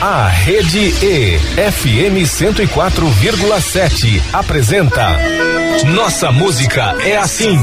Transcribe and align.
A 0.00 0.28
Rede 0.28 0.94
E, 1.04 1.38
FM 1.70 2.24
104,7, 2.24 4.22
apresenta 4.32 5.10
Nossa 5.94 6.32
Música 6.32 6.96
é 7.04 7.18
Assim. 7.18 7.58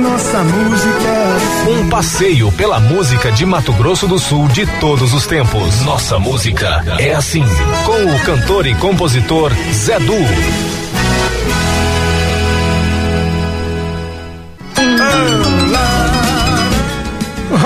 Nossa 0.00 0.44
música 0.44 1.08
é 1.08 1.36
assim. 1.36 1.72
Um 1.72 1.88
passeio 1.88 2.52
pela 2.52 2.78
música 2.78 3.32
de 3.32 3.44
Mato 3.44 3.72
Grosso 3.72 4.06
do 4.06 4.20
Sul 4.20 4.46
de 4.46 4.66
todos 4.78 5.12
os 5.12 5.26
tempos. 5.26 5.80
Nossa 5.80 6.16
Música 6.16 6.80
é 7.00 7.12
Assim. 7.12 7.42
Com 7.84 8.14
o 8.14 8.20
cantor 8.20 8.66
e 8.66 8.74
compositor 8.76 9.52
Zé 9.72 9.98
Du. 9.98 10.79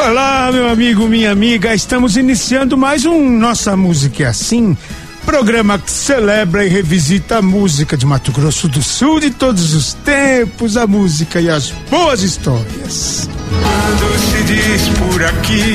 Olá, 0.06 0.50
meu 0.52 0.68
amigo, 0.68 1.08
minha 1.08 1.32
amiga. 1.32 1.74
Estamos 1.74 2.18
iniciando 2.18 2.76
mais 2.76 3.06
um 3.06 3.38
Nossa 3.38 3.74
Música 3.74 4.24
é 4.24 4.26
Assim. 4.26 4.76
Programa 5.24 5.78
que 5.78 5.90
celebra 5.90 6.62
e 6.62 6.68
revisita 6.68 7.38
a 7.38 7.42
música 7.42 7.96
de 7.96 8.04
Mato 8.04 8.30
Grosso 8.30 8.68
do 8.68 8.82
Sul 8.82 9.18
de 9.18 9.30
todos 9.30 9.72
os 9.72 9.94
tempos, 9.94 10.76
a 10.76 10.86
música 10.86 11.40
e 11.40 11.48
as 11.48 11.70
boas 11.90 12.22
histórias. 12.22 13.30
Quando 13.48 14.18
se 14.18 14.42
diz 14.42 14.88
por 14.98 15.24
aqui, 15.24 15.74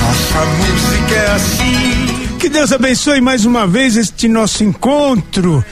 nossa 0.00 0.46
música 0.46 1.14
é 1.16 1.30
assim. 1.32 2.36
Que 2.38 2.48
Deus 2.48 2.70
abençoe 2.70 3.20
mais 3.20 3.44
uma 3.44 3.66
vez 3.66 3.96
este 3.96 4.28
nosso 4.28 4.62
encontro. 4.62 5.64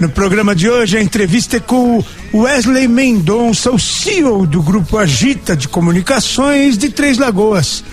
No 0.00 0.08
programa 0.08 0.54
de 0.54 0.70
hoje, 0.70 0.96
a 0.96 1.02
entrevista 1.02 1.58
é 1.58 1.60
com 1.60 1.98
o 1.98 2.04
Wesley 2.34 2.88
Mendonça, 2.88 3.70
o 3.70 3.78
CEO 3.78 4.46
do 4.46 4.62
Grupo 4.62 4.96
Agita 4.96 5.54
de 5.54 5.68
Comunicações 5.68 6.78
de 6.78 6.88
Três 6.88 7.18
Lagoas. 7.18 7.84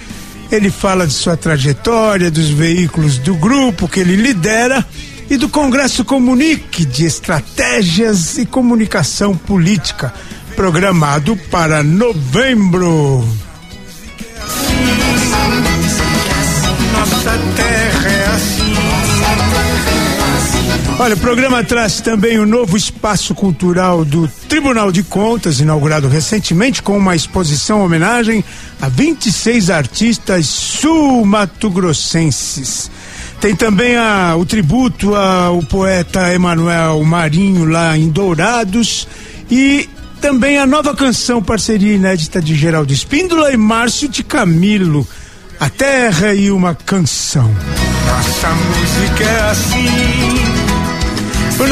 Ele 0.49 0.71
fala 0.71 1.05
de 1.05 1.13
sua 1.13 1.35
trajetória, 1.35 2.31
dos 2.31 2.49
veículos 2.49 3.17
do 3.17 3.35
grupo 3.35 3.87
que 3.87 3.99
ele 3.99 4.15
lidera 4.15 4.85
e 5.29 5.37
do 5.37 5.49
Congresso 5.49 6.05
Comunique 6.05 6.85
de 6.85 7.05
Estratégias 7.05 8.37
e 8.37 8.45
Comunicação 8.45 9.35
Política, 9.35 10.13
programado 10.55 11.35
para 11.51 11.83
novembro. 11.83 13.27
Nossa 16.93 17.37
terra 17.55 18.09
é 18.09 18.35
assim. 18.35 18.58
Olha, 21.01 21.15
o 21.15 21.19
programa 21.19 21.63
traz 21.63 22.01
também 22.01 22.39
o 22.39 22.45
novo 22.45 22.75
espaço 22.75 23.33
cultural 23.33 24.03
do 24.03 24.27
Tribunal 24.49 24.91
de 24.91 25.01
Contas, 25.01 25.61
inaugurado 25.61 26.09
recentemente 26.09 26.83
com 26.83 26.97
uma 26.97 27.15
exposição 27.15 27.81
homenagem 27.81 28.43
a 28.81 28.89
26 28.89 29.69
artistas 29.69 30.45
sul-mato-grossenses. 30.45 32.91
Tem 33.39 33.55
também 33.55 33.95
a, 33.95 34.35
o 34.35 34.45
tributo 34.45 35.15
ao 35.15 35.63
poeta 35.63 36.33
Emanuel 36.33 37.01
Marinho 37.05 37.63
lá 37.63 37.97
em 37.97 38.09
Dourados 38.09 39.07
e 39.49 39.89
também 40.19 40.57
a 40.57 40.67
nova 40.67 40.93
canção 40.93 41.41
parceria 41.41 41.95
inédita 41.95 42.41
de 42.41 42.53
Geraldo 42.53 42.91
Espíndola 42.91 43.53
e 43.53 43.57
Márcio 43.57 44.09
de 44.09 44.21
Camilo, 44.21 45.07
A 45.61 45.69
Terra 45.69 46.33
e 46.33 46.51
uma 46.51 46.75
Canção. 46.75 47.49
Nossa 48.05 48.49
música 48.49 49.23
é 49.23 49.49
assim. 49.49 50.48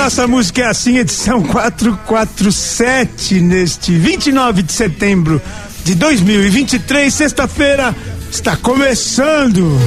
Nossa 0.07 0.25
Música 0.25 0.61
é 0.61 0.67
Assim, 0.67 0.99
edição 0.99 1.43
447, 1.43 3.41
neste 3.41 3.91
29 3.91 4.63
de 4.63 4.71
setembro 4.71 5.41
de 5.83 5.95
2023, 5.95 7.13
sexta-feira, 7.13 7.93
está 8.31 8.55
começando. 8.55 9.77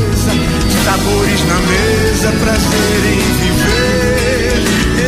Sabores 0.84 1.40
na 1.46 1.54
mesa, 1.54 2.32
prazer 2.32 3.00
em 3.06 3.22
viver. 3.40 4.60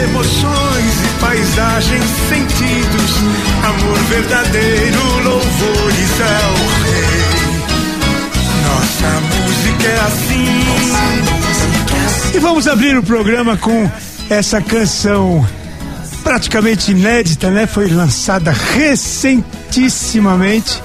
Emoções 0.05 0.95
e 1.05 1.09
paisagens, 1.21 2.05
sentidos. 2.31 3.13
Amor 3.65 3.99
verdadeiro, 4.09 5.03
louvores 5.25 6.21
ao 6.23 6.55
Rei. 6.87 7.53
Nossa 8.65 9.21
música 9.21 9.89
é 9.89 10.01
assim. 10.07 10.53
E 12.35 12.39
vamos 12.39 12.67
abrir 12.67 12.97
o 12.97 13.03
programa 13.03 13.59
com 13.59 13.91
essa 14.31 14.61
canção 14.61 15.45
praticamente 16.23 16.93
inédita, 16.93 17.51
né? 17.51 17.67
Foi 17.67 17.89
lançada 17.89 18.53
recentissimamente. 18.53 20.81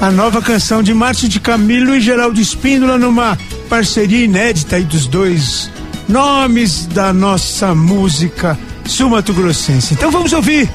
A 0.00 0.10
nova 0.10 0.42
canção 0.42 0.82
de 0.82 0.92
Márcio 0.92 1.28
de 1.28 1.38
Camilo 1.40 1.94
e 1.94 2.00
Geraldo 2.00 2.40
Espíndola 2.40 2.98
numa 2.98 3.38
parceria 3.68 4.24
inédita 4.24 4.74
aí 4.76 4.84
dos 4.84 5.06
dois 5.06 5.70
nomes 6.08 6.86
da 6.86 7.12
nossa 7.12 7.74
música 7.74 8.58
sul-mato-grossense. 8.84 9.94
Então 9.94 10.10
vamos 10.10 10.32
ouvir 10.32 10.68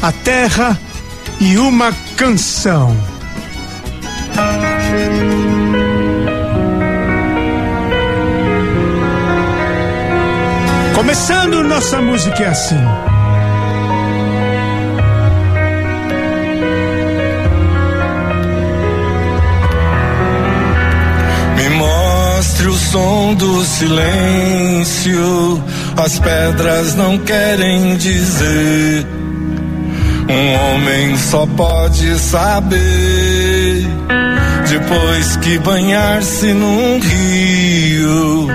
A 0.00 0.12
Terra 0.12 0.78
e 1.40 1.58
uma 1.58 1.92
Canção. 2.16 2.96
Começando 11.02 11.64
nossa 11.64 12.00
música 12.00 12.44
é 12.44 12.46
assim. 12.46 12.78
Me 21.56 21.68
mostre 21.70 22.68
o 22.68 22.74
som 22.74 23.34
do 23.34 23.64
silêncio. 23.64 25.64
As 25.96 26.20
pedras 26.20 26.94
não 26.94 27.18
querem 27.18 27.96
dizer. 27.96 29.04
Um 30.30 30.54
homem 30.54 31.18
só 31.18 31.44
pode 31.46 32.16
saber. 32.16 33.88
Depois 34.68 35.36
que 35.38 35.58
banhar-se 35.58 36.54
num 36.54 37.00
rio, 37.00 38.46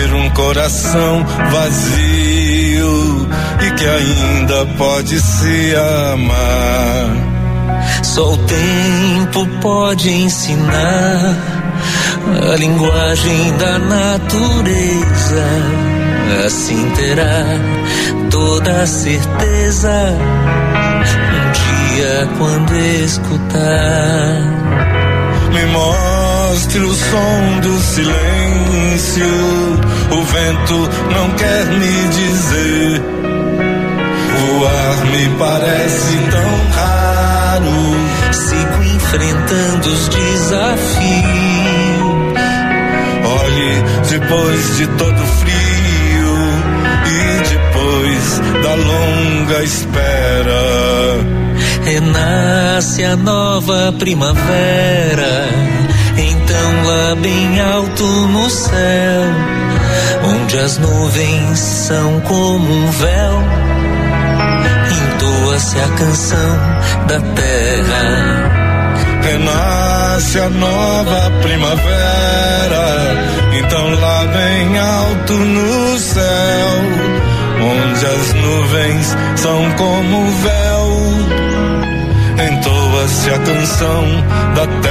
encher 0.00 0.14
um 0.14 0.30
coração 0.30 1.24
vazio 1.50 3.28
e 3.60 3.70
que 3.72 3.86
ainda 3.86 4.66
pode 4.78 5.20
se 5.20 5.74
amar. 6.12 7.10
Só 8.02 8.32
o 8.32 8.36
tempo 8.38 9.46
pode 9.60 10.10
ensinar 10.10 11.36
a 12.52 12.56
linguagem 12.56 13.56
da 13.58 13.78
natureza. 13.78 15.46
Assim 16.46 16.90
terá 16.90 17.44
toda 18.30 18.82
a 18.82 18.86
certeza 18.86 19.90
um 21.32 21.52
dia 21.52 22.28
quando 22.38 22.76
escutar. 23.04 24.40
Me 25.52 25.66
mostre 26.60 26.80
o 26.80 26.94
som 26.94 27.60
do 27.62 27.80
silêncio. 27.80 29.24
O 30.10 30.22
vento 30.24 30.88
não 31.14 31.30
quer 31.30 31.64
me 31.66 32.08
dizer. 32.08 33.02
Voar 34.36 35.06
me 35.06 35.28
parece 35.38 36.18
tão 36.30 36.50
raro. 36.76 37.96
Sigo 38.32 38.84
enfrentando 38.94 39.88
os 39.88 40.08
desafios. 40.08 41.20
Olhe, 43.24 43.82
depois 44.10 44.76
de 44.76 44.86
todo 44.86 45.26
frio 45.40 46.36
e 47.06 47.18
depois 47.48 48.40
da 48.62 48.74
longa 48.74 49.64
espera. 49.64 50.60
Renasce 51.84 53.02
a 53.04 53.16
nova 53.16 53.94
primavera. 53.98 55.80
Então 56.60 56.84
lá 56.84 57.14
bem 57.14 57.58
alto 57.58 58.04
no 58.04 58.50
céu, 58.50 59.22
onde 60.24 60.58
as 60.58 60.76
nuvens 60.76 61.58
são 61.58 62.20
como 62.20 62.70
um 62.70 62.90
véu, 62.90 63.42
entoa-se 64.92 65.78
a 65.78 65.88
canção 65.96 66.58
da 67.08 67.18
terra. 67.34 68.50
Renasce 69.22 70.38
a 70.38 70.50
nova 70.50 71.30
primavera. 71.40 72.84
Então 73.58 73.98
lá 73.98 74.26
bem 74.26 74.78
alto 74.78 75.32
no 75.32 75.98
céu, 75.98 76.68
onde 77.72 78.04
as 78.04 78.34
nuvens 78.34 79.16
são 79.36 79.70
como 79.78 80.18
um 80.18 80.30
véu, 80.42 80.90
entoa-se 82.52 83.30
a 83.30 83.38
canção 83.38 84.04
da 84.54 84.66
terra. 84.82 84.89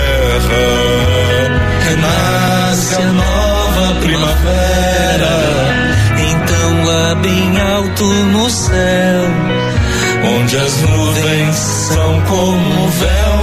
Renasce 1.89 2.95
a 2.95 3.05
nova 3.13 3.99
primavera. 4.01 5.33
Então 6.17 6.85
lá 6.85 7.15
bem 7.15 7.61
alto 7.61 8.03
no 8.05 8.49
céu, 8.49 9.23
onde 10.37 10.57
as 10.57 10.81
nuvens 10.81 11.55
são 11.55 12.21
como 12.21 12.83
um 12.83 12.89
véu, 12.89 13.41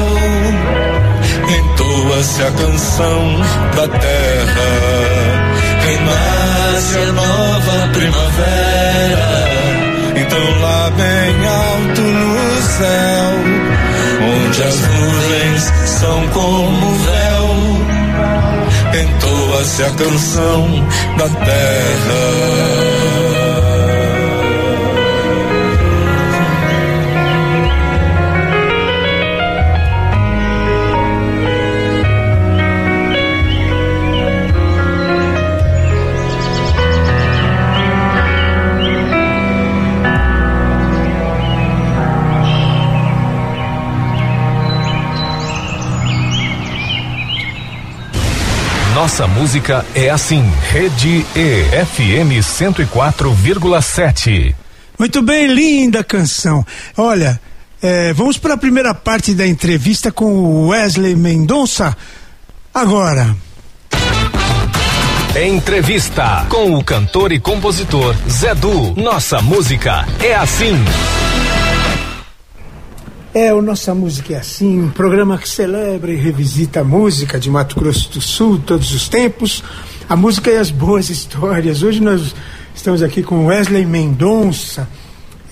entoa-se 1.59 2.43
a 2.43 2.51
canção 2.53 3.41
da 3.75 3.89
terra, 3.89 4.71
renasce 5.87 6.99
a 6.99 7.13
nova 7.13 7.89
primavera. 7.93 9.29
Então 10.17 10.61
lá 10.61 10.91
bem 10.91 11.47
alto 11.47 12.01
no 12.01 12.63
céu, 12.63 13.33
onde 14.27 14.63
as 14.63 14.81
nuvens 14.81 15.73
são 15.87 16.29
como 16.29 16.95
véu, 16.99 17.49
entoa-se 19.03 19.83
a 19.85 19.91
canção 19.91 20.87
da 21.17 21.29
terra. 21.29 23.36
Nossa 49.17 49.29
música 49.29 49.87
é 49.95 50.11
assim. 50.11 50.45
Rede 50.71 51.25
E 51.35 51.63
FM 51.87 52.37
104,7. 52.39 54.55
Muito 54.99 55.23
bem, 55.23 55.47
linda 55.47 56.05
canção. 56.05 56.63
Olha, 56.99 57.41
é, 57.81 58.13
vamos 58.13 58.37
para 58.37 58.53
a 58.53 58.59
primeira 58.59 58.95
parte 58.95 59.33
da 59.33 59.47
entrevista 59.47 60.13
com 60.13 60.35
o 60.35 60.69
Wesley 60.69 61.17
Mendonça. 61.17 61.97
Agora. 62.75 63.35
Entrevista 65.35 66.45
com 66.51 66.75
o 66.75 66.85
cantor 66.85 67.33
e 67.33 67.41
compositor 67.41 68.15
Zé 68.29 68.55
Du. 68.55 68.93
Nossa 69.01 69.41
música 69.41 70.07
é 70.21 70.35
assim. 70.35 70.75
É, 73.39 73.53
o 73.53 73.61
Nossa 73.61 73.95
Música 73.95 74.33
é 74.33 74.39
Assim, 74.39 74.85
um 74.85 74.89
programa 74.89 75.37
que 75.37 75.47
celebra 75.47 76.11
e 76.11 76.17
revisita 76.17 76.81
a 76.81 76.85
música 76.85 77.39
de 77.39 77.51
Mato 77.51 77.79
Grosso 77.79 78.11
do 78.11 78.19
Sul, 78.19 78.59
todos 78.59 78.95
os 78.95 79.11
tempos, 79.11 79.63
a 80.09 80.17
música 80.17 80.51
e 80.51 80.57
as 80.57 80.71
boas 80.71 81.11
histórias. 81.11 81.83
Hoje 81.83 82.01
nós 82.01 82.35
estamos 82.75 83.03
aqui 83.03 83.23
com 83.23 83.45
Wesley 83.45 83.85
Mendonça. 83.85 84.89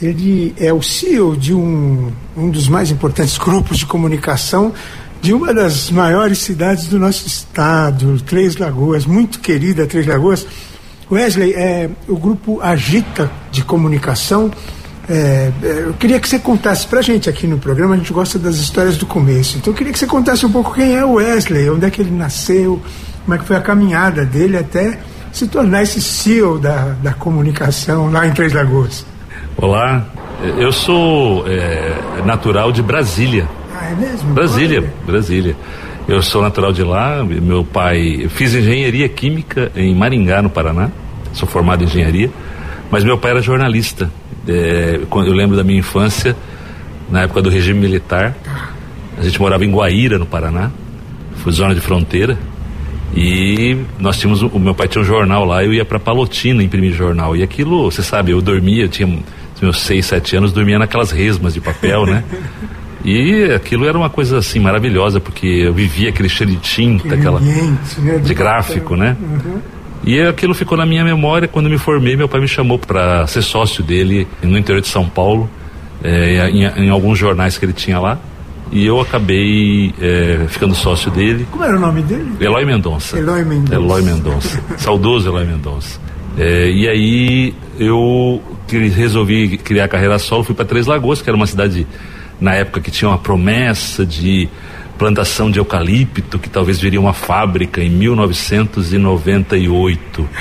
Ele 0.00 0.54
é 0.58 0.72
o 0.72 0.80
CEO 0.80 1.36
de 1.36 1.52
um, 1.52 2.10
um 2.34 2.48
dos 2.48 2.68
mais 2.68 2.90
importantes 2.90 3.36
grupos 3.36 3.76
de 3.76 3.84
comunicação 3.84 4.72
de 5.20 5.34
uma 5.34 5.52
das 5.52 5.90
maiores 5.90 6.38
cidades 6.38 6.86
do 6.86 6.98
nosso 6.98 7.26
estado, 7.26 8.18
Três 8.22 8.56
Lagoas, 8.56 9.04
muito 9.04 9.40
querida 9.40 9.86
Três 9.86 10.06
Lagoas. 10.06 10.46
Wesley, 11.12 11.52
é 11.52 11.90
o 12.08 12.16
grupo 12.16 12.62
Agita 12.62 13.30
de 13.52 13.62
Comunicação 13.62 14.50
é, 15.08 15.52
é, 15.62 15.82
eu 15.86 15.94
queria 15.94 16.18
que 16.18 16.28
você 16.28 16.38
contasse 16.38 16.86
pra 16.86 17.02
gente 17.02 17.28
aqui 17.28 17.46
no 17.46 17.58
programa, 17.58 17.94
a 17.94 17.98
gente 17.98 18.12
gosta 18.12 18.38
das 18.38 18.56
histórias 18.56 18.96
do 18.96 19.06
começo. 19.06 19.58
Então 19.58 19.72
eu 19.72 19.76
queria 19.76 19.92
que 19.92 19.98
você 19.98 20.06
contasse 20.06 20.44
um 20.46 20.52
pouco 20.52 20.74
quem 20.74 20.96
é 20.96 21.04
o 21.04 21.14
Wesley, 21.14 21.68
onde 21.70 21.86
é 21.86 21.90
que 21.90 22.00
ele 22.00 22.10
nasceu, 22.10 22.80
como 23.24 23.34
é 23.34 23.38
que 23.38 23.44
foi 23.44 23.56
a 23.56 23.60
caminhada 23.60 24.24
dele 24.24 24.56
até 24.56 24.98
se 25.32 25.46
tornar 25.48 25.82
esse 25.82 26.00
CEO 26.00 26.58
da, 26.58 26.94
da 27.02 27.12
comunicação 27.12 28.10
lá 28.10 28.26
em 28.26 28.32
Três 28.32 28.52
Lagoas. 28.52 29.04
Olá, 29.56 30.06
eu 30.58 30.72
sou 30.72 31.44
é, 31.46 32.22
natural 32.24 32.72
de 32.72 32.82
Brasília. 32.82 33.48
Ah, 33.74 33.90
é 33.90 33.94
mesmo? 33.94 34.32
Brasília, 34.32 34.80
Olha. 34.80 34.92
Brasília. 35.04 35.56
Eu 36.06 36.22
sou 36.22 36.42
natural 36.42 36.72
de 36.72 36.82
lá, 36.82 37.24
meu 37.24 37.64
pai, 37.64 38.26
fiz 38.28 38.54
engenharia 38.54 39.08
química 39.08 39.72
em 39.74 39.94
Maringá, 39.94 40.42
no 40.42 40.50
Paraná, 40.50 40.90
sou 41.32 41.48
formado 41.48 41.82
em 41.82 41.86
engenharia, 41.86 42.30
mas 42.90 43.02
meu 43.02 43.16
pai 43.16 43.32
era 43.32 43.40
jornalista. 43.40 44.10
É, 44.46 45.00
quando 45.08 45.28
eu 45.28 45.32
lembro 45.34 45.56
da 45.56 45.64
minha 45.64 45.78
infância, 45.78 46.36
na 47.10 47.22
época 47.22 47.42
do 47.42 47.50
regime 47.50 47.80
militar, 47.80 48.34
a 49.16 49.22
gente 49.22 49.40
morava 49.40 49.64
em 49.64 49.70
Guaíra, 49.70 50.18
no 50.18 50.26
Paraná, 50.26 50.70
foi 51.36 51.52
zona 51.52 51.74
de 51.74 51.80
fronteira, 51.80 52.38
e 53.16 53.76
nós 53.98 54.18
tínhamos, 54.18 54.42
o 54.42 54.58
meu 54.58 54.74
pai 54.74 54.88
tinha 54.88 55.02
um 55.02 55.04
jornal 55.04 55.44
lá, 55.44 55.64
eu 55.64 55.72
ia 55.72 55.84
para 55.84 55.98
Palotina 55.98 56.62
imprimir 56.62 56.92
jornal, 56.92 57.36
e 57.36 57.42
aquilo, 57.42 57.90
você 57.90 58.02
sabe, 58.02 58.32
eu 58.32 58.42
dormia, 58.42 58.84
eu 58.84 58.88
tinha 58.88 59.06
meus 59.62 59.80
seis, 59.80 60.06
sete 60.06 60.36
anos, 60.36 60.52
dormia 60.52 60.78
naquelas 60.78 61.10
resmas 61.10 61.54
de 61.54 61.60
papel, 61.60 62.06
né? 62.06 62.24
E 63.04 63.52
aquilo 63.52 63.86
era 63.86 63.98
uma 63.98 64.08
coisa 64.08 64.38
assim 64.38 64.58
maravilhosa, 64.58 65.20
porque 65.20 65.46
eu 65.46 65.74
vivia 65.74 66.08
aquele 66.08 66.28
cheiro 66.28 66.52
de 66.52 66.58
tinta, 66.58 67.14
aquela 67.14 67.38
né, 67.38 67.76
de 68.24 68.32
gráfico, 68.32 68.96
né? 68.96 69.14
Uhum. 69.20 69.60
E 70.06 70.20
aquilo 70.20 70.54
ficou 70.54 70.76
na 70.76 70.84
minha 70.84 71.04
memória. 71.04 71.48
Quando 71.48 71.68
me 71.70 71.78
formei, 71.78 72.16
meu 72.16 72.28
pai 72.28 72.40
me 72.40 72.48
chamou 72.48 72.78
para 72.78 73.26
ser 73.26 73.42
sócio 73.42 73.82
dele 73.82 74.26
no 74.42 74.58
interior 74.58 74.80
de 74.80 74.88
São 74.88 75.08
Paulo, 75.08 75.48
eh, 76.02 76.50
em, 76.50 76.64
em 76.84 76.90
alguns 76.90 77.18
jornais 77.18 77.56
que 77.56 77.64
ele 77.64 77.72
tinha 77.72 77.98
lá. 77.98 78.18
E 78.70 78.84
eu 78.84 79.00
acabei 79.00 79.94
eh, 80.00 80.46
ficando 80.48 80.74
sócio 80.74 81.10
dele. 81.10 81.46
Como 81.50 81.64
era 81.64 81.76
o 81.76 81.80
nome 81.80 82.02
dele? 82.02 82.32
Eloy 82.40 82.64
Mendonça. 82.64 83.18
Eloy 83.18 83.44
Mendonça. 83.44 83.74
Eloy 83.74 84.02
Mendonça. 84.02 84.62
Saudoso 84.78 85.28
Eloy 85.28 85.44
Mendonça. 85.46 86.00
Eh, 86.36 86.70
e 86.70 86.88
aí 86.88 87.54
eu 87.78 88.42
resolvi 88.94 89.56
criar 89.58 89.84
a 89.84 89.88
carreira 89.88 90.18
solo, 90.18 90.44
fui 90.44 90.54
para 90.54 90.64
Três 90.64 90.86
Lagoas, 90.86 91.22
que 91.22 91.30
era 91.30 91.36
uma 91.36 91.46
cidade 91.46 91.86
na 92.40 92.54
época 92.54 92.80
que 92.80 92.90
tinha 92.90 93.08
uma 93.08 93.18
promessa 93.18 94.04
de 94.04 94.48
plantação 94.98 95.50
de 95.50 95.58
eucalipto, 95.58 96.38
que 96.38 96.48
talvez 96.48 96.80
viria 96.80 97.00
uma 97.00 97.12
fábrica 97.12 97.82
em 97.82 97.90
1998. 97.90 100.28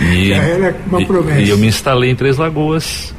E, 0.00 0.28
Já 0.28 0.36
era 0.36 0.76
uma 0.86 1.02
e- 1.02 1.06
promessa. 1.06 1.40
e 1.40 1.48
eu 1.50 1.58
me 1.58 1.66
instalei 1.66 2.10
em 2.10 2.14
Três 2.14 2.36
Lagoas. 2.38 3.12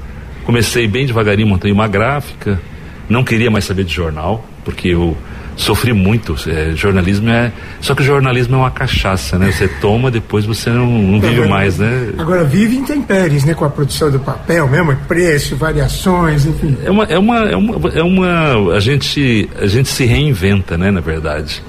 Comecei 0.46 0.88
bem 0.88 1.06
devagarinho, 1.06 1.48
montei 1.48 1.72
uma 1.72 1.88
gráfica. 1.88 2.60
Não 3.08 3.24
queria 3.24 3.52
mais 3.52 3.66
saber 3.66 3.84
de 3.84 3.94
jornal, 3.94 4.44
porque 4.66 4.88
eu 4.90 5.16
sofri 5.60 5.94
muito. 5.94 6.36
É, 6.48 6.72
jornalismo 6.76 7.30
é. 7.30 7.52
Só 7.82 7.94
que 7.94 8.02
o 8.02 8.06
jornalismo 8.06 8.56
é 8.56 8.58
uma 8.60 8.72
cachaça, 8.72 9.38
né? 9.38 9.52
Você 9.52 9.68
toma, 9.68 10.10
depois 10.10 10.46
você 10.46 10.70
não, 10.70 10.88
não 10.88 11.20
vive 11.20 11.48
mais, 11.48 11.78
né? 11.78 12.14
Agora 12.18 12.44
vive 12.44 12.78
intempéries, 12.78 13.44
né? 13.44 13.54
Com 13.54 13.66
a 13.66 13.70
produção 13.70 14.10
do 14.10 14.20
papel 14.20 14.68
mesmo, 14.68 14.96
preço, 15.08 15.56
variações, 15.56 16.46
enfim. 16.46 16.78
É 16.84 16.90
uma, 16.90 17.04
é 17.04 17.20
uma, 17.20 17.38
é 17.50 17.56
uma, 17.56 17.90
é 17.90 18.04
uma 18.04 18.74
a 18.76 18.80
gente, 18.80 19.50
a 19.60 19.68
gente 19.68 19.90
se 19.90 20.06
reinventa, 20.06 20.78
né? 20.78 20.90
Na 20.90 21.02
verdade, 21.02 21.62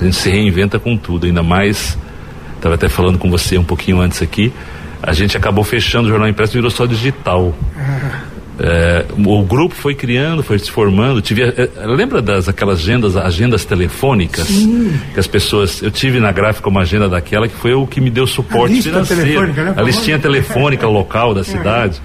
a 0.00 0.04
gente 0.04 0.16
se 0.16 0.30
reinventa 0.30 0.78
com 0.78 0.96
tudo, 0.96 1.26
ainda 1.26 1.42
mais. 1.42 1.96
Estava 2.56 2.74
até 2.74 2.88
falando 2.88 3.18
com 3.18 3.30
você 3.30 3.56
um 3.56 3.64
pouquinho 3.64 4.00
antes 4.00 4.20
aqui. 4.20 4.52
A 5.02 5.12
gente 5.12 5.36
acabou 5.36 5.64
fechando 5.64 6.06
o 6.06 6.10
jornal 6.10 6.28
impresso, 6.28 6.52
virou 6.52 6.70
só 6.70 6.84
digital. 6.84 7.54
É, 8.60 9.04
o 9.24 9.42
grupo 9.44 9.74
foi 9.74 9.94
criando, 9.94 10.42
foi 10.42 10.58
se 10.58 10.70
formando. 10.70 11.22
Tive, 11.22 11.42
é, 11.42 11.70
é, 11.76 11.86
lembra 11.86 12.20
das 12.20 12.48
aquelas 12.48 12.80
agendas, 12.80 13.16
agendas 13.16 13.64
telefônicas 13.64 14.48
que 15.14 15.20
as 15.20 15.26
pessoas. 15.26 15.80
Eu 15.80 15.90
tive 15.90 16.18
na 16.18 16.32
gráfica 16.32 16.68
uma 16.68 16.80
agenda 16.82 17.08
daquela 17.08 17.46
que 17.46 17.54
foi 17.54 17.72
o 17.72 17.86
que 17.86 18.00
me 18.00 18.10
deu 18.10 18.26
suporte 18.26 18.78
A 18.78 18.82
financeiro. 18.82 19.22
telefônica, 19.22 19.64
né? 19.64 19.74
A 19.76 19.82
listinha 19.82 20.18
telefônica 20.18 20.86
local 20.86 21.34
da 21.34 21.44
cidade. 21.44 22.00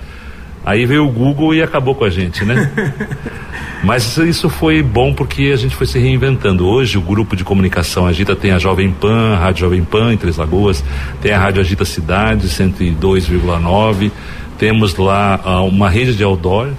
Aí 0.65 0.85
veio 0.85 1.05
o 1.05 1.09
Google 1.11 1.53
e 1.53 1.61
acabou 1.61 1.93
com 1.93 2.05
a 2.05 2.09
gente, 2.09 2.45
né? 2.45 2.71
Mas 3.83 4.15
isso- 4.17 4.49
foi 4.49 4.81
bom 4.81 5.13
porque 5.13 5.51
a 5.53 5.57
gente 5.57 5.75
foi 5.75 5.85
se 5.85 5.99
reinventando. 5.99 6.65
Hoje 6.65 6.97
o 6.97 7.01
grupo 7.01 7.35
de 7.35 7.43
comunicação 7.43 8.07
Agita 8.07 8.33
tem 8.33 8.51
a 8.51 8.57
Jovem 8.59 8.89
Pan, 8.91 9.33
a 9.33 9.37
Rádio 9.37 9.61
Jovem 9.61 9.83
Pan 9.83 10.13
em 10.13 10.17
Três 10.17 10.37
Lagoas, 10.37 10.81
tem 11.21 11.33
a 11.33 11.39
Rádio 11.39 11.59
Agita 11.61 11.83
Cidade 11.83 12.47
102,9, 12.47 14.09
temos 14.57 14.95
lá 14.95 15.39
ah, 15.43 15.61
uma 15.63 15.89
rede 15.89 16.15
de 16.15 16.23
outdoor 16.23 16.69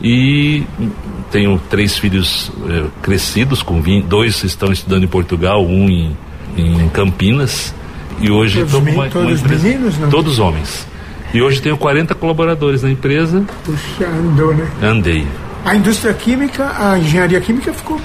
e 0.00 0.62
tenho 1.30 1.60
três 1.68 1.98
filhos 1.98 2.50
eh, 2.68 2.84
crescidos, 3.02 3.62
com 3.62 3.80
vin- 3.82 4.00
dois 4.02 4.42
estão 4.44 4.70
estudando 4.72 5.04
em 5.04 5.08
Portugal, 5.08 5.62
um 5.66 5.88
em, 5.90 6.16
em 6.56 6.88
Campinas. 6.90 7.74
E 8.20 8.30
hoje 8.30 8.60
Todos 8.60 8.74
uma 8.74 9.08
todos 9.10 9.40
empresa- 9.40 9.62
meninos, 9.68 9.98
não? 9.98 10.08
Todos 10.08 10.38
homens. 10.38 10.86
E 11.34 11.42
hoje 11.42 11.60
tenho 11.60 11.76
40 11.76 12.14
colaboradores 12.14 12.82
na 12.82 12.90
empresa. 12.90 13.44
Puxa, 13.64 14.06
andou, 14.06 14.54
né? 14.54 14.68
Andei. 14.82 15.26
A 15.64 15.74
indústria 15.74 16.14
química, 16.14 16.70
a 16.78 16.98
engenharia 16.98 17.40
química 17.40 17.72
ficou 17.72 18.00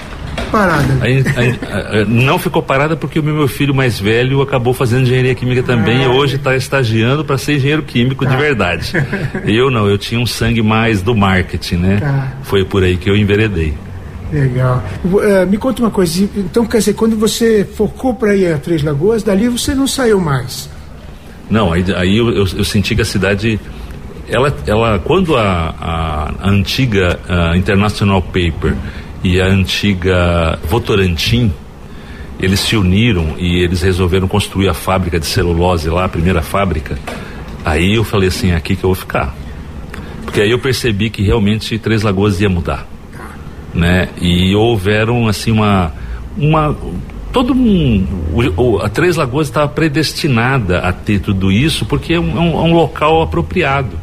parada. 0.50 0.98
Aí, 1.00 1.24
aí, 1.36 1.58
eh, 1.62 2.04
não 2.06 2.38
ficou 2.38 2.62
parada 2.62 2.94
porque 2.96 3.18
o 3.18 3.22
meu 3.22 3.48
filho 3.48 3.74
mais 3.74 3.98
velho 3.98 4.42
acabou 4.42 4.74
fazendo 4.74 5.02
engenharia 5.02 5.34
química 5.34 5.62
também 5.62 6.02
e 6.02 6.06
hoje 6.06 6.36
está 6.36 6.54
estagiando 6.54 7.24
para 7.24 7.38
ser 7.38 7.56
engenheiro 7.56 7.82
químico 7.82 8.26
de 8.26 8.36
verdade. 8.36 8.92
Eu 9.46 9.70
não, 9.70 9.88
eu 9.88 9.98
tinha 9.98 10.20
um 10.20 10.26
sangue 10.26 10.62
mais 10.62 11.02
do 11.02 11.14
marketing, 11.14 11.76
né? 11.76 11.96
Tá. 12.00 12.32
Foi 12.42 12.64
por 12.64 12.82
aí 12.82 12.96
que 12.96 13.08
eu 13.08 13.16
enveredei. 13.16 13.74
Legal. 14.32 14.82
Eh, 15.22 15.46
me 15.46 15.56
conta 15.56 15.82
uma 15.82 15.90
coisa, 15.90 16.28
então 16.36 16.64
quer 16.64 16.78
dizer, 16.78 16.94
quando 16.94 17.16
você 17.16 17.64
focou 17.64 18.14
para 18.14 18.34
ir 18.34 18.52
a 18.52 18.58
Três 18.58 18.82
Lagoas, 18.82 19.22
dali 19.22 19.48
você 19.48 19.74
não 19.74 19.86
saiu 19.86 20.20
mais. 20.20 20.68
Não, 21.52 21.70
aí, 21.72 21.84
aí 21.94 22.16
eu, 22.16 22.30
eu- 22.30 22.46
eu 22.56 22.64
senti 22.64 22.94
que 22.94 23.02
a 23.02 23.04
cidade. 23.04 23.60
Ela, 24.28 24.56
ela 24.66 24.98
kkquando 24.98 25.36
a, 25.36 25.74
a, 25.78 26.32
a 26.40 26.48
antiga 26.48 27.20
ah, 27.28 27.54
International 27.56 28.22
Paper 28.22 28.74
e 29.22 29.38
a 29.38 29.46
antiga 29.46 30.58
Votorantim, 30.64 31.52
eles 32.40 32.58
se 32.60 32.74
uniram 32.74 33.34
e 33.38 33.62
eles 33.62 33.82
resolveram 33.82 34.26
construir 34.26 34.68
a 34.70 34.74
fábrica 34.74 35.20
de 35.20 35.26
celulose 35.26 35.90
lá, 35.90 36.06
a 36.06 36.08
primeira 36.08 36.40
fábrica. 36.40 36.98
Aí 37.64 37.94
eu 37.96 38.02
falei 38.04 38.28
assim, 38.28 38.52
aqui 38.52 38.74
que 38.74 38.82
eu 38.84 38.88
vou 38.88 38.94
ficar. 38.94 39.34
Porque 40.24 40.40
aí 40.40 40.50
eu 40.50 40.58
percebi 40.58 41.10
que 41.10 41.22
realmente 41.22 41.78
Três 41.78 42.02
Lagoas 42.02 42.40
ia 42.40 42.48
mudar, 42.48 42.86
né? 43.74 44.08
E 44.18 44.54
houveram 44.54 45.28
assim 45.28 45.50
uma 45.50 45.92
uma 46.38 46.74
todo 47.32 47.52
um 47.52 48.06
o, 48.56 48.78
a 48.78 48.88
Três 48.88 49.16
Lagoas 49.16 49.48
estava 49.48 49.68
predestinada 49.68 50.78
a 50.80 50.92
ter 50.92 51.20
tudo 51.20 51.50
isso 51.50 51.84
porque 51.86 52.14
é 52.14 52.20
um, 52.20 52.36
é 52.36 52.40
um, 52.40 52.52
é 52.58 52.62
um 52.70 52.74
local 52.74 53.22
apropriado. 53.22 53.98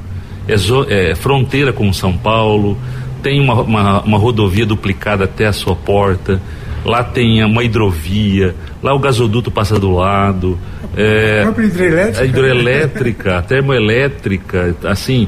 É, 0.47 0.57
zo, 0.57 0.85
é, 0.89 1.13
fronteira 1.13 1.71
com 1.71 1.93
São 1.93 2.17
Paulo, 2.17 2.75
tem 3.21 3.39
uma, 3.39 3.61
uma, 3.61 4.01
uma 4.01 4.17
rodovia 4.17 4.65
duplicada 4.65 5.25
até 5.25 5.45
a 5.45 5.53
sua 5.53 5.75
porta 5.75 6.41
lá 6.85 7.03
tem 7.03 7.43
uma 7.43 7.63
hidrovia, 7.63 8.55
lá 8.81 8.93
o 8.93 8.99
gasoduto 8.99 9.51
passa 9.51 9.79
do 9.79 9.91
lado. 9.91 10.57
É, 10.95 11.43
a 11.45 11.61
hidrelétrica? 11.61 12.21
A 12.21 12.25
hidroelétrica, 12.25 13.37
a 13.37 13.41
termoelétrica, 13.41 14.75
assim, 14.83 15.27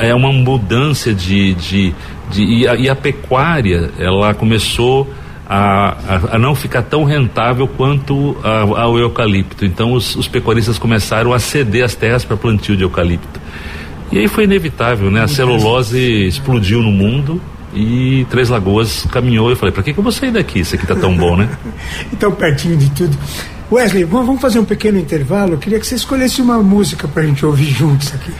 é 0.00 0.14
uma 0.14 0.32
mudança 0.32 1.12
de. 1.12 1.54
de, 1.54 1.94
de 2.30 2.44
e, 2.44 2.68
a, 2.68 2.74
e, 2.74 2.88
a, 2.88 2.96
pecuária, 2.96 3.90
ela 3.98 4.34
começou 4.34 5.08
a, 5.54 5.96
a, 6.08 6.36
a 6.36 6.38
não 6.38 6.54
ficar 6.54 6.80
tão 6.80 7.04
rentável 7.04 7.68
quanto 7.68 8.34
ao 8.42 8.98
eucalipto. 8.98 9.66
Então 9.66 9.92
os, 9.92 10.16
os 10.16 10.26
pecuaristas 10.26 10.78
começaram 10.78 11.34
a 11.34 11.38
ceder 11.38 11.84
as 11.84 11.94
terras 11.94 12.24
para 12.24 12.38
plantio 12.38 12.74
de 12.74 12.84
eucalipto. 12.84 13.38
E 14.10 14.18
aí 14.18 14.28
foi 14.28 14.44
inevitável, 14.44 15.10
né? 15.10 15.22
A 15.22 15.28
celulose 15.28 16.26
explodiu 16.26 16.80
no 16.80 16.90
mundo 16.90 17.38
e 17.74 18.26
Três 18.30 18.48
Lagoas 18.48 19.06
caminhou 19.12 19.50
e 19.50 19.52
eu 19.52 19.56
falei, 19.56 19.72
para 19.72 19.82
que, 19.82 19.92
que 19.92 19.98
eu 19.98 20.02
vou 20.02 20.12
sair 20.12 20.30
daqui? 20.30 20.60
Isso 20.60 20.74
aqui 20.74 20.86
tá 20.86 20.94
tão 20.94 21.14
bom, 21.14 21.36
né? 21.36 21.48
então 22.10 22.32
pertinho 22.32 22.76
de 22.78 22.90
tudo. 22.90 23.16
Wesley, 23.70 24.04
vamos 24.04 24.40
fazer 24.40 24.58
um 24.58 24.64
pequeno 24.64 24.98
intervalo. 24.98 25.52
Eu 25.52 25.58
queria 25.58 25.78
que 25.78 25.86
você 25.86 25.96
escolhesse 25.96 26.40
uma 26.40 26.62
música 26.62 27.06
para 27.06 27.22
a 27.22 27.26
gente 27.26 27.44
ouvir 27.44 27.70
juntos 27.70 28.14
aqui. 28.14 28.32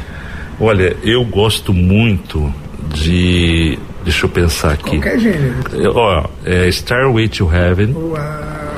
Olha, 0.59 0.97
eu 1.03 1.23
gosto 1.25 1.75
muito 1.75 2.53
de. 2.95 3.79
Deixa 4.05 4.27
eu 4.27 4.31
pensar 4.31 4.73
aqui. 4.73 4.91
Qualquer 4.91 5.19
gênero. 5.19 5.55
Ó, 5.95 6.25
é 6.45 6.69
Starway 6.69 7.29
to 7.29 7.49
Heaven. 7.53 7.95
Uau. 7.95 8.19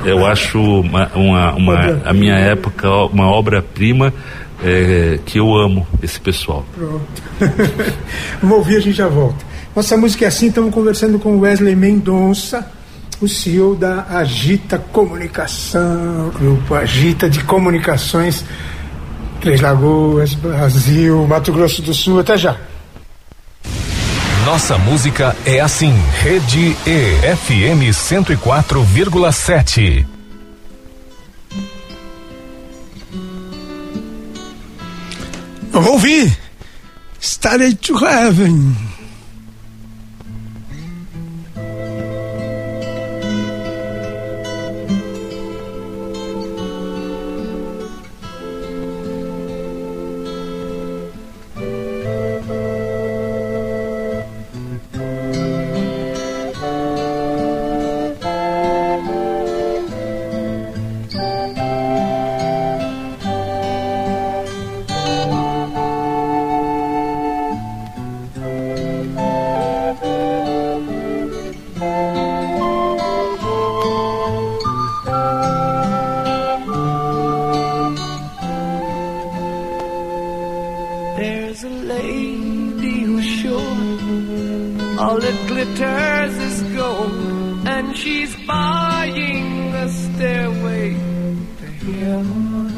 Eu 0.04 0.26
acho 0.26 0.60
uma, 0.60 1.10
uma, 1.14 1.54
uma 1.54 2.02
a 2.04 2.12
minha 2.12 2.34
época 2.34 2.90
uma 3.06 3.26
obra-prima 3.26 4.12
é, 4.62 5.18
que 5.24 5.38
eu 5.38 5.54
amo 5.54 5.86
esse 6.02 6.20
pessoal. 6.20 6.64
Pronto. 6.74 7.06
Vamos 8.40 8.58
ouvir, 8.58 8.76
a 8.76 8.80
gente 8.80 8.96
já 8.96 9.08
volta. 9.08 9.44
Nossa 9.74 9.96
música 9.96 10.24
é 10.24 10.28
assim, 10.28 10.48
estamos 10.48 10.72
conversando 10.72 11.18
com 11.18 11.40
Wesley 11.40 11.74
Mendonça, 11.74 12.70
o 13.20 13.26
CEO 13.26 13.74
da 13.74 14.06
Agita 14.08 14.78
Comunicação, 14.78 16.30
grupo 16.38 16.74
Agita 16.74 17.28
de 17.28 17.42
Comunicações, 17.42 18.44
Três 19.40 19.60
Lagoas, 19.60 20.34
Brasil, 20.34 21.26
Mato 21.26 21.52
Grosso 21.52 21.82
do 21.82 21.92
Sul, 21.92 22.20
até 22.20 22.36
já. 22.36 22.56
Nossa 24.44 24.76
música 24.76 25.34
é 25.46 25.58
assim, 25.58 25.94
Rede 26.20 26.76
E, 26.86 27.36
FM 27.36 27.90
104,7. 27.92 30.06
Vamos 35.72 35.90
ouvir 35.90 36.38
Started 37.18 37.76
to 37.76 37.96
Heaven. 38.04 38.76
spying 88.34 89.72
the 89.72 89.88
stairway 89.88 90.94
to 91.58 91.66
heaven. 91.86 92.70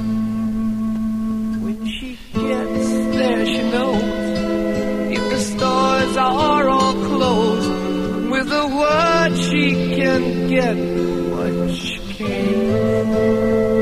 When 1.64 1.78
she 1.86 2.10
gets 2.32 2.88
there, 3.16 3.46
she 3.46 3.62
knows 3.70 4.02
if 5.16 5.24
the 5.30 5.40
stores 5.40 6.16
are 6.16 6.68
all 6.68 6.94
closed. 7.10 7.70
With 8.30 8.52
a 8.52 8.66
word, 8.80 9.32
she 9.38 9.64
can 9.96 10.48
get 10.48 10.76
what 11.32 11.70
she 11.74 11.98
came. 12.14 13.75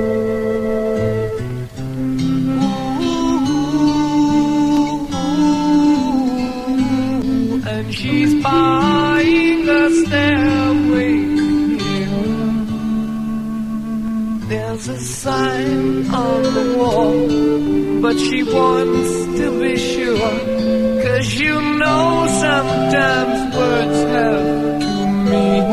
she 18.18 18.42
wants 18.42 19.12
to 19.38 19.46
be 19.60 19.76
sure. 19.76 20.38
Cause 21.02 21.34
you 21.34 21.54
know 21.80 22.26
sometimes 22.46 23.56
words 23.56 24.00
have 24.14 24.80
to 24.84 24.94
mean. 25.30 25.66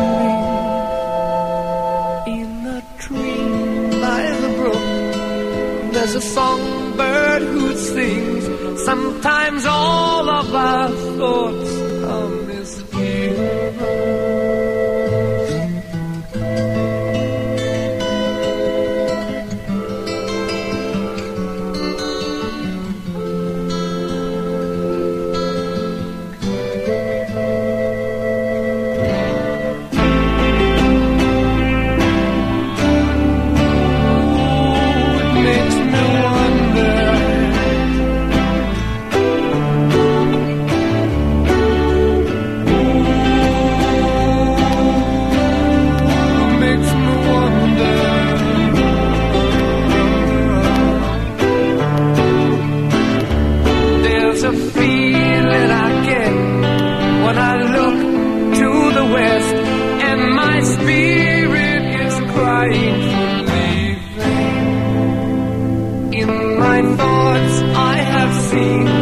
In 2.38 2.52
a 2.78 2.82
dream 2.98 3.90
by 4.06 4.24
the 4.42 4.50
brook, 4.60 5.94
there's 5.94 6.16
a 6.16 6.22
songbird 6.22 7.42
who 7.42 7.76
sings. 7.76 8.44
Sometimes 8.84 9.66
all 9.66 10.30
of 10.30 10.56
our 10.56 10.90
thoughts 10.90 11.71
see 68.52 69.01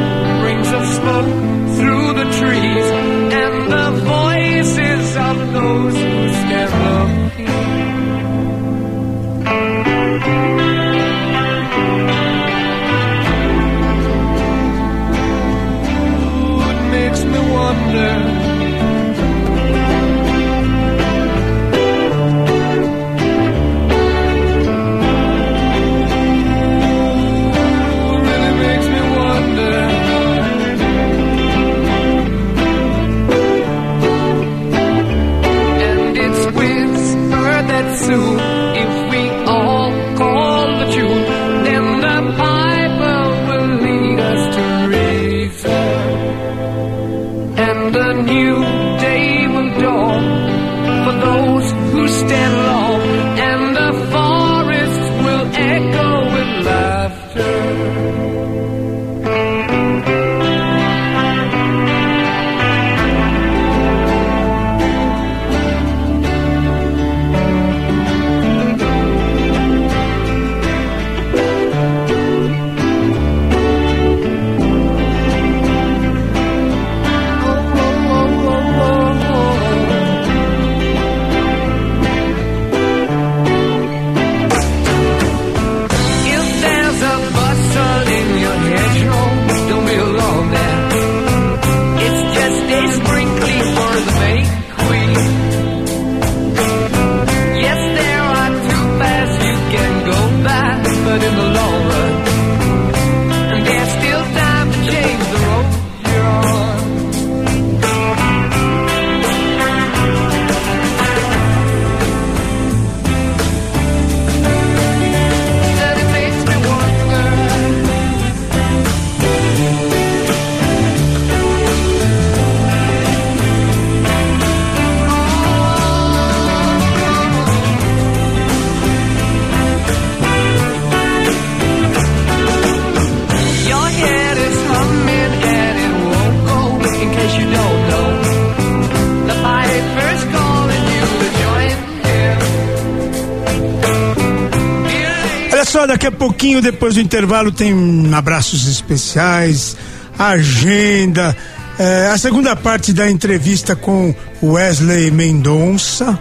a 146.10 146.12
pouquinho, 146.12 146.62
depois 146.62 146.96
do 146.96 147.02
intervalo, 147.02 147.52
tem 147.52 147.74
abraços 148.14 148.68
especiais, 148.68 149.78
agenda, 150.18 151.36
é, 151.78 152.08
a 152.08 152.18
segunda 152.18 152.56
parte 152.56 152.92
da 152.92 153.10
entrevista 153.10 153.76
com 153.76 154.14
Wesley 154.44 155.12
Mendonça 155.12 156.20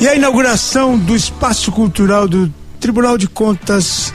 e 0.00 0.08
a 0.08 0.14
inauguração 0.14 0.96
do 0.96 1.14
Espaço 1.14 1.72
Cultural 1.72 2.28
do 2.28 2.52
Tribunal 2.78 3.18
de 3.18 3.26
Contas 3.26 4.14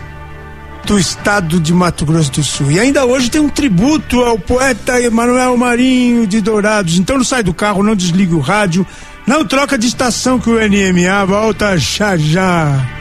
do 0.85 0.97
Estado 0.97 1.59
de 1.59 1.73
Mato 1.73 2.05
Grosso 2.05 2.31
do 2.31 2.43
Sul. 2.43 2.71
E 2.71 2.79
ainda 2.79 3.05
hoje 3.05 3.29
tem 3.29 3.41
um 3.41 3.49
tributo 3.49 4.21
ao 4.21 4.39
poeta 4.39 4.99
Emanuel 4.99 5.55
Marinho 5.57 6.25
de 6.25 6.41
Dourados. 6.41 6.97
Então 6.97 7.17
não 7.17 7.25
sai 7.25 7.43
do 7.43 7.53
carro, 7.53 7.83
não 7.83 7.95
desligue 7.95 8.33
o 8.33 8.39
rádio, 8.39 8.87
não 9.27 9.45
troca 9.45 9.77
de 9.77 9.87
estação 9.87 10.39
que 10.39 10.49
o 10.49 10.57
NMA 10.57 11.25
volta 11.25 11.77
já 11.77 12.15
já. 12.15 13.00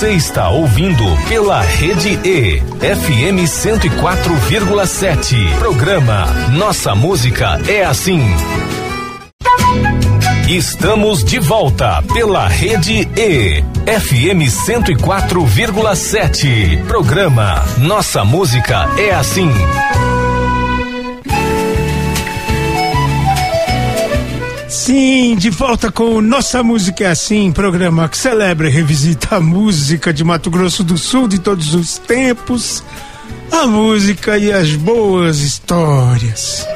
Você 0.00 0.12
está 0.12 0.48
ouvindo 0.48 1.04
pela 1.28 1.60
Rede 1.60 2.18
E, 2.24 2.62
FM 2.80 3.44
104,7. 3.46 5.58
Programa 5.58 6.24
Nossa 6.56 6.94
Música 6.94 7.60
é 7.68 7.84
Assim. 7.84 8.22
Estamos 10.48 11.22
de 11.22 11.38
volta 11.38 12.02
pela 12.14 12.48
Rede 12.48 13.06
E, 13.14 13.62
FM 13.84 14.48
104,7. 14.48 16.82
Programa 16.86 17.62
Nossa 17.76 18.24
Música 18.24 18.88
é 18.96 19.10
Assim. 19.10 19.52
Sim, 24.80 25.36
de 25.36 25.50
volta 25.50 25.92
com 25.92 26.22
Nossa 26.22 26.62
Música 26.62 27.04
é 27.04 27.08
Assim, 27.08 27.52
programa 27.52 28.08
que 28.08 28.16
celebra 28.16 28.66
e 28.66 28.70
revisita 28.70 29.36
a 29.36 29.40
música 29.40 30.10
de 30.10 30.24
Mato 30.24 30.50
Grosso 30.50 30.82
do 30.82 30.96
Sul 30.96 31.28
de 31.28 31.38
todos 31.38 31.74
os 31.74 31.98
tempos, 31.98 32.82
a 33.52 33.66
música 33.66 34.38
e 34.38 34.50
as 34.50 34.74
boas 34.76 35.40
histórias. 35.40 36.66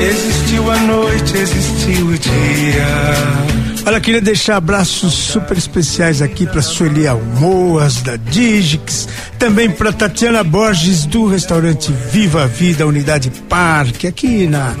Existiu 0.00 0.68
a 0.68 0.78
noite, 0.78 1.36
existiu 1.36 2.06
o 2.08 2.18
dia. 2.18 3.67
Olha, 3.88 4.00
queria 4.02 4.20
deixar 4.20 4.56
abraços 4.56 5.14
super 5.14 5.56
especiais 5.56 6.20
aqui 6.20 6.46
para 6.46 6.60
Sueli 6.60 7.08
Almoas, 7.08 8.02
da 8.02 8.16
Digix, 8.16 9.08
também 9.38 9.70
para 9.70 9.90
Tatiana 9.90 10.44
Borges, 10.44 11.06
do 11.06 11.26
restaurante 11.26 11.90
Viva 12.12 12.42
a 12.42 12.46
Vida, 12.46 12.86
Unidade 12.86 13.30
Parque, 13.48 14.06
aqui 14.06 14.46
na 14.46 14.76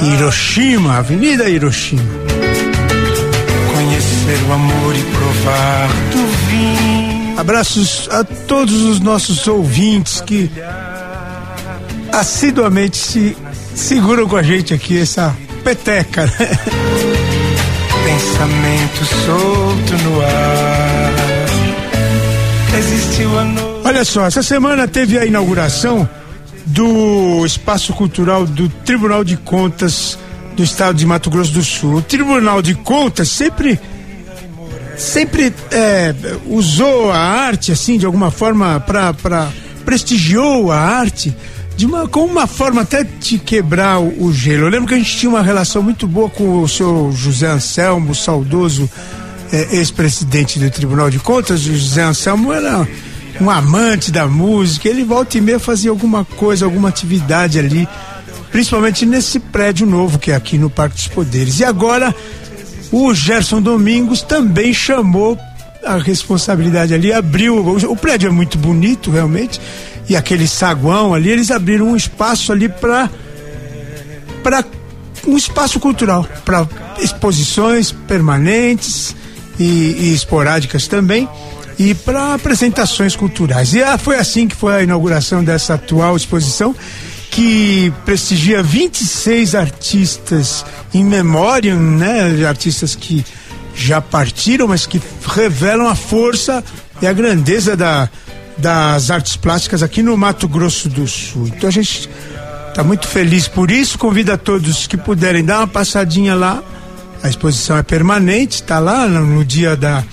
Hiroshima, 0.00 0.98
Avenida 0.98 1.48
Hiroshima. 1.48 2.04
Conhecer 3.74 4.48
o 4.48 4.52
amor 4.52 4.94
e 4.94 5.02
provar 5.02 5.88
do 6.12 6.26
vinho. 6.46 7.36
Abraços 7.36 8.08
a 8.12 8.22
todos 8.22 8.80
os 8.80 9.00
nossos 9.00 9.48
ouvintes 9.48 10.20
que 10.20 10.48
assiduamente 12.12 12.96
se 12.96 13.36
seguram 13.74 14.28
com 14.28 14.36
a 14.36 14.42
gente 14.44 14.72
aqui, 14.72 15.00
essa 15.00 15.36
peteca, 15.64 16.26
né? 16.26 17.09
Pensamento 18.10 19.04
solto 19.04 20.02
no 20.02 20.20
ar. 20.20 21.12
Existiu 22.76 23.38
a 23.38 23.44
noite. 23.44 23.80
Olha 23.84 24.04
só, 24.04 24.26
essa 24.26 24.42
semana 24.42 24.88
teve 24.88 25.16
a 25.16 25.24
inauguração 25.24 26.08
do 26.66 27.46
Espaço 27.46 27.92
Cultural 27.92 28.46
do 28.46 28.68
Tribunal 28.68 29.22
de 29.22 29.36
Contas 29.36 30.18
do 30.56 30.62
Estado 30.64 30.96
de 30.96 31.06
Mato 31.06 31.30
Grosso 31.30 31.52
do 31.52 31.62
Sul. 31.62 31.96
O 31.98 32.02
Tribunal 32.02 32.60
de 32.60 32.74
Contas 32.74 33.28
sempre 33.28 33.78
sempre 34.96 35.54
é, 35.70 36.12
usou 36.46 37.12
a 37.12 37.18
arte 37.18 37.70
assim 37.70 37.96
de 37.96 38.06
alguma 38.06 38.32
forma 38.32 38.80
para 38.80 39.48
prestigiou 39.84 40.72
a 40.72 40.78
arte 40.78 41.34
de 41.80 41.86
uma, 41.86 42.06
com 42.06 42.26
uma 42.26 42.46
forma 42.46 42.82
até 42.82 43.02
de 43.02 43.38
quebrar 43.38 43.98
o, 44.00 44.30
gelo. 44.34 44.66
Eu 44.66 44.68
lembro 44.68 44.86
que 44.86 44.92
a 44.92 44.98
gente 44.98 45.16
tinha 45.16 45.30
uma 45.30 45.40
relação 45.40 45.82
muito 45.82 46.06
boa 46.06 46.28
com 46.28 46.60
o 46.60 46.68
senhor 46.68 47.10
José 47.12 47.46
Anselmo, 47.46 48.14
saudoso 48.14 48.88
é, 49.50 49.76
ex-presidente 49.76 50.58
do 50.58 50.70
Tribunal 50.70 51.08
de 51.08 51.18
Contas. 51.18 51.64
O 51.64 51.74
José 51.74 52.02
Anselmo 52.02 52.52
era 52.52 52.86
um 53.40 53.48
amante 53.48 54.12
da 54.12 54.26
música. 54.26 54.90
Ele 54.90 55.04
volta 55.04 55.38
e 55.38 55.40
meia 55.40 55.58
fazia 55.58 55.90
alguma 55.90 56.22
coisa, 56.22 56.66
alguma 56.66 56.90
atividade 56.90 57.58
ali, 57.58 57.88
principalmente 58.52 59.06
nesse 59.06 59.40
prédio 59.40 59.86
novo 59.86 60.18
que 60.18 60.32
é 60.32 60.34
aqui 60.34 60.58
no 60.58 60.68
Parque 60.68 60.96
dos 60.96 61.08
Poderes. 61.08 61.60
E 61.60 61.64
agora 61.64 62.14
o 62.92 63.14
Gerson 63.14 63.62
Domingos 63.62 64.20
também 64.20 64.74
chamou 64.74 65.38
a 65.82 65.96
responsabilidade 65.96 66.92
ali, 66.92 67.10
abriu. 67.10 67.56
O 67.88 67.96
prédio 67.96 68.28
é 68.28 68.30
muito 68.30 68.58
bonito, 68.58 69.10
realmente 69.10 69.58
e 70.10 70.16
aquele 70.16 70.48
saguão 70.48 71.14
ali, 71.14 71.30
eles 71.30 71.52
abriram 71.52 71.86
um 71.86 71.96
espaço 71.96 72.50
ali 72.50 72.68
para 72.68 73.08
para 74.42 74.64
um 75.24 75.36
espaço 75.36 75.78
cultural, 75.78 76.26
para 76.44 76.66
exposições 76.98 77.92
permanentes 77.92 79.14
e, 79.56 79.62
e, 79.64 80.14
esporádicas 80.14 80.88
também 80.88 81.28
e 81.78 81.94
para 81.94 82.34
apresentações 82.34 83.14
culturais. 83.14 83.72
E 83.72 83.82
ah, 83.82 83.96
foi 83.96 84.16
assim 84.16 84.48
que 84.48 84.56
foi 84.56 84.74
a 84.74 84.82
inauguração 84.82 85.44
dessa 85.44 85.74
atual 85.74 86.16
exposição 86.16 86.74
que 87.30 87.92
prestigia 88.04 88.64
26 88.64 89.54
artistas 89.54 90.64
em 90.92 91.04
memória, 91.04 91.76
né, 91.76 92.44
artistas 92.46 92.96
que 92.96 93.24
já 93.76 94.00
partiram, 94.00 94.66
mas 94.66 94.86
que 94.86 95.00
revelam 95.24 95.86
a 95.86 95.94
força 95.94 96.64
e 97.00 97.06
a 97.06 97.12
grandeza 97.12 97.76
da 97.76 98.08
das 98.60 99.10
artes 99.10 99.36
plásticas 99.36 99.82
aqui 99.82 100.02
no 100.02 100.16
Mato 100.16 100.46
Grosso 100.46 100.88
do 100.88 101.06
Sul. 101.06 101.48
Então 101.48 101.68
a 101.68 101.72
gente 101.72 102.08
está 102.68 102.84
muito 102.84 103.08
feliz 103.08 103.48
por 103.48 103.70
isso. 103.70 103.98
Convido 103.98 104.32
a 104.32 104.36
todos 104.36 104.86
que 104.86 104.96
puderem 104.96 105.44
dar 105.44 105.58
uma 105.58 105.66
passadinha 105.66 106.34
lá. 106.34 106.62
A 107.22 107.28
exposição 107.28 107.76
é 107.76 107.82
permanente, 107.82 108.56
está 108.56 108.78
lá 108.78 109.06
no, 109.06 109.44
dia 109.44 109.76
da, 109.76 110.04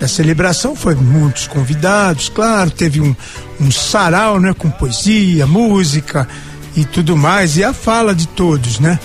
da 0.00 0.08
celebração. 0.08 0.74
Foi 0.74 0.94
muitos 0.94 1.46
convidados, 1.46 2.28
claro. 2.28 2.70
Teve 2.70 3.00
um, 3.00 3.14
um 3.60 3.70
sarau, 3.70 4.40
né, 4.40 4.54
com 4.54 4.70
poesia, 4.70 5.46
música 5.46 6.26
e 6.76 6.84
tudo 6.84 7.16
mais. 7.16 7.56
E 7.56 7.64
a 7.64 7.72
fala 7.72 8.14
de 8.14 8.26
todos, 8.28 8.80
né? 8.80 8.98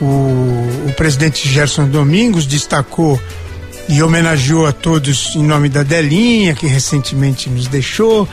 O, 0.00 0.04
o 0.88 0.92
presidente 0.96 1.48
Gerson 1.48 1.88
Domingos 1.88 2.44
destacou 2.46 3.20
e 3.88 4.02
homenageou 4.02 4.66
a 4.66 4.72
todos 4.72 5.34
em 5.36 5.42
nome 5.42 5.68
da 5.68 5.82
Delinha, 5.82 6.54
que 6.54 6.66
recentemente 6.66 7.48
nos 7.48 7.66
deixou, 7.68 8.28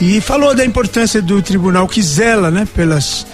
e 0.00 0.20
falou 0.20 0.54
da 0.54 0.64
importância 0.64 1.20
do 1.20 1.40
tribunal 1.42 1.86
que 1.88 2.02
zela, 2.02 2.50
né, 2.50 2.66
pelas, 2.74 3.26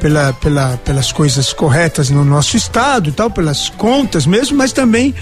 pela, 0.00 0.32
pela, 0.34 0.76
pelas 0.78 1.12
coisas 1.12 1.52
corretas 1.52 2.10
no 2.10 2.24
nosso 2.24 2.56
estado, 2.56 3.12
tal, 3.12 3.30
pelas 3.30 3.68
contas 3.68 4.26
mesmo, 4.26 4.56
mas 4.56 4.72
também 4.72 5.14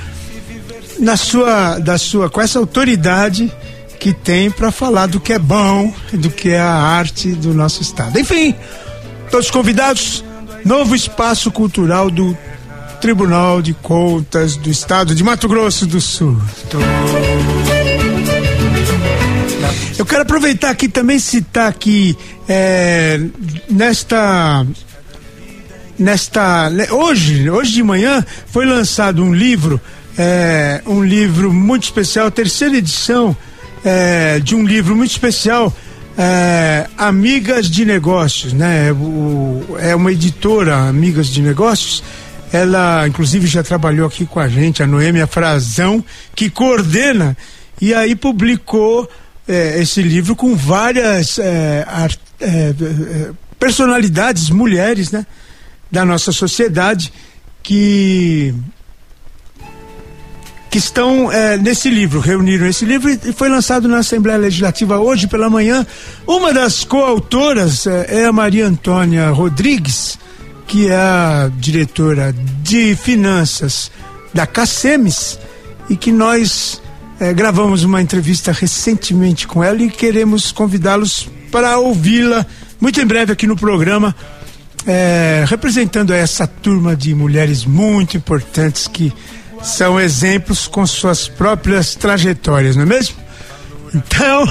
na 0.99 1.17
sua, 1.17 1.79
da 1.79 1.99
sua, 1.99 2.31
com 2.31 2.41
essa 2.41 2.59
autoridade 2.59 3.53
que 3.99 4.13
tem 4.13 4.51
para 4.51 4.71
falar 4.71 5.07
do 5.07 5.21
que 5.21 5.33
é 5.33 5.39
bom, 5.39 5.93
do 6.13 6.31
que 6.31 6.51
é 6.51 6.61
a 6.61 6.75
arte 6.75 7.33
do 7.33 7.55
nosso 7.55 7.83
estado. 7.83 8.19
Enfim, 8.19 8.55
todos 9.31 9.51
convidados, 9.51 10.25
novo 10.65 10.95
espaço 10.95 11.51
cultural 11.51 12.11
do 12.11 12.37
Tribunal 13.03 13.61
de 13.61 13.75
Contas 13.75 14.55
do 14.55 14.71
Estado 14.71 15.13
de 15.13 15.25
Mato 15.25 15.49
Grosso 15.49 15.87
do 15.87 16.01
Sul. 16.01 16.41
Eu 19.99 20.07
quero 20.07 20.23
aproveitar 20.23 20.71
aqui 20.71 20.89
também 20.89 21.19
citar 21.19 21.69
aqui 21.69 22.17
é, 22.49 23.21
nesta 23.69 24.65
nesta 25.99 26.71
hoje 26.93 27.51
hoje 27.51 27.73
de 27.73 27.83
manhã 27.83 28.25
foi 28.47 28.67
lançado 28.67 29.23
um 29.23 29.35
livro 29.35 29.81
é, 30.17 30.81
um 30.87 31.03
livro 31.03 31.53
muito 31.53 31.83
especial 31.83 32.31
terceira 32.31 32.77
edição 32.77 33.37
é, 33.85 34.39
de 34.39 34.55
um 34.55 34.65
livro 34.65 34.95
muito 34.95 35.11
especial 35.11 35.75
é, 36.17 36.87
Amigas 36.97 37.69
de 37.69 37.85
Negócios, 37.85 38.53
né? 38.53 38.93
O, 38.93 39.77
é 39.79 39.95
uma 39.95 40.13
editora, 40.13 40.77
Amigas 40.77 41.27
de 41.29 41.41
Negócios, 41.41 42.03
ela, 42.53 43.07
inclusive, 43.09 43.47
já 43.47 43.63
trabalhou 43.63 44.07
aqui 44.07 44.27
com 44.27 44.39
a 44.39 44.49
gente, 44.49 44.83
a 44.83 44.87
Noêmia 44.87 45.27
Frazão, 45.27 46.05
que 46.35 46.51
coordena 46.51 47.37
e 47.81 47.95
aí 47.95 48.15
publicou 48.15 49.09
é, 49.49 49.81
esse 49.81 50.03
livro 50.03 50.37
com 50.37 50.55
várias 50.55 51.39
é, 51.39 51.85
art, 51.89 52.19
é, 52.41 52.75
personalidades, 53.59 54.51
mulheres, 54.51 55.11
né, 55.11 55.27
da 55.91 56.05
nossa 56.05 56.31
sociedade 56.31 57.13
que 57.63 58.55
que 60.71 60.79
estão 60.79 61.31
é, 61.31 61.59
nesse 61.59 61.91
livro, 61.91 62.19
reuniram 62.19 62.67
esse 62.67 62.87
livro 62.87 63.11
e 63.11 63.33
foi 63.35 63.51
lançado 63.51 63.87
na 63.87 63.99
Assembleia 63.99 64.39
Legislativa 64.39 64.99
hoje 64.99 65.27
pela 65.27 65.51
manhã. 65.51 65.87
Uma 66.27 66.51
das 66.51 66.83
coautoras 66.83 67.87
é, 67.87 68.23
é 68.23 68.25
a 68.25 68.33
Maria 68.33 68.69
Antônia 68.69 69.29
Rodrigues, 69.29 70.19
que 70.67 70.89
é 70.89 70.97
a 70.97 71.51
diretora 71.57 72.35
de 72.63 72.97
finanças 72.97 73.91
da 74.33 74.47
Cacemes 74.47 75.39
e 75.89 75.97
que 75.97 76.11
nós 76.11 76.81
é, 77.21 77.33
gravamos 77.33 77.85
uma 77.85 78.01
entrevista 78.01 78.53
recentemente 78.53 79.47
com 79.47 79.63
ela 79.63 79.83
e 79.83 79.91
queremos 79.91 80.53
convidá-los 80.53 81.29
para 81.51 81.79
ouvi-la 81.79 82.47
muito 82.83 83.01
em 83.01 83.07
breve 83.07 83.33
aqui 83.33 83.47
no 83.47 83.55
programa, 83.55 84.13
é, 84.85 85.45
representando 85.47 86.13
essa 86.13 86.49
turma 86.49 86.97
de 86.97 87.15
mulheres 87.15 87.65
muito 87.65 88.17
importantes 88.17 88.89
que 88.89 89.13
são 89.63 90.01
exemplos 90.01 90.67
com 90.67 90.85
suas 90.85 91.29
próprias 91.29 91.95
trajetórias, 91.95 92.75
não 92.75 92.83
é 92.83 92.87
mesmo? 92.87 93.15
Então, 93.95 94.45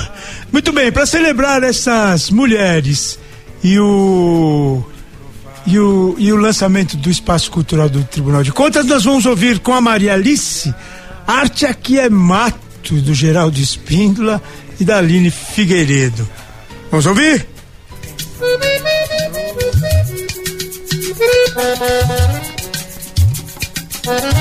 muito 0.50 0.72
bem, 0.72 0.94
para 0.94 1.06
celebrar 1.06 1.62
essas 1.62 2.30
mulheres 2.30 3.20
e 3.62 3.78
o, 3.78 4.82
e 5.66 5.80
o 5.80 6.16
e 6.18 6.32
o 6.32 6.38
lançamento 6.38 6.98
do 6.98 7.10
Espaço 7.10 7.52
Cultural 7.52 7.90
do 7.90 8.04
Tribunal 8.04 8.44
de 8.44 8.52
Contas, 8.52 8.86
nós 8.86 9.04
vamos 9.04 9.26
ouvir 9.26 9.60
com 9.60 9.74
a 9.74 9.82
Maria 9.82 10.14
Alice 10.14 10.74
Arte 11.26 11.66
Aqui 11.66 12.00
é 12.00 12.10
Mato, 12.10 12.96
do 13.02 13.14
Geraldo 13.14 13.60
Espíndola 13.60 14.42
e 14.80 14.84
da 14.84 14.98
Aline 14.98 15.32
Figueiredo. 15.32 16.28
Vamos 16.90 17.06
ouvir? 17.06 17.48
O 24.08 24.41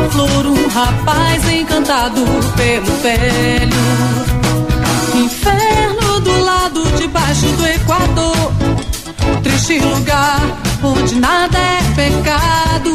a 0.00 0.08
flor, 0.10 0.46
um 0.46 0.68
rapaz 0.68 1.50
encantado 1.50 2.22
pelo 2.56 2.86
velho. 3.02 3.76
Inferno 5.14 6.20
do 6.20 6.44
lado 6.44 6.84
de 6.96 7.06
baixo 7.08 7.46
do 7.46 7.66
Equador. 7.66 8.52
Triste 9.42 9.80
lugar 9.80 10.40
onde 10.82 11.16
nada 11.16 11.58
é 11.58 11.82
pecado. 11.94 12.92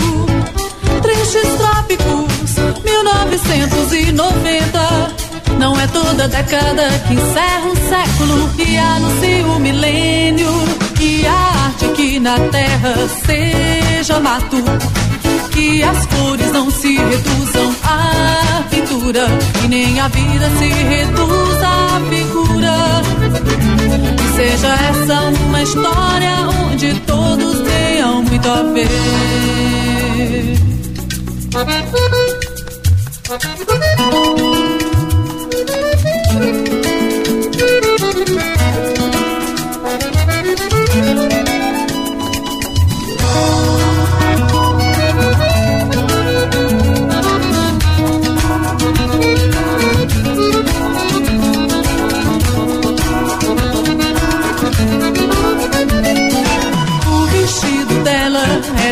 Tristes 1.02 1.50
trópicos, 1.58 2.56
1990. 2.84 5.14
Não 5.60 5.80
é 5.80 5.86
toda 5.88 6.28
década 6.28 6.90
que 7.08 7.14
encerra 7.14 7.68
um 7.68 7.76
século 7.76 8.50
e 8.58 8.78
anuncia 8.78 9.46
o 9.48 9.60
milênio. 9.60 10.50
Que 10.96 11.28
a 11.28 11.66
arte 11.66 11.86
aqui 11.86 12.20
na 12.20 12.40
terra 12.40 12.96
seja 13.26 14.20
mato. 14.20 14.58
Que 15.56 15.84
as 15.84 16.06
cores 16.08 16.52
não 16.52 16.70
se 16.70 16.98
reduzam 16.98 17.74
à 17.84 18.62
pintura. 18.70 19.26
E 19.64 19.68
nem 19.70 19.98
a 20.02 20.10
vida 20.10 20.50
se 20.60 20.66
reduza 20.66 21.68
à 21.68 22.02
figura. 22.10 23.02
Que 24.18 24.28
seja 24.36 24.68
essa 24.68 25.22
uma 25.48 25.64
história 25.64 26.50
onde 26.66 26.94
todos 27.08 27.62
tenham 27.62 28.22
muito 28.24 28.50
a 28.50 28.64
ver. 28.74 28.90
O 31.56 31.60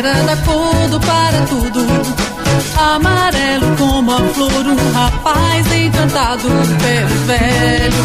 era 0.06 0.22
da 0.24 0.36
cor 0.36 0.88
do 0.90 1.00
para 1.00 1.46
tudo. 1.46 1.80
Amarelo 2.76 3.74
como 3.78 4.12
a 4.12 4.20
flor, 4.34 4.66
um 4.66 4.92
rapaz 4.92 5.66
encantado 5.72 6.48
pelo 6.82 7.16
velho. 7.26 8.04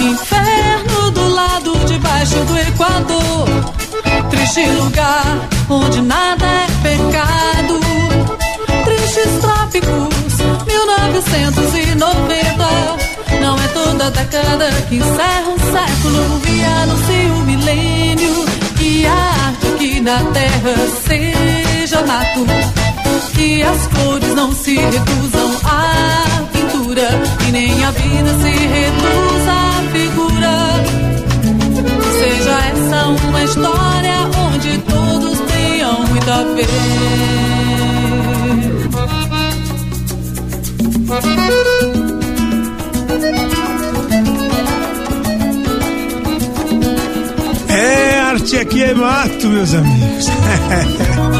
Inferno 0.00 1.10
do 1.10 1.28
lado 1.28 1.72
de 1.86 1.98
baixo 1.98 2.36
do 2.36 2.58
Equador. 2.58 3.48
Triste 4.30 4.66
lugar 4.66 5.48
onde 5.68 6.00
nada 6.00 6.46
é 6.46 6.66
pecado. 6.82 7.78
Tristes 8.84 9.40
trópicos, 9.42 10.38
1990. 10.66 12.64
Não 13.42 13.56
é 13.56 13.68
toda 13.68 14.10
década 14.10 14.70
que 14.88 14.96
encerra 14.96 15.48
um 15.48 15.58
século 15.58 16.40
e 16.48 16.64
anuncia 16.64 17.32
o 17.34 17.40
milênio. 17.44 18.46
Que 18.76 19.06
a 19.06 19.12
arte 19.12 19.61
na 20.02 20.18
terra 20.32 20.74
seja 21.06 22.02
mato. 22.06 22.44
Que 23.34 23.62
as 23.62 23.86
cores 23.88 24.34
não 24.34 24.52
se 24.52 24.76
reduzam 24.76 25.50
à 25.64 26.42
pintura. 26.52 27.08
E 27.46 27.52
nem 27.52 27.84
a 27.84 27.90
vida 27.92 28.34
se 28.42 28.50
reduza 28.50 29.52
à 29.52 29.82
figura. 29.92 30.54
Seja 32.18 32.58
essa 32.72 33.06
uma 33.28 33.44
história 33.44 34.28
onde 34.46 34.78
todos 34.78 35.38
tenham 35.40 36.04
muito 36.06 36.30
a 36.30 36.42
ver. 36.54 36.66
Arte 48.42 48.58
aqui 48.58 48.82
é 48.82 48.92
mato, 48.92 49.48
meus 49.48 49.72
amigos. 49.72 50.26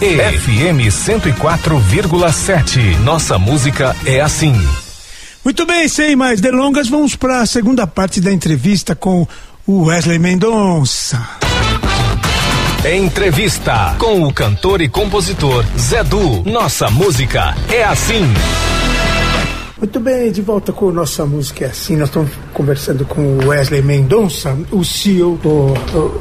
Rede 0.00 0.38
FM 0.38 0.90
104,7. 0.90 2.98
Nossa 3.00 3.38
música 3.38 3.94
é 4.04 4.20
assim. 4.20 4.54
Muito 5.44 5.64
bem, 5.66 5.88
sem 5.88 6.16
mais 6.16 6.40
delongas, 6.40 6.88
vamos 6.88 7.14
para 7.16 7.40
a 7.40 7.46
segunda 7.46 7.86
parte 7.86 8.20
da 8.20 8.32
entrevista 8.32 8.94
com 8.94 9.26
o 9.66 9.84
Wesley 9.84 10.18
Mendonça. 10.18 11.26
Entrevista 12.84 13.94
com 13.98 14.24
o 14.24 14.32
cantor 14.32 14.82
e 14.82 14.88
compositor 14.88 15.64
Zé 15.78 16.04
Du. 16.04 16.42
Nossa 16.44 16.90
música 16.90 17.54
é 17.70 17.84
assim. 17.84 18.24
Muito 19.84 20.00
bem, 20.00 20.32
de 20.32 20.40
volta 20.40 20.72
com 20.72 20.90
nossa 20.90 21.26
música 21.26 21.66
é 21.66 21.68
assim. 21.68 21.94
Nós 21.94 22.08
estamos 22.08 22.30
conversando 22.54 23.04
com 23.04 23.20
o 23.20 23.48
Wesley 23.48 23.82
Mendonça, 23.82 24.56
o 24.72 24.82
CEO. 24.82 25.38
O, 25.44 25.74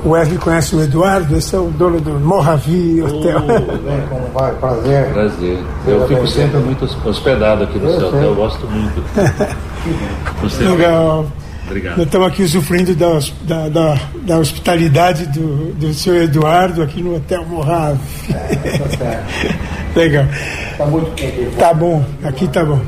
o 0.04 0.10
Wesley 0.10 0.38
conhece 0.38 0.76
o 0.76 0.84
Eduardo, 0.84 1.38
esse 1.38 1.56
é 1.56 1.60
o 1.60 1.70
dono 1.70 2.02
do 2.02 2.12
Morravi 2.20 3.02
Hotel. 3.02 3.40
Como 4.10 4.28
vai? 4.34 4.54
Prazer. 4.56 5.06
Prazer. 5.14 5.60
Eu 5.88 6.06
fico 6.10 6.28
sempre 6.28 6.58
muito 6.60 6.84
hospedado 7.06 7.64
aqui 7.64 7.80
no 7.80 7.90
seu 7.98 8.10
hotel, 8.10 8.22
eu 8.24 8.36
gosto 8.36 8.68
muito. 8.68 9.02
Você 10.44 10.64
Legal. 10.66 11.26
Obrigado. 11.66 11.98
Nós 11.98 12.06
estamos 12.06 12.28
aqui 12.28 12.44
usufruindo 12.44 12.94
da, 12.96 13.20
da, 13.44 13.70
da, 13.70 14.00
da 14.24 14.40
hospitalidade 14.40 15.26
do, 15.28 15.74
do 15.76 15.94
senhor 15.94 16.22
Eduardo 16.22 16.84
aqui 16.84 17.02
no 17.02 17.16
Hotel 17.16 17.46
Morrave. 17.46 17.98
Legal. 19.96 20.26
Está 20.70 20.86
muito 20.86 21.12
quente. 21.12 21.50
Tá 21.58 21.74
bom, 21.74 22.04
aqui 22.26 22.46
tá 22.50 22.66
bom. 22.66 22.82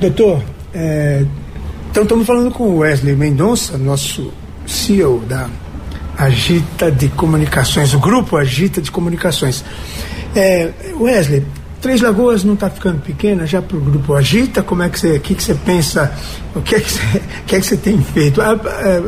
Doutor, 0.00 0.42
é, 0.74 1.24
então 1.90 2.02
estamos 2.02 2.26
falando 2.26 2.50
com 2.50 2.64
o 2.64 2.78
Wesley 2.78 3.16
Mendonça, 3.16 3.78
nosso 3.78 4.30
CEO 4.66 5.20
da 5.20 5.48
Agita 6.18 6.90
de 6.90 7.08
Comunicações, 7.08 7.94
o 7.94 7.98
grupo 7.98 8.36
Agita 8.36 8.82
de 8.82 8.90
Comunicações. 8.90 9.64
É, 10.34 10.70
Wesley, 11.00 11.44
Três 11.80 12.00
Lagoas 12.00 12.42
não 12.42 12.54
está 12.54 12.68
ficando 12.68 13.00
pequena 13.00 13.46
já 13.46 13.62
para 13.62 13.76
o 13.76 13.80
grupo 13.80 14.14
Agita? 14.14 14.62
Como 14.62 14.82
é 14.82 14.88
que 14.88 14.98
você, 14.98 15.18
que, 15.18 15.34
que 15.34 15.42
você 15.42 15.54
pensa? 15.54 16.12
O 16.54 16.60
que 16.60 16.74
é 16.74 16.80
que 16.80 16.90
você, 16.90 17.22
que 17.46 17.56
é 17.56 17.60
que 17.60 17.66
você 17.66 17.76
tem 17.76 18.00
feito? 18.02 18.42
Ah, 18.42 18.58
é, 18.80 19.00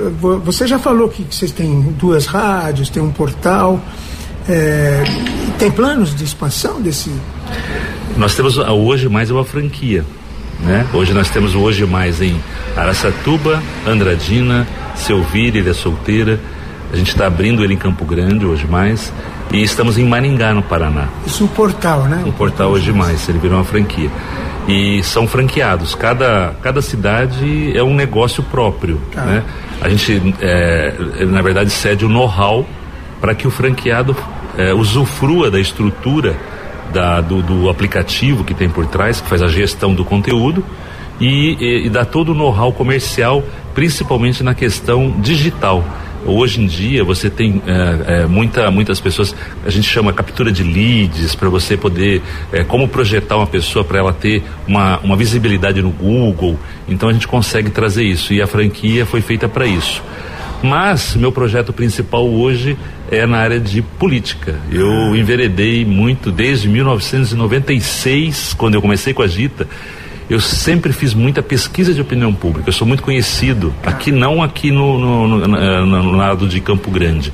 você 0.45 0.67
já 0.67 0.79
falou 0.79 1.09
que 1.09 1.27
vocês 1.31 1.51
têm 1.53 1.81
duas 1.99 2.27
rádios, 2.27 2.89
tem 2.89 3.03
um 3.03 3.11
portal. 3.11 3.81
É, 4.49 5.03
tem 5.59 5.71
planos 5.71 6.15
de 6.15 6.25
expansão 6.25 6.81
desse? 6.81 7.11
Nós 8.17 8.35
temos 8.35 8.57
hoje 8.57 9.09
mais 9.09 9.31
uma 9.31 9.45
franquia. 9.45 10.05
Né? 10.59 10.87
Hoje 10.93 11.13
nós 11.13 11.31
temos 11.31 11.55
o 11.55 11.61
Hoje 11.61 11.87
Mais 11.87 12.21
em 12.21 12.41
Araçatuba, 12.77 13.63
Andradina, 13.87 14.67
Selvira, 14.95 15.59
Ilha 15.59 15.75
Solteira. 15.75 16.41
A 16.93 16.97
gente 16.97 17.09
está 17.09 17.27
abrindo 17.27 17.63
ele 17.63 17.75
em 17.75 17.77
Campo 17.77 18.05
Grande, 18.05 18.45
hoje 18.45 18.67
mais. 18.67 19.13
E 19.53 19.63
estamos 19.63 19.99
em 19.99 20.05
Maringá, 20.05 20.53
no 20.53 20.63
Paraná. 20.63 21.09
Isso 21.27 21.43
é 21.43 21.47
um 21.47 21.49
portal, 21.49 22.03
né? 22.05 22.23
Um 22.27 22.33
portal 22.33 22.71
hoje 22.71 22.93
mais, 22.93 23.29
ele 23.29 23.39
virou 23.39 23.59
uma 23.59 23.65
franquia. 23.65 24.11
E 24.67 25.03
são 25.03 25.27
franqueados. 25.27 25.95
Cada, 25.95 26.55
cada 26.63 26.83
cidade 26.83 27.77
é 27.77 27.83
um 27.83 27.95
negócio 27.95 28.43
próprio. 28.43 29.01
Tá. 29.13 29.23
Né? 29.23 29.43
A 29.81 29.89
gente, 29.89 30.35
é, 30.41 30.95
na 31.27 31.41
verdade, 31.41 31.71
cede 31.71 32.05
o 32.05 32.09
know-how 32.09 32.67
para 33.21 33.35
que 33.35 33.47
o 33.47 33.51
franqueado 33.51 34.15
é, 34.57 34.75
usufrua 34.75 35.51
da 35.51 35.59
estrutura 35.59 36.37
da, 36.93 37.21
do, 37.21 37.43
do, 37.43 37.69
aplicativo 37.69 38.45
que 38.45 38.55
tem 38.55 38.69
por 38.69 38.87
trás, 38.87 39.21
que 39.21 39.29
faz 39.29 39.43
a 39.43 39.49
gestão 39.49 39.95
do 39.95 40.05
conteúdo 40.05 40.65
e, 41.21 41.57
e, 41.61 41.87
e 41.87 41.91
dá 41.91 42.05
todo 42.05 42.33
o 42.33 42.35
know-how 42.35 42.73
comercial, 42.73 43.43
principalmente 43.75 44.43
na 44.43 44.55
questão 44.55 45.11
digital. 45.21 45.85
Hoje 46.27 46.61
em 46.61 46.67
dia 46.67 47.05
você 47.05 47.31
tem 47.31 47.63
é, 47.67 48.23
é, 48.23 48.27
muita, 48.27 48.71
muitas 48.71 49.01
pessoas, 49.01 49.35
a 49.65 49.71
gente 49.71 49.89
chama 49.89 50.13
captura 50.13 50.51
de 50.51 50.65
leads 50.65 51.35
para 51.35 51.49
você 51.49 51.77
poder, 51.77 52.21
é, 52.53 52.65
como 52.65 52.89
projetar 52.89 53.37
uma 53.37 53.47
pessoa 53.47 53.85
para 53.85 53.99
ela 53.99 54.13
ter 54.13 54.43
uma, 54.67 54.99
uma 54.99 55.17
visibilidade 55.17 55.81
no 55.81 55.91
Google. 55.91 56.59
Então 56.89 57.09
a 57.09 57.13
gente 57.13 57.29
consegue 57.29 57.71
trazer 57.71 58.05
isso 58.05 58.35
e 58.35 58.43
a 58.43 58.47
franquia 58.47 59.07
foi 59.07 59.21
feita 59.21 59.49
para 59.49 59.67
isso. 59.67 60.03
Mas 60.63 61.15
meu 61.15 61.31
projeto 61.31 61.73
principal 61.73 62.29
hoje 62.29 62.77
é 63.11 63.27
na 63.27 63.39
área 63.39 63.59
de 63.61 63.83
política. 63.83 64.59
Eu 64.71 65.15
enveredei 65.17 65.85
muito 65.85 66.31
desde 66.31 66.69
1996, 66.69 68.55
quando 68.55 68.75
eu 68.75 68.83
comecei 68.83 69.13
com 69.15 69.23
a 69.23 69.27
Gita. 69.27 69.67
Eu 70.29 70.41
sempre 70.41 70.93
fiz 70.93 71.15
muita 71.15 71.43
pesquisa 71.43 71.95
de 71.95 72.03
opinião 72.03 72.35
pública. 72.35 72.69
Eu 72.69 72.73
sou 72.73 72.87
muito 72.87 73.03
conhecido, 73.03 73.75
aqui 73.83 74.13
não 74.13 74.43
aqui 74.43 74.71
no, 74.71 74.99
no, 74.99 75.27
no, 75.39 75.87
no 75.87 76.13
lado 76.13 76.47
de 76.47 76.61
Campo 76.61 76.91
Grande, 76.91 77.33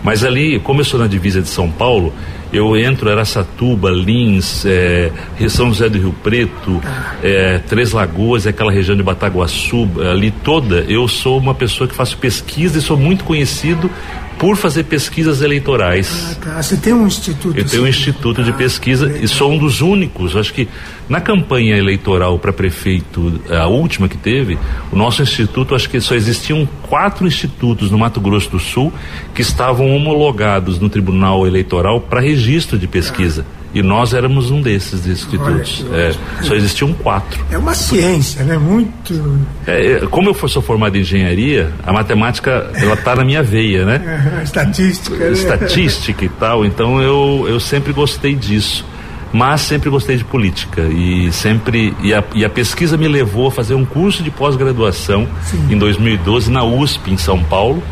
mas 0.00 0.22
ali, 0.24 0.60
como 0.60 0.80
eu 0.80 0.84
sou 0.84 1.00
na 1.00 1.08
divisa 1.08 1.42
de 1.42 1.48
São 1.48 1.68
Paulo, 1.68 2.14
eu 2.52 2.76
entro 2.76 3.10
Araçatuba, 3.10 3.90
Lins, 3.90 4.64
é, 4.64 5.10
São 5.48 5.68
José 5.68 5.88
do 5.88 5.98
Rio 5.98 6.14
Preto, 6.22 6.80
é, 7.20 7.58
Três 7.58 7.90
Lagoas, 7.90 8.46
aquela 8.46 8.70
região 8.70 8.96
de 8.96 9.02
Bataguaçu, 9.02 9.88
ali 10.08 10.30
toda, 10.30 10.84
eu 10.88 11.08
sou 11.08 11.38
uma 11.38 11.54
pessoa 11.54 11.88
que 11.88 11.96
faço 11.96 12.16
pesquisa 12.16 12.78
e 12.78 12.80
sou 12.80 12.96
muito 12.96 13.24
conhecido 13.24 13.90
por 14.38 14.56
fazer 14.56 14.84
pesquisas 14.84 15.40
eleitorais. 15.40 16.36
Ah, 16.36 16.44
tá. 16.44 16.62
Você 16.62 16.76
tem 16.76 16.92
um 16.92 17.06
instituto? 17.06 17.58
Eu 17.58 17.64
tenho 17.64 17.84
um 17.84 17.86
instituto 17.86 18.42
de 18.42 18.50
ah, 18.50 18.54
pesquisa 18.54 19.16
e 19.18 19.26
sou 19.26 19.52
um 19.52 19.58
dos 19.58 19.80
únicos. 19.80 20.36
Acho 20.36 20.52
que 20.52 20.68
na 21.08 21.20
campanha 21.20 21.76
eleitoral 21.76 22.38
para 22.38 22.52
prefeito, 22.52 23.40
a 23.50 23.66
última 23.66 24.08
que 24.08 24.16
teve, 24.16 24.58
o 24.92 24.96
nosso 24.96 25.22
instituto, 25.22 25.74
acho 25.74 25.88
que 25.88 26.00
só 26.00 26.14
existiam 26.14 26.68
quatro 26.82 27.26
institutos 27.26 27.90
no 27.90 27.98
Mato 27.98 28.20
Grosso 28.20 28.50
do 28.50 28.58
Sul 28.58 28.92
que 29.34 29.42
estavam 29.42 29.94
homologados 29.94 30.78
no 30.78 30.88
Tribunal 30.88 31.46
Eleitoral 31.46 32.00
para 32.00 32.20
registro 32.20 32.78
de 32.78 32.86
pesquisa. 32.86 33.46
Ah. 33.50 33.65
E 33.76 33.82
nós 33.82 34.14
éramos 34.14 34.50
um 34.50 34.62
desses 34.62 35.06
institutos. 35.06 35.84
É, 35.92 36.10
só 36.40 36.54
existiam 36.54 36.94
quatro. 36.94 37.44
É 37.50 37.58
uma 37.58 37.74
ciência, 37.74 38.42
né? 38.42 38.56
Muito. 38.56 39.38
É, 39.66 39.92
é 39.92 40.06
como 40.06 40.30
eu 40.30 40.48
sou 40.48 40.62
formado 40.62 40.96
em 40.96 41.02
engenharia, 41.02 41.70
a 41.86 41.92
matemática 41.92 42.70
ela 42.74 42.94
está 42.94 43.14
na 43.14 43.22
minha 43.22 43.42
veia, 43.42 43.84
né? 43.84 44.00
É, 44.40 44.42
estatística. 44.42 45.14
Né? 45.14 45.32
Estatística 45.32 46.24
e 46.24 46.28
tal. 46.30 46.64
Então 46.64 47.02
eu, 47.02 47.44
eu 47.46 47.60
sempre 47.60 47.92
gostei 47.92 48.34
disso. 48.34 48.82
Mas 49.30 49.60
sempre 49.60 49.90
gostei 49.90 50.16
de 50.16 50.24
política 50.24 50.80
e 50.82 51.30
sempre 51.32 51.94
e 52.00 52.14
a, 52.14 52.24
e 52.34 52.46
a 52.46 52.48
pesquisa 52.48 52.96
me 52.96 53.08
levou 53.08 53.48
a 53.48 53.50
fazer 53.50 53.74
um 53.74 53.84
curso 53.84 54.22
de 54.22 54.30
pós-graduação 54.30 55.28
em 55.68 55.76
2012 55.76 56.50
na 56.50 56.64
USP 56.64 57.10
em 57.10 57.18
São 57.18 57.42
Paulo 57.42 57.82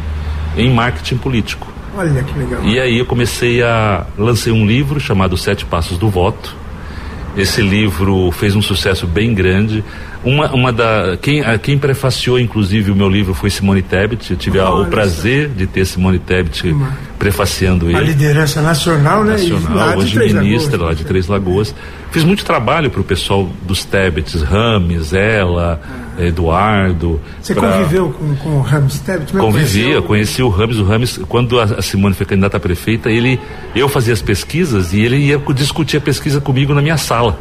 em 0.57 0.73
marketing 0.73 1.19
político. 1.19 1.74
Olha 1.97 2.23
que 2.23 2.39
legal. 2.39 2.65
E 2.65 2.79
aí 2.81 2.99
eu 2.99 3.07
comecei 3.07 3.63
a. 3.63 4.07
lancei 4.19 4.53
um 4.53 4.67
livro 4.67 4.99
chamado 4.99 5.37
Sete 5.37 5.65
Passos 5.65 5.97
do 5.97 6.09
Voto. 6.09 6.57
Esse 7.37 7.61
livro 7.61 8.31
fez 8.31 8.55
um 8.55 8.63
sucesso 8.63 9.07
bem 9.07 9.35
grande. 9.35 9.85
Uma, 10.25 10.51
uma 10.53 10.73
da 10.73 11.19
quem, 11.21 11.43
a, 11.43 11.59
quem 11.59 11.79
prefaciou 11.79 12.39
inclusive 12.39 12.91
o 12.91 12.97
meu 12.97 13.09
livro 13.09 13.35
foi 13.35 13.51
Simone 13.51 13.83
Tebet. 13.83 14.31
Eu 14.31 14.37
tive 14.37 14.59
a, 14.59 14.71
o 14.71 14.87
prazer 14.87 15.49
de 15.49 15.67
ter 15.67 15.85
Simone 15.85 16.19
Tebet 16.19 16.69
uma, 16.71 16.97
prefaciando 17.19 17.89
ele. 17.89 17.97
A 17.97 18.01
liderança 18.01 18.63
nacional, 18.63 19.25
né? 19.25 19.33
Nacional, 19.33 19.99
hoje 19.99 20.19
ministra 20.19 20.83
lá 20.83 20.95
de 20.95 21.05
Três 21.05 21.27
Lagoas. 21.27 21.75
Fiz 22.11 22.23
muito 22.23 22.45
trabalho 22.45 22.91
para 22.91 23.01
o 23.01 23.05
pessoal 23.05 23.51
dos 23.63 23.85
Tebets, 23.85 24.41
Rames, 24.43 25.13
ela, 25.13 25.81
ah. 25.83 26.25
Eduardo. 26.25 27.21
Você 27.43 27.55
pra... 27.55 27.73
conviveu 27.73 28.11
com, 28.11 28.37
com 28.37 28.49
o 28.51 28.61
Rames 28.61 29.01
Tebet? 29.01 29.33
Convivia, 29.33 30.01
conheci 30.01 30.41
o 30.41 30.49
Rames. 30.49 30.77
O 30.77 30.85
Rames, 30.85 31.19
quando 31.29 31.59
a, 31.59 31.65
a 31.65 31.83
Simone 31.83 32.15
foi 32.15 32.25
candidata 32.25 32.57
a 32.57 32.61
prefeita, 32.61 33.11
ele, 33.11 33.41
eu 33.75 33.89
fazia 33.89 34.13
as 34.13 34.23
pesquisas 34.23 34.93
e 34.93 35.01
ele 35.01 35.17
ia 35.17 35.43
discutir 35.55 35.97
a 35.97 36.01
pesquisa 36.01 36.41
comigo 36.41 36.73
na 36.73 36.81
minha 36.81 36.97
sala. 36.97 37.37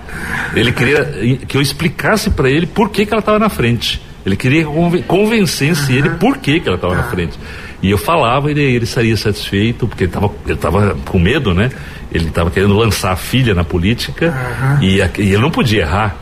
Ele 0.56 0.72
queria 0.72 1.38
que 1.48 1.56
eu 1.56 1.62
explicasse 1.62 2.32
para 2.32 2.50
ele 2.50 2.66
por 2.74 2.90
que, 2.90 3.06
que 3.06 3.14
ela 3.14 3.20
estava 3.20 3.40
na 3.40 3.50
frente. 3.50 4.02
Ele 4.26 4.38
queria 4.38 4.66
que 4.66 5.04
convencesse 5.04 5.92
uhum. 5.92 5.98
ele 5.98 6.10
por 6.12 6.38
que, 6.38 6.60
que 6.60 6.68
ela 6.68 6.78
estava 6.78 6.96
na 6.96 7.04
frente. 7.04 7.38
E 7.82 7.92
eu 7.92 7.98
falava 7.98 8.50
e 8.50 8.58
ele 8.58 8.86
estaria 8.86 9.16
satisfeito, 9.18 9.86
porque 9.86 10.06
ele 10.06 10.10
estava 10.10 10.32
ele 10.48 10.58
tava 10.58 10.98
com 11.06 11.20
medo, 11.20 11.54
né? 11.54 11.70
Ele 12.12 12.28
estava 12.28 12.50
querendo 12.50 12.74
lançar 12.78 13.12
a 13.12 13.16
filha 13.18 13.54
na 13.54 13.66
política 13.66 14.28
uhum. 14.28 14.84
e, 14.84 15.00
e, 15.00 15.34
ele 15.34 15.40
não 15.40 15.52
podia 15.52 15.82
errar. 15.82 16.16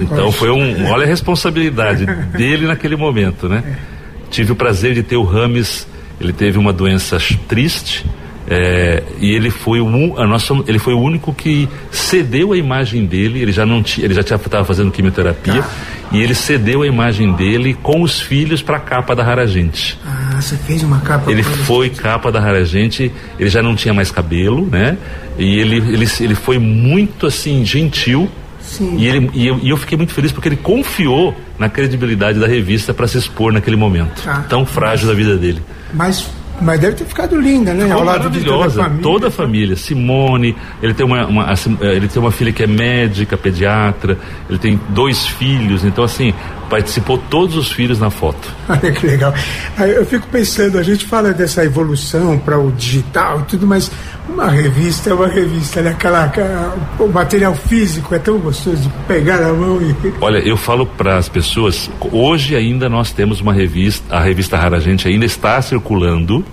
Então 0.00 0.32
foi 0.32 0.50
um. 0.50 0.88
Olha 0.88 1.04
a 1.04 1.06
responsabilidade 1.06 2.06
dele 2.06 2.66
naquele 2.66 2.96
momento, 2.96 3.48
né? 3.48 3.62
É. 3.94 4.30
Tive 4.30 4.52
o 4.52 4.56
prazer 4.56 4.92
de 4.92 5.02
ter 5.02 5.16
o 5.16 5.24
Rames, 5.24 5.88
ele 6.20 6.34
teve 6.34 6.58
uma 6.58 6.70
doença 6.70 7.16
triste, 7.48 8.04
é, 8.50 9.02
e 9.20 9.34
ele 9.34 9.50
foi 9.50 9.78
o 9.80 10.18
a 10.18 10.26
nossa, 10.26 10.54
ele 10.66 10.78
foi 10.78 10.94
o 10.94 11.00
único 11.00 11.34
que 11.34 11.68
cedeu 11.90 12.52
a 12.52 12.56
imagem 12.56 13.04
dele. 13.04 13.42
Ele 13.42 13.52
já 13.52 13.66
não 13.66 13.82
tinha, 13.82 14.06
ele 14.06 14.14
já 14.14 14.22
estava 14.22 14.64
fazendo 14.64 14.90
quimioterapia 14.90 15.60
tá. 15.62 15.70
e 16.12 16.22
ele 16.22 16.34
cedeu 16.34 16.80
a 16.80 16.86
imagem 16.86 17.32
dele 17.34 17.74
com 17.74 18.00
os 18.00 18.20
filhos 18.20 18.62
para 18.62 18.78
a 18.78 18.80
capa 18.80 19.14
da 19.14 19.22
Rara 19.22 19.46
Gente. 19.46 19.98
Ah, 20.06 20.40
você 20.40 20.56
fez 20.56 20.82
uma 20.82 21.00
capa. 21.00 21.30
Ele 21.30 21.42
foi 21.42 21.90
capa 21.90 22.32
da 22.32 22.40
Rara 22.40 22.64
Gente. 22.64 23.12
Ele 23.38 23.50
já 23.50 23.62
não 23.62 23.76
tinha 23.76 23.92
mais 23.92 24.10
cabelo, 24.10 24.66
né? 24.66 24.96
E 25.38 25.58
ele 25.58 25.76
ele, 25.76 26.08
ele 26.20 26.34
foi 26.34 26.58
muito 26.58 27.26
assim 27.26 27.64
gentil. 27.66 28.30
Sim. 28.62 28.96
E, 28.98 29.06
ele, 29.06 29.30
e 29.32 29.46
eu, 29.46 29.58
e, 29.62 29.70
eu, 29.70 29.76
fiquei 29.78 29.96
muito 29.96 30.12
feliz 30.12 30.30
porque 30.30 30.48
ele 30.48 30.56
confiou 30.56 31.34
na 31.58 31.70
credibilidade 31.70 32.38
da 32.38 32.46
revista 32.46 32.92
para 32.92 33.06
se 33.06 33.16
expor 33.16 33.50
naquele 33.50 33.76
momento 33.76 34.22
tá. 34.22 34.44
tão 34.48 34.66
frágil 34.66 35.08
da 35.08 35.14
vida 35.14 35.38
dele. 35.38 35.62
Mas 35.92 36.30
mas 36.60 36.80
deve 36.80 36.96
ter 36.96 37.04
ficado 37.04 37.40
linda, 37.40 37.72
né? 37.72 37.86
Ficou 37.86 38.30
de 38.30 38.44
toda 38.44 38.66
a 38.66 38.70
família. 38.70 39.02
Toda 39.02 39.28
a 39.28 39.30
família. 39.30 39.76
Simone, 39.76 40.56
ele 40.82 40.94
tem 40.94 41.06
uma, 41.06 41.26
uma, 41.26 41.52
eh, 41.52 41.96
ele 41.96 42.08
tem 42.08 42.20
uma 42.20 42.32
filha 42.32 42.52
que 42.52 42.62
é 42.62 42.66
médica, 42.66 43.36
pediatra, 43.36 44.18
ele 44.48 44.58
tem 44.58 44.80
dois 44.90 45.26
filhos, 45.26 45.84
então 45.84 46.04
assim, 46.04 46.32
participou 46.68 47.18
todos 47.18 47.56
os 47.56 47.72
filhos 47.72 47.98
na 47.98 48.10
foto. 48.10 48.52
Olha 48.68 48.92
que 48.92 49.06
legal. 49.06 49.34
Eu 49.78 50.04
fico 50.06 50.26
pensando, 50.28 50.78
a 50.78 50.82
gente 50.82 51.06
fala 51.06 51.32
dessa 51.32 51.64
evolução 51.64 52.38
para 52.38 52.58
o 52.58 52.70
digital 52.72 53.40
e 53.40 53.42
tudo, 53.44 53.66
mas 53.66 53.90
uma 54.28 54.50
revista 54.50 55.10
é 55.10 55.14
uma 55.14 55.26
revista, 55.26 55.80
né? 55.80 55.90
Aquela, 55.90 56.76
o 56.98 57.08
material 57.08 57.54
físico 57.54 58.14
é 58.14 58.18
tão 58.18 58.38
gostoso 58.38 58.76
de 58.76 58.88
pegar 59.06 59.38
na 59.38 59.52
mão 59.52 59.80
e. 59.80 59.94
Olha, 60.20 60.38
eu 60.38 60.56
falo 60.56 60.86
para 60.86 61.16
as 61.16 61.28
pessoas, 61.28 61.90
hoje 62.12 62.54
ainda 62.54 62.88
nós 62.88 63.10
temos 63.12 63.40
uma 63.40 63.52
revista, 63.52 64.14
a 64.14 64.20
revista 64.20 64.56
Rara 64.56 64.80
Gente 64.80 65.08
ainda 65.08 65.24
está 65.24 65.60
circulando. 65.62 66.44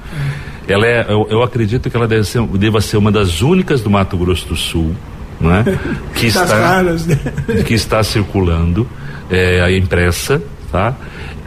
Ela 0.68 0.88
é, 0.88 1.06
eu, 1.08 1.28
eu 1.30 1.44
acredito 1.44 1.90
que 1.90 1.96
ela 1.96 2.08
deve 2.08 2.24
ser, 2.24 2.42
deva 2.48 2.82
ser 2.82 2.98
uma 2.98 3.12
das 3.12 3.42
únicas 3.42 3.82
do 3.82 3.90
Mato 3.90 4.18
Grosso 4.18 4.48
do 4.48 4.56
Sul, 4.56 4.96
não 5.40 5.54
é? 5.54 5.64
que 6.16 6.28
está, 6.28 6.46
raras, 6.46 7.06
né? 7.06 7.20
que 7.66 7.74
está 7.74 8.04
circulando, 8.04 8.88
é, 9.30 9.62
a 9.62 9.72
impressa, 9.72 10.42
tá? 10.72 10.94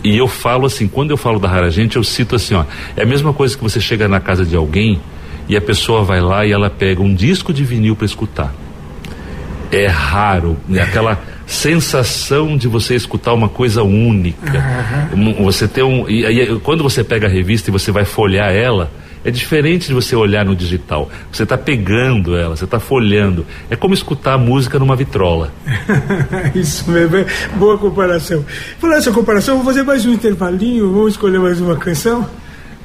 E 0.05 0.17
eu 0.17 0.29
falo 0.29 0.67
assim, 0.67 0.87
quando 0.87 1.11
eu 1.11 1.17
falo 1.17 1.39
da 1.39 1.49
Rara 1.49 1.71
Gente, 1.71 1.97
eu 1.97 2.05
cito 2.05 2.37
assim, 2.37 2.55
ó, 2.55 2.65
é 2.97 3.03
a 3.03 3.07
mesma 3.07 3.33
coisa 3.33 3.57
que 3.57 3.63
você 3.63 3.81
chega 3.81 4.07
na 4.09 4.21
casa 4.21 4.45
de 4.45 4.55
alguém 4.57 5.01
e 5.49 5.57
a 5.57 5.61
pessoa 5.61 6.05
vai 6.05 6.21
lá 6.21 6.47
e 6.47 6.53
ela 6.53 6.71
pega 6.71 7.03
um 7.03 7.13
disco 7.15 7.53
de 7.53 7.65
vinil 7.65 7.97
para 7.97 8.07
escutar. 8.07 8.55
É 9.73 9.87
raro, 9.87 10.57
né? 10.69 10.83
aquela 10.83 11.19
sensação 11.47 12.57
de 12.57 12.69
você 12.69 12.95
escutar 12.95 13.33
uma 13.35 13.49
coisa 13.49 13.83
única. 13.83 14.65
Um- 15.15 15.45
Você 15.45 15.67
tem 15.69 15.83
um. 15.85 16.09
E, 16.09 16.25
aí, 16.25 16.61
quando 16.63 16.83
você 16.83 17.03
pega 17.05 17.27
a 17.27 17.31
revista 17.31 17.71
e 17.71 17.73
você 17.73 17.91
vai 17.91 18.05
folhear 18.05 18.53
ela, 18.53 18.91
é 19.25 19.31
diferente 19.31 19.89
de 19.89 19.95
você 19.95 20.15
olhar 20.15 20.45
no 20.45 20.55
digital. 20.55 21.11
Você 21.33 21.43
está 21.43 21.57
pegando 21.57 22.37
ela, 22.37 22.57
você 22.57 22.65
está 22.65 22.81
folhando. 22.81 23.47
É 23.71 23.77
como 23.77 23.95
escutar 23.95 24.35
a 24.35 24.39
música 24.39 24.79
numa 24.79 24.97
vitrola. 24.97 25.53
Isso 26.55 26.91
mesmo, 26.91 27.17
é 27.17 27.27
boa 27.57 27.79
comparação. 27.79 28.45
Por 28.81 28.93
essa 28.93 29.11
comparação, 29.13 29.57
vou 29.57 29.65
fazer 29.65 29.83
mais 29.83 30.05
um 30.07 30.13
intervalinho, 30.13 30.93
vamos 30.93 31.13
escolher 31.13 31.39
mais 31.39 31.61
uma 31.61 31.77
canção. 31.77 32.29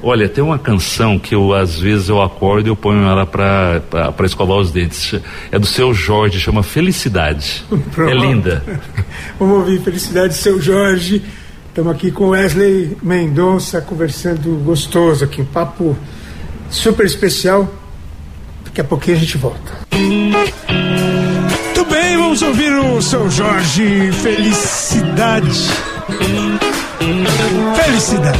Olha, 0.06 0.28
tem 0.28 0.44
uma 0.44 0.60
canção 0.60 1.18
que 1.18 1.34
eu 1.34 1.54
às 1.54 1.80
vezes 1.80 2.10
eu 2.10 2.22
acordo 2.22 2.68
e 2.68 2.70
eu 2.70 2.76
ponho 2.76 3.08
ela 3.08 3.26
pra, 3.26 3.82
pra 4.12 4.26
escovar 4.26 4.58
os 4.58 4.70
dentes. 4.70 5.16
É 5.50 5.58
do 5.58 5.66
seu 5.66 5.94
Jorge, 5.94 6.42
chama 6.42 6.62
Felicidade. 6.62 7.64
Pronto. 7.96 8.12
É 8.12 8.14
linda. 8.14 8.62
Vamos 9.40 9.60
ouvir 9.60 9.80
Felicidade, 9.82 10.34
seu 10.34 10.62
Jorge. 10.62 11.24
Estamos 11.70 11.94
aqui 11.94 12.12
com 12.12 12.30
Wesley 12.30 12.98
Mendonça 13.02 13.80
conversando 13.80 14.62
gostoso 14.64 15.24
aqui, 15.24 15.42
um 15.42 15.46
papo 15.46 15.98
super 16.74 17.06
especial. 17.06 17.72
Daqui 18.66 18.82
a 18.82 18.84
pouquinho 18.84 19.18
a 19.18 19.20
gente 19.20 19.38
volta. 19.38 19.72
Muito 19.94 21.86
bem, 21.86 22.18
vamos 22.18 22.42
ouvir 22.42 22.74
o 22.74 23.02
seu 23.02 23.30
Jorge 23.30 24.12
Felicidade. 24.12 25.70
Felicidade. 27.76 28.40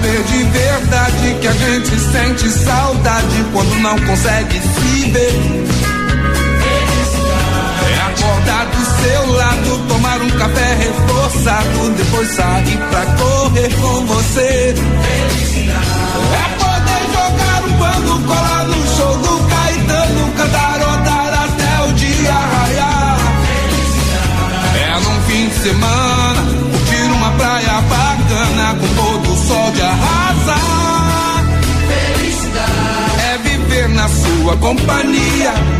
Saber 0.00 0.22
de 0.22 0.44
verdade 0.44 1.36
que 1.42 1.46
a 1.46 1.52
gente 1.52 2.00
sente 2.00 2.48
saudade 2.48 3.44
quando 3.52 3.82
não 3.82 3.98
consegue 4.00 4.58
se 4.58 5.10
ver. 5.10 5.66
É 7.86 8.00
acordar 8.08 8.64
do 8.64 9.02
seu 9.02 9.32
lado, 9.32 9.88
tomar 9.88 10.22
um 10.22 10.30
café 10.30 10.74
reforçado, 10.76 11.90
depois 11.98 12.28
sair 12.30 12.78
pra 12.78 13.04
correr 13.04 13.74
com 13.74 14.06
você. 14.06 14.74
É 16.32 16.44
poder 16.56 17.02
jogar 17.12 17.62
um 17.64 17.72
bando, 17.76 18.26
colar 18.26 18.64
no 18.68 18.96
show 18.96 19.18
do 19.18 19.48
Caetano, 19.50 20.32
cantarotar 20.34 21.44
até 21.44 21.84
o 21.84 21.92
dia 21.92 22.32
raiar. 22.32 23.18
É 24.76 24.94
num 24.94 25.20
fim 25.28 25.46
de 25.46 25.54
semana, 25.56 26.59
praia 27.60 27.80
bacana 27.82 28.74
com 28.80 28.88
todo 28.94 29.32
o 29.32 29.36
sol 29.36 29.70
de 29.72 29.82
arrasar. 29.82 31.44
Felicidade 31.88 33.20
é 33.22 33.38
viver 33.38 33.88
na 33.90 34.08
sua 34.08 34.56
companhia. 34.56 35.79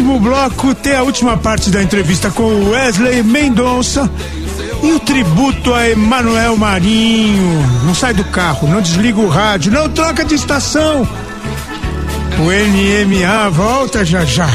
Próximo 0.00 0.18
bloco 0.18 0.74
tem 0.74 0.96
a 0.96 1.02
última 1.02 1.36
parte 1.36 1.68
da 1.68 1.82
entrevista 1.82 2.30
com 2.30 2.70
Wesley 2.70 3.22
Mendonça 3.22 4.10
e 4.82 4.92
o 4.92 5.00
tributo 5.00 5.74
a 5.74 5.88
Emanuel 5.90 6.56
Marinho. 6.56 7.62
Não 7.84 7.94
sai 7.94 8.14
do 8.14 8.24
carro, 8.24 8.66
não 8.66 8.80
desliga 8.80 9.20
o 9.20 9.28
rádio, 9.28 9.70
não 9.70 9.90
troca 9.90 10.24
de 10.24 10.34
estação. 10.34 11.06
O 12.38 12.44
NMA 12.44 13.50
volta 13.50 14.02
já 14.02 14.24
já. 14.24 14.48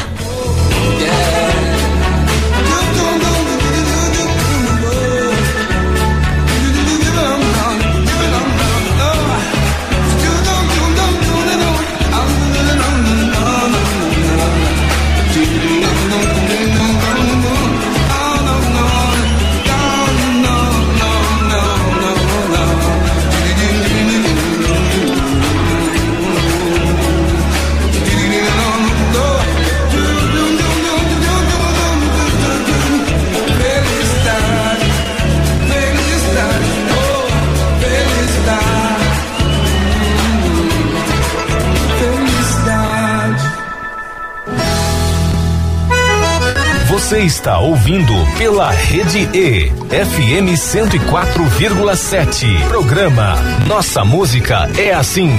Está 47.45 47.59
ouvindo 47.59 48.11
pela 48.39 48.71
Rede 48.71 49.29
E, 49.31 49.69
FM 49.69 50.57
104,7. 50.57 52.67
Programa 52.67 53.35
Nossa 53.67 54.03
Música 54.03 54.67
é 54.75 54.91
Assim. 54.91 55.29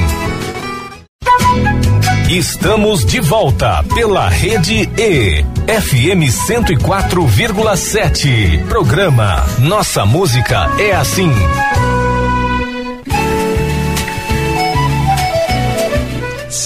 Estamos 2.31 3.05
de 3.05 3.19
volta 3.19 3.83
pela 3.93 4.29
Rede 4.29 4.89
E, 4.97 5.45
FM 5.67 6.31
104,7. 6.31 8.65
Programa 8.69 9.45
Nossa 9.59 10.07
Música 10.07 10.71
é 10.79 10.93
Assim. 10.93 11.33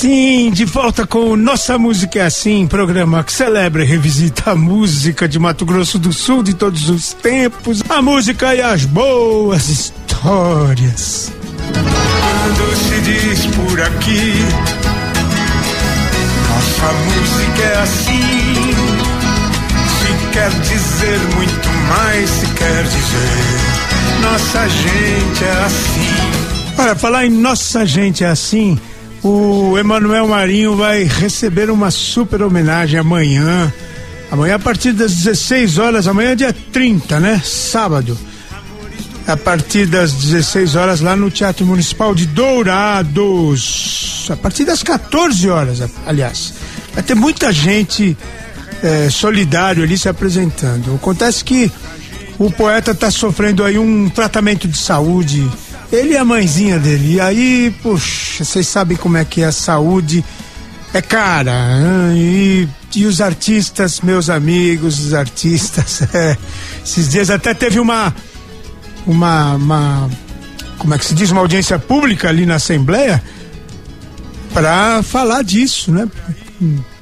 Sim, 0.01 0.51
de 0.51 0.65
volta 0.65 1.07
com 1.07 1.37
Nossa 1.37 1.77
Música 1.77 2.21
é 2.21 2.23
Assim, 2.23 2.67
programa 2.67 3.23
que 3.23 3.31
celebra 3.31 3.85
e 3.85 3.87
revisita 3.87 4.53
a 4.53 4.57
música 4.57 5.29
de 5.29 5.39
Mato 5.39 5.67
Grosso 5.67 5.99
do 5.99 6.11
Sul 6.11 6.43
de 6.43 6.55
todos 6.55 6.89
os 6.89 7.13
tempos, 7.13 7.83
a 7.87 8.01
música 8.01 8.55
e 8.55 8.63
as 8.63 8.87
boas 8.87 9.69
histórias. 9.69 11.31
Quando 11.75 12.77
se 12.77 13.01
diz 13.03 13.45
por 13.55 13.79
aqui, 13.79 14.37
nossa 16.49 16.93
música 16.95 17.63
é 17.63 17.83
assim. 17.83 18.71
Se 19.99 20.33
quer 20.33 20.51
dizer 20.63 21.19
muito 21.37 21.69
mais, 21.91 22.31
se 22.31 22.47
quer 22.47 22.85
dizer, 22.85 24.23
nossa 24.23 24.67
gente 24.67 25.45
é 25.45 25.65
assim. 25.67 26.51
Olha, 26.79 26.97
falar 26.97 27.27
em 27.27 27.31
Nossa 27.31 27.85
Gente 27.85 28.25
é 28.25 28.29
Assim, 28.29 28.81
o 29.23 29.77
Emanuel 29.79 30.29
Marinho 30.29 30.77
vai 30.77 31.05
receber 31.05 31.71
uma 31.71 31.91
super 31.91 32.43
homenagem 32.43 32.99
amanhã. 32.99 33.73
Amanhã 34.31 34.55
a 34.55 34.59
partir 34.59 34.93
das 34.93 35.15
16 35.15 35.79
horas, 35.79 36.07
amanhã 36.07 36.31
é 36.31 36.35
dia 36.35 36.57
30, 36.73 37.21
né? 37.21 37.41
Sábado. 37.45 38.17
A 39.27 39.37
partir 39.37 39.87
das 39.87 40.13
16 40.13 40.75
horas 40.75 41.01
lá 41.01 41.15
no 41.15 41.31
Teatro 41.31 41.67
Municipal 41.67 42.15
de 42.15 42.27
Dourados. 42.27 44.27
A 44.31 44.37
partir 44.37 44.65
das 44.65 44.83
14 44.83 45.49
horas, 45.49 45.83
aliás. 46.07 46.55
Vai 46.95 47.03
ter 47.03 47.15
muita 47.15 47.53
gente 47.53 48.17
eh, 48.83 49.09
solidário 49.11 49.83
ali 49.83 49.99
se 49.99 50.09
apresentando. 50.09 50.95
Acontece 50.95 51.45
que 51.45 51.71
o 52.39 52.51
poeta 52.51 52.93
está 52.93 53.11
sofrendo 53.11 53.63
aí 53.63 53.79
um 53.79 54.09
tratamento 54.09 54.67
de 54.67 54.79
saúde 54.79 55.49
ele 55.93 56.13
e 56.13 56.17
a 56.17 56.25
mãezinha 56.25 56.79
dele. 56.79 57.15
E 57.15 57.21
aí, 57.21 57.75
puxa, 57.83 58.45
vocês 58.45 58.67
sabem 58.69 58.97
como 58.97 59.17
é 59.17 59.25
que 59.25 59.43
é 59.43 59.47
a 59.47 59.53
saúde. 59.53 60.25
É 60.95 61.03
cara. 61.03 61.53
E, 62.15 62.69
e 62.95 63.07
os 63.07 63.21
artistas, 63.21 64.01
meus 64.01 64.31
amigos, 64.31 64.99
os 64.99 65.15
artistas. 65.15 66.03
É, 66.15 66.37
esses 66.85 67.09
dias 67.09 67.31
até 67.31 67.55
teve 67.55 67.79
uma, 67.79 68.15
uma. 69.07 69.55
Uma. 69.55 70.11
Como 70.79 70.95
é 70.95 70.99
que 70.99 71.05
se 71.05 71.15
diz? 71.15 71.31
Uma 71.31 71.43
audiência 71.43 71.79
pública 71.79 72.29
ali 72.29 72.47
na 72.47 72.55
Assembleia 72.55 73.23
para 74.53 75.03
falar 75.03 75.43
disso, 75.43 75.93
né? 75.93 76.09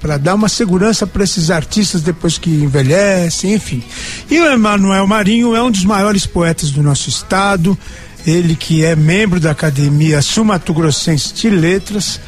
Para 0.00 0.16
dar 0.16 0.34
uma 0.34 0.48
segurança 0.48 1.06
para 1.06 1.24
esses 1.24 1.50
artistas 1.50 2.02
depois 2.02 2.38
que 2.38 2.50
envelhecem, 2.50 3.54
enfim. 3.54 3.82
E 4.30 4.38
o 4.40 4.46
Emanuel 4.46 5.06
Marinho 5.06 5.54
é 5.54 5.62
um 5.62 5.70
dos 5.70 5.84
maiores 5.84 6.26
poetas 6.26 6.70
do 6.70 6.82
nosso 6.82 7.08
estado 7.08 7.76
ele 8.28 8.54
que 8.54 8.84
é 8.84 8.94
membro 8.94 9.40
da 9.40 9.50
Academia 9.50 10.20
Sumato 10.20 10.72
Grossense 10.74 11.32
de 11.32 11.48
Letras, 11.48 12.20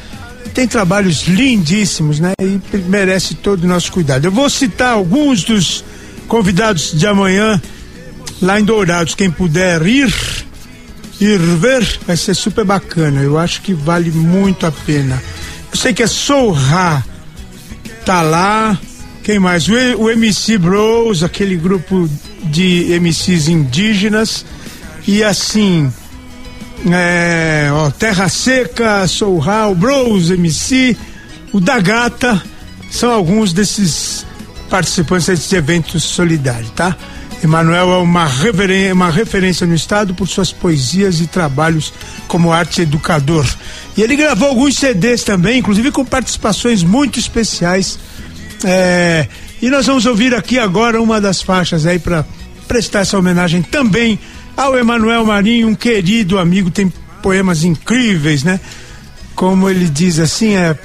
tem 0.53 0.67
trabalhos 0.67 1.27
lindíssimos, 1.27 2.19
né? 2.19 2.33
E 2.41 2.59
merece 2.87 3.35
todo 3.35 3.63
o 3.63 3.67
nosso 3.67 3.91
cuidado. 3.91 4.25
Eu 4.25 4.31
vou 4.31 4.49
citar 4.49 4.93
alguns 4.93 5.43
dos 5.43 5.83
convidados 6.27 6.91
de 6.93 7.07
amanhã 7.07 7.61
lá 8.41 8.59
em 8.59 8.63
Dourados. 8.63 9.15
Quem 9.15 9.29
puder 9.29 9.85
ir, 9.85 10.13
ir 11.19 11.39
ver, 11.39 11.99
vai 12.05 12.17
ser 12.17 12.33
super 12.33 12.65
bacana. 12.65 13.21
Eu 13.21 13.37
acho 13.37 13.61
que 13.61 13.73
vale 13.73 14.11
muito 14.11 14.65
a 14.65 14.71
pena. 14.71 15.21
Eu 15.71 15.77
sei 15.77 15.93
que 15.93 16.03
é 16.03 16.07
Sorra, 16.07 17.05
tá 18.05 18.21
lá. 18.21 18.77
Quem 19.23 19.39
mais? 19.39 19.67
O, 19.69 19.73
o 19.73 20.09
MC 20.09 20.57
Bros, 20.57 21.23
aquele 21.23 21.55
grupo 21.55 22.09
de 22.43 22.99
MCs 22.99 23.47
indígenas 23.47 24.45
e 25.07 25.23
assim, 25.23 25.91
é, 26.91 27.69
ó, 27.71 27.89
Terra 27.91 28.29
Seca, 28.29 29.07
Soul 29.07 29.39
Hall, 29.39 29.75
Bros, 29.75 30.29
MC, 30.29 30.95
o 31.51 31.59
da 31.59 31.79
Gata, 31.79 32.41
são 32.89 33.11
alguns 33.11 33.53
desses 33.53 34.25
participantes 34.69 35.27
desses 35.27 35.53
eventos 35.53 36.03
solidários, 36.03 36.71
tá? 36.71 36.95
Emanuel 37.43 37.91
é 37.91 37.97
uma, 37.97 38.27
uma 38.93 39.09
referência 39.09 39.65
no 39.65 39.73
estado 39.73 40.13
por 40.13 40.27
suas 40.27 40.51
poesias 40.51 41.19
e 41.21 41.27
trabalhos 41.27 41.91
como 42.27 42.51
arte 42.51 42.83
educador. 42.83 43.45
E 43.97 44.01
ele 44.01 44.15
gravou 44.15 44.49
alguns 44.49 44.77
CDs 44.77 45.23
também, 45.23 45.59
inclusive 45.59 45.91
com 45.91 46.05
participações 46.05 46.83
muito 46.83 47.17
especiais. 47.17 47.97
É, 48.63 49.27
e 49.59 49.69
nós 49.71 49.87
vamos 49.87 50.05
ouvir 50.05 50.35
aqui 50.35 50.59
agora 50.59 51.01
uma 51.01 51.19
das 51.19 51.41
faixas 51.41 51.87
aí 51.87 51.97
para 51.97 52.23
prestar 52.67 52.99
essa 52.99 53.17
homenagem 53.17 53.63
também 53.63 54.19
ao 54.61 54.77
Emanuel 54.77 55.25
Marinho, 55.25 55.67
um 55.67 55.75
querido 55.75 56.37
amigo, 56.37 56.69
tem 56.69 56.93
poemas 57.21 57.63
incríveis, 57.63 58.43
né? 58.43 58.59
Como 59.33 59.69
ele 59.69 59.89
diz 59.89 60.19
assim, 60.19 60.55
é, 60.55 60.77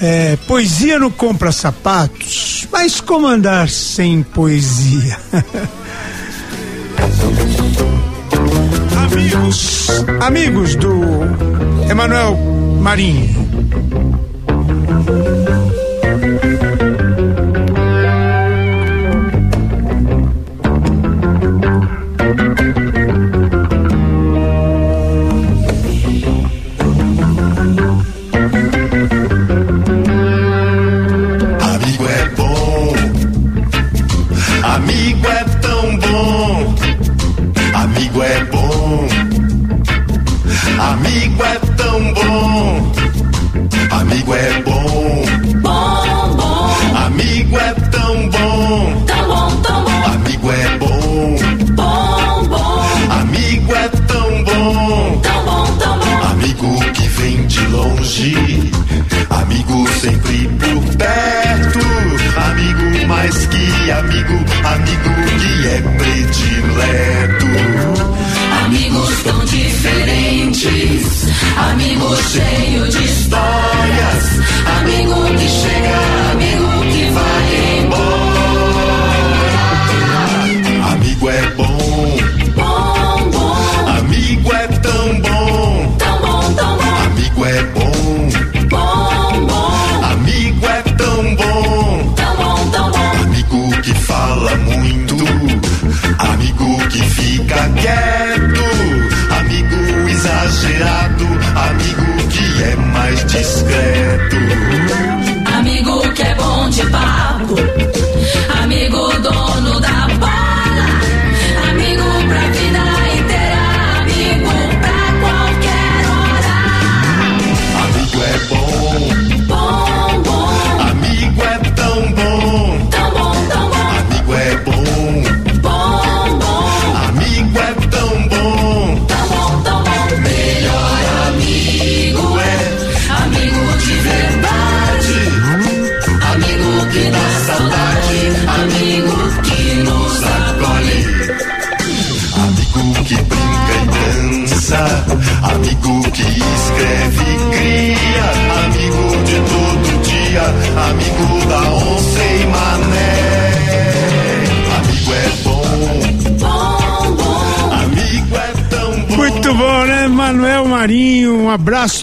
é 0.00 0.38
poesia 0.46 0.98
não 0.98 1.10
compra 1.10 1.50
sapatos, 1.50 2.68
mas 2.70 3.00
como 3.00 3.26
andar 3.26 3.68
sem 3.68 4.22
poesia? 4.22 5.18
amigos, 9.04 9.88
amigos 10.20 10.76
do 10.76 11.00
Emanuel 11.90 12.36
Marinho. 12.80 13.48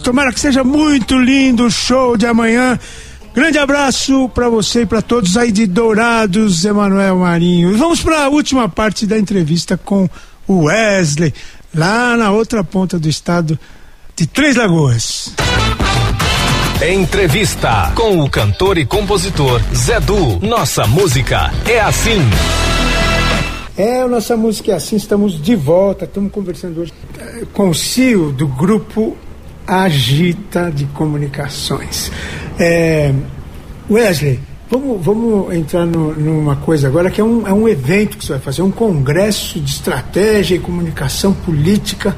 Tomara 0.06 0.32
que 0.32 0.40
seja 0.40 0.64
muito 0.64 1.18
lindo 1.18 1.66
o 1.66 1.72
show 1.72 2.16
de 2.16 2.28
amanhã. 2.28 2.80
Grande 3.34 3.58
abraço 3.58 4.30
para 4.30 4.48
você 4.48 4.84
e 4.84 4.86
para 4.86 5.02
todos 5.02 5.36
aí 5.36 5.52
de 5.52 5.66
Dourados, 5.66 6.64
Emanuel 6.64 7.18
Marinho. 7.18 7.72
E 7.72 7.76
vamos 7.76 8.04
para 8.04 8.26
a 8.26 8.30
última 8.30 8.70
parte 8.70 9.08
da 9.08 9.18
entrevista 9.18 9.76
com 9.76 10.08
o 10.48 10.66
Wesley, 10.66 11.34
lá 11.74 12.16
na 12.16 12.30
outra 12.30 12.64
ponta 12.64 13.00
do 13.00 13.10
estado 13.10 13.58
de 14.16 14.28
Três 14.28 14.56
Lagoas. 14.56 15.34
Entrevista 16.88 17.92
com 17.96 18.20
o 18.20 18.30
cantor 18.30 18.78
e 18.78 18.86
compositor 18.86 19.60
Zé 19.74 20.00
Du. 20.00 20.40
Nossa 20.40 20.86
música 20.86 21.52
é 21.66 21.82
assim. 21.82 22.22
É, 23.76 24.02
a 24.02 24.08
nossa 24.08 24.38
música 24.38 24.72
é 24.72 24.76
assim, 24.76 24.98
estamos 24.98 25.42
de 25.42 25.56
volta, 25.56 26.06
estamos 26.06 26.32
conversando 26.32 26.82
hoje 26.82 26.94
eh, 27.18 27.44
com 27.52 27.70
o 27.70 27.74
CEO 27.74 28.32
do 28.32 28.48
grupo 28.48 29.18
Agita 29.68 30.72
de 30.72 30.86
Comunicações. 30.86 32.12
É, 32.60 33.14
Wesley, 33.90 34.40
vamos, 34.70 35.04
vamos 35.04 35.54
entrar 35.54 35.86
no, 35.86 36.14
numa 36.14 36.56
coisa 36.56 36.88
agora 36.88 37.10
que 37.10 37.22
é 37.22 37.24
um, 37.24 37.48
é 37.48 37.54
um 37.54 37.68
evento 37.68 38.18
que 38.18 38.26
você 38.26 38.34
vai 38.34 38.42
fazer, 38.42 38.62
um 38.62 38.72
congresso 38.72 39.60
de 39.60 39.72
estratégia 39.72 40.56
e 40.56 40.60
comunicação 40.60 41.34
política 41.34 42.16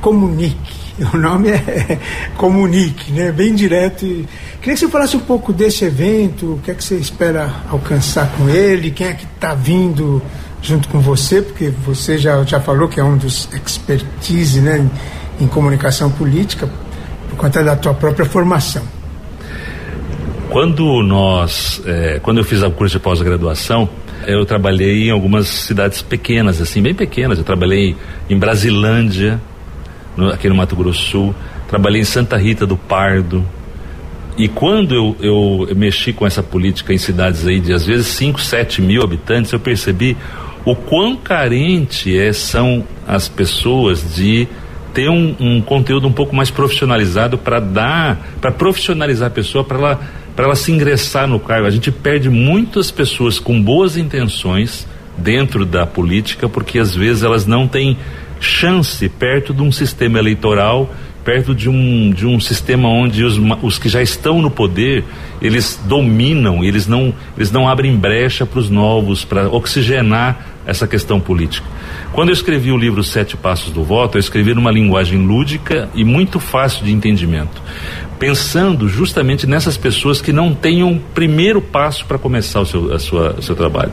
Comunique. 0.00 0.80
O 1.14 1.16
nome 1.16 1.48
é 1.48 1.98
Comunique, 2.36 3.10
né? 3.12 3.32
Bem 3.32 3.54
direto. 3.54 4.04
E 4.04 4.28
queria 4.60 4.74
que 4.74 4.80
você 4.80 4.88
falasse 4.88 5.16
um 5.16 5.20
pouco 5.20 5.50
desse 5.50 5.86
evento, 5.86 6.54
o 6.54 6.60
que 6.62 6.70
é 6.70 6.74
que 6.74 6.84
você 6.84 6.96
espera 6.96 7.50
alcançar 7.70 8.30
com 8.32 8.50
ele, 8.50 8.90
quem 8.90 9.06
é 9.06 9.14
que 9.14 9.24
está 9.24 9.54
vindo 9.54 10.22
junto 10.60 10.88
com 10.88 11.00
você, 11.00 11.40
porque 11.40 11.70
você 11.70 12.18
já, 12.18 12.44
já 12.44 12.60
falou 12.60 12.86
que 12.86 13.00
é 13.00 13.04
um 13.04 13.16
dos 13.16 13.48
expertise 13.54 14.60
né, 14.60 14.86
em, 15.40 15.44
em 15.44 15.48
comunicação 15.48 16.10
política, 16.10 16.68
conta 17.40 17.64
da 17.64 17.74
tua 17.74 17.94
própria 17.94 18.26
formação. 18.26 18.82
Quando 20.50 21.02
nós, 21.02 21.80
é, 21.86 22.20
quando 22.22 22.38
eu 22.38 22.44
fiz 22.44 22.62
o 22.62 22.70
curso 22.70 22.98
de 22.98 23.02
pós-graduação, 23.02 23.88
eu 24.26 24.44
trabalhei 24.44 25.08
em 25.08 25.10
algumas 25.10 25.48
cidades 25.48 26.02
pequenas, 26.02 26.60
assim, 26.60 26.82
bem 26.82 26.94
pequenas. 26.94 27.38
Eu 27.38 27.44
trabalhei 27.44 27.96
em 28.28 28.36
Brasilândia, 28.36 29.40
no, 30.14 30.28
aqui 30.28 30.50
no 30.50 30.54
Mato 30.54 30.76
Grosso 30.76 31.02
Sul, 31.02 31.34
trabalhei 31.66 32.02
em 32.02 32.04
Santa 32.04 32.36
Rita 32.36 32.66
do 32.66 32.76
Pardo. 32.76 33.42
E 34.36 34.46
quando 34.46 34.94
eu, 34.94 35.16
eu, 35.20 35.66
eu 35.70 35.76
mexi 35.76 36.12
com 36.12 36.26
essa 36.26 36.42
política 36.42 36.92
em 36.92 36.98
cidades 36.98 37.46
aí 37.46 37.58
de 37.58 37.72
às 37.72 37.86
vezes 37.86 38.08
5, 38.08 38.38
7 38.38 38.82
mil 38.82 39.02
habitantes, 39.02 39.50
eu 39.52 39.60
percebi 39.60 40.14
o 40.62 40.76
quão 40.76 41.16
carente 41.16 42.18
é, 42.18 42.34
são 42.34 42.84
as 43.06 43.30
pessoas 43.30 44.14
de 44.14 44.46
ter 44.92 45.08
um, 45.08 45.34
um 45.38 45.60
conteúdo 45.60 46.06
um 46.06 46.12
pouco 46.12 46.34
mais 46.34 46.50
profissionalizado 46.50 47.38
para 47.38 47.60
dar, 47.60 48.18
para 48.40 48.50
profissionalizar 48.50 49.28
a 49.28 49.30
pessoa, 49.30 49.64
para 49.64 49.78
ela, 49.78 50.00
para 50.34 50.44
ela 50.46 50.56
se 50.56 50.72
ingressar 50.72 51.26
no 51.26 51.38
cargo. 51.38 51.66
A 51.66 51.70
gente 51.70 51.90
perde 51.90 52.28
muitas 52.28 52.90
pessoas 52.90 53.38
com 53.38 53.60
boas 53.60 53.96
intenções 53.96 54.86
dentro 55.16 55.64
da 55.64 55.86
política, 55.86 56.48
porque 56.48 56.78
às 56.78 56.94
vezes 56.94 57.22
elas 57.22 57.46
não 57.46 57.68
têm 57.68 57.96
chance 58.40 59.08
perto 59.08 59.52
de 59.52 59.62
um 59.62 59.70
sistema 59.70 60.18
eleitoral 60.18 60.90
perto 61.24 61.54
de 61.54 61.68
um, 61.68 62.10
de 62.10 62.26
um 62.26 62.40
sistema 62.40 62.88
onde 62.88 63.24
os, 63.24 63.38
os 63.62 63.78
que 63.78 63.88
já 63.88 64.02
estão 64.02 64.40
no 64.40 64.50
poder 64.50 65.04
eles 65.40 65.80
dominam, 65.84 66.62
eles 66.62 66.86
não, 66.86 67.14
eles 67.36 67.50
não 67.50 67.68
abrem 67.68 67.96
brecha 67.96 68.44
para 68.44 68.58
os 68.58 68.68
novos, 68.68 69.24
para 69.24 69.48
oxigenar 69.48 70.46
essa 70.66 70.86
questão 70.86 71.18
política. 71.18 71.66
Quando 72.12 72.30
eu 72.30 72.32
escrevi 72.32 72.72
o 72.72 72.76
livro 72.76 73.04
Sete 73.04 73.36
Passos 73.36 73.72
do 73.72 73.84
Voto, 73.84 74.18
eu 74.18 74.20
escrevi 74.20 74.52
numa 74.52 74.72
linguagem 74.72 75.18
lúdica 75.18 75.88
e 75.94 76.04
muito 76.04 76.40
fácil 76.40 76.84
de 76.84 76.92
entendimento, 76.92 77.62
pensando 78.18 78.88
justamente 78.88 79.46
nessas 79.46 79.76
pessoas 79.76 80.20
que 80.20 80.32
não 80.32 80.52
têm 80.52 80.82
um 80.82 80.98
primeiro 80.98 81.62
passo 81.62 82.04
para 82.04 82.18
começar 82.18 82.60
o 82.60 82.66
seu, 82.66 82.92
a 82.92 82.98
sua, 82.98 83.36
o 83.38 83.42
seu 83.42 83.54
trabalho. 83.54 83.92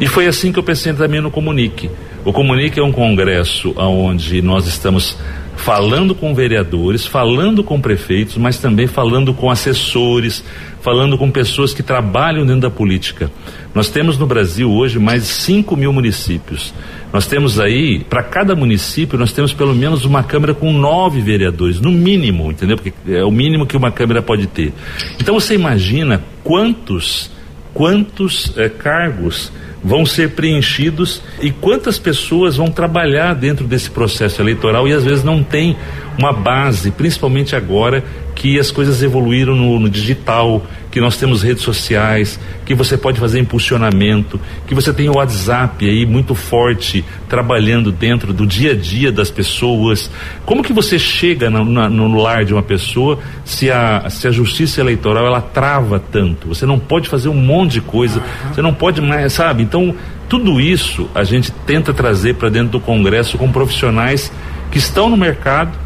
E 0.00 0.08
foi 0.08 0.26
assim 0.26 0.52
que 0.52 0.58
eu 0.58 0.62
pensei 0.62 0.92
também 0.92 1.20
no 1.20 1.30
Comunique. 1.30 1.88
O 2.24 2.32
Comunique 2.32 2.80
é 2.80 2.82
um 2.82 2.92
congresso 2.92 3.72
onde 3.76 4.42
nós 4.42 4.66
estamos 4.66 5.16
falando 5.56 6.14
com 6.14 6.34
vereadores, 6.34 7.06
falando 7.06 7.64
com 7.64 7.80
prefeitos, 7.80 8.36
mas 8.36 8.58
também 8.58 8.86
falando 8.86 9.34
com 9.34 9.50
assessores, 9.50 10.44
falando 10.82 11.18
com 11.18 11.30
pessoas 11.30 11.74
que 11.74 11.82
trabalham 11.82 12.46
dentro 12.46 12.60
da 12.60 12.70
política. 12.70 13.30
Nós 13.74 13.88
temos 13.88 14.18
no 14.18 14.26
Brasil 14.26 14.70
hoje 14.70 14.98
mais 14.98 15.22
de 15.22 15.28
5 15.28 15.76
mil 15.76 15.92
municípios. 15.92 16.72
Nós 17.12 17.26
temos 17.26 17.58
aí, 17.58 18.04
para 18.04 18.22
cada 18.22 18.54
município, 18.54 19.18
nós 19.18 19.32
temos 19.32 19.52
pelo 19.52 19.74
menos 19.74 20.04
uma 20.04 20.22
Câmara 20.22 20.54
com 20.54 20.72
nove 20.72 21.20
vereadores, 21.20 21.80
no 21.80 21.90
mínimo, 21.90 22.50
entendeu? 22.50 22.76
Porque 22.76 22.92
é 23.08 23.24
o 23.24 23.30
mínimo 23.30 23.66
que 23.66 23.76
uma 23.76 23.90
Câmara 23.90 24.20
pode 24.20 24.46
ter. 24.46 24.72
Então 25.20 25.34
você 25.34 25.54
imagina 25.54 26.22
quantos, 26.44 27.30
quantos 27.72 28.56
é, 28.56 28.68
cargos 28.68 29.50
vão 29.86 30.04
ser 30.04 30.30
preenchidos 30.30 31.22
e 31.40 31.52
quantas 31.52 31.96
pessoas 31.96 32.56
vão 32.56 32.66
trabalhar 32.66 33.34
dentro 33.34 33.64
desse 33.64 33.88
processo 33.88 34.42
eleitoral 34.42 34.88
e 34.88 34.92
às 34.92 35.04
vezes 35.04 35.22
não 35.22 35.44
tem 35.44 35.76
uma 36.18 36.32
base, 36.32 36.90
principalmente 36.90 37.54
agora 37.54 38.02
que 38.34 38.58
as 38.58 38.72
coisas 38.72 39.00
evoluíram 39.00 39.54
no, 39.54 39.78
no, 39.78 39.88
digital, 39.88 40.66
que 40.96 41.00
nós 41.02 41.18
temos 41.18 41.42
redes 41.42 41.62
sociais, 41.62 42.40
que 42.64 42.74
você 42.74 42.96
pode 42.96 43.20
fazer 43.20 43.38
impulsionamento, 43.38 44.40
que 44.66 44.74
você 44.74 44.94
tem 44.94 45.10
o 45.10 45.16
WhatsApp 45.16 45.86
aí 45.86 46.06
muito 46.06 46.34
forte 46.34 47.04
trabalhando 47.28 47.92
dentro 47.92 48.32
do 48.32 48.46
dia 48.46 48.70
a 48.70 48.74
dia 48.74 49.12
das 49.12 49.30
pessoas. 49.30 50.10
Como 50.46 50.62
que 50.62 50.72
você 50.72 50.98
chega 50.98 51.50
no, 51.50 51.66
no, 51.90 52.18
lar 52.18 52.46
de 52.46 52.54
uma 52.54 52.62
pessoa 52.62 53.18
se 53.44 53.70
a, 53.70 54.08
se 54.08 54.26
a 54.26 54.30
justiça 54.30 54.80
eleitoral 54.80 55.26
ela 55.26 55.42
trava 55.42 56.00
tanto? 56.00 56.48
Você 56.48 56.64
não 56.64 56.78
pode 56.78 57.10
fazer 57.10 57.28
um 57.28 57.34
monte 57.34 57.72
de 57.72 57.82
coisa, 57.82 58.22
você 58.50 58.62
não 58.62 58.72
pode 58.72 59.02
mais, 59.02 59.34
sabe? 59.34 59.62
Então, 59.62 59.94
tudo 60.30 60.58
isso 60.58 61.10
a 61.14 61.24
gente 61.24 61.52
tenta 61.66 61.92
trazer 61.92 62.36
para 62.36 62.48
dentro 62.48 62.70
do 62.70 62.80
Congresso 62.80 63.36
com 63.36 63.52
profissionais 63.52 64.32
que 64.70 64.78
estão 64.78 65.10
no 65.10 65.16
mercado 65.18 65.76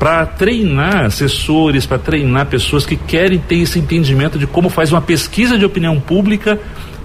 para 0.00 0.24
treinar 0.24 1.04
assessores, 1.04 1.84
para 1.84 1.98
treinar 1.98 2.46
pessoas 2.46 2.86
que 2.86 2.96
querem 2.96 3.38
ter 3.38 3.56
esse 3.56 3.78
entendimento 3.78 4.38
de 4.38 4.46
como 4.46 4.70
faz 4.70 4.90
uma 4.90 5.02
pesquisa 5.02 5.58
de 5.58 5.64
opinião 5.66 6.00
pública 6.00 6.58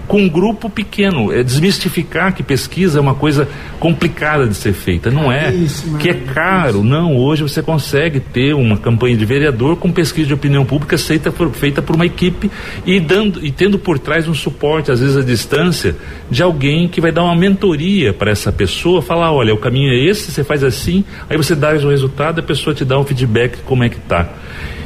com 0.06 0.22
um 0.22 0.28
grupo 0.28 0.70
pequeno. 0.70 1.32
É 1.32 1.42
desmistificar 1.42 2.34
que 2.34 2.42
pesquisa 2.42 2.98
é 2.98 3.00
uma 3.00 3.14
coisa 3.14 3.48
complicada 3.80 4.46
de 4.46 4.54
ser 4.54 4.72
feita. 4.72 5.10
Não 5.10 5.30
é. 5.30 5.52
Que 5.98 6.10
é 6.10 6.14
caro. 6.14 6.82
Não, 6.82 7.16
hoje 7.16 7.42
você 7.42 7.62
consegue 7.62 8.20
ter 8.20 8.54
uma 8.54 8.76
campanha 8.76 9.16
de 9.16 9.24
vereador 9.24 9.76
com 9.76 9.90
pesquisa 9.90 10.28
de 10.28 10.34
opinião 10.34 10.64
pública 10.64 10.96
feita 10.96 11.30
por, 11.30 11.50
feita 11.52 11.80
por 11.82 11.96
uma 11.96 12.06
equipe 12.06 12.50
e, 12.84 13.00
dando, 13.00 13.44
e 13.44 13.50
tendo 13.50 13.78
por 13.78 13.98
trás 13.98 14.28
um 14.28 14.34
suporte, 14.34 14.90
às 14.90 15.00
vezes 15.00 15.16
à 15.16 15.22
distância, 15.22 15.96
de 16.30 16.42
alguém 16.42 16.88
que 16.88 17.00
vai 17.00 17.12
dar 17.12 17.24
uma 17.24 17.34
mentoria 17.34 18.12
para 18.12 18.30
essa 18.30 18.52
pessoa, 18.52 19.00
falar, 19.00 19.32
olha, 19.32 19.54
o 19.54 19.58
caminho 19.58 19.92
é 19.92 19.96
esse, 19.96 20.30
você 20.30 20.44
faz 20.44 20.62
assim, 20.62 21.04
aí 21.28 21.36
você 21.36 21.54
dá 21.54 21.72
o 21.72 21.90
resultado, 21.90 22.40
a 22.40 22.42
pessoa 22.42 22.74
te 22.74 22.84
dá 22.84 22.98
um 22.98 23.04
feedback 23.04 23.56
de 23.56 23.62
como 23.62 23.84
é 23.84 23.88
que 23.88 23.98
tá. 24.00 24.28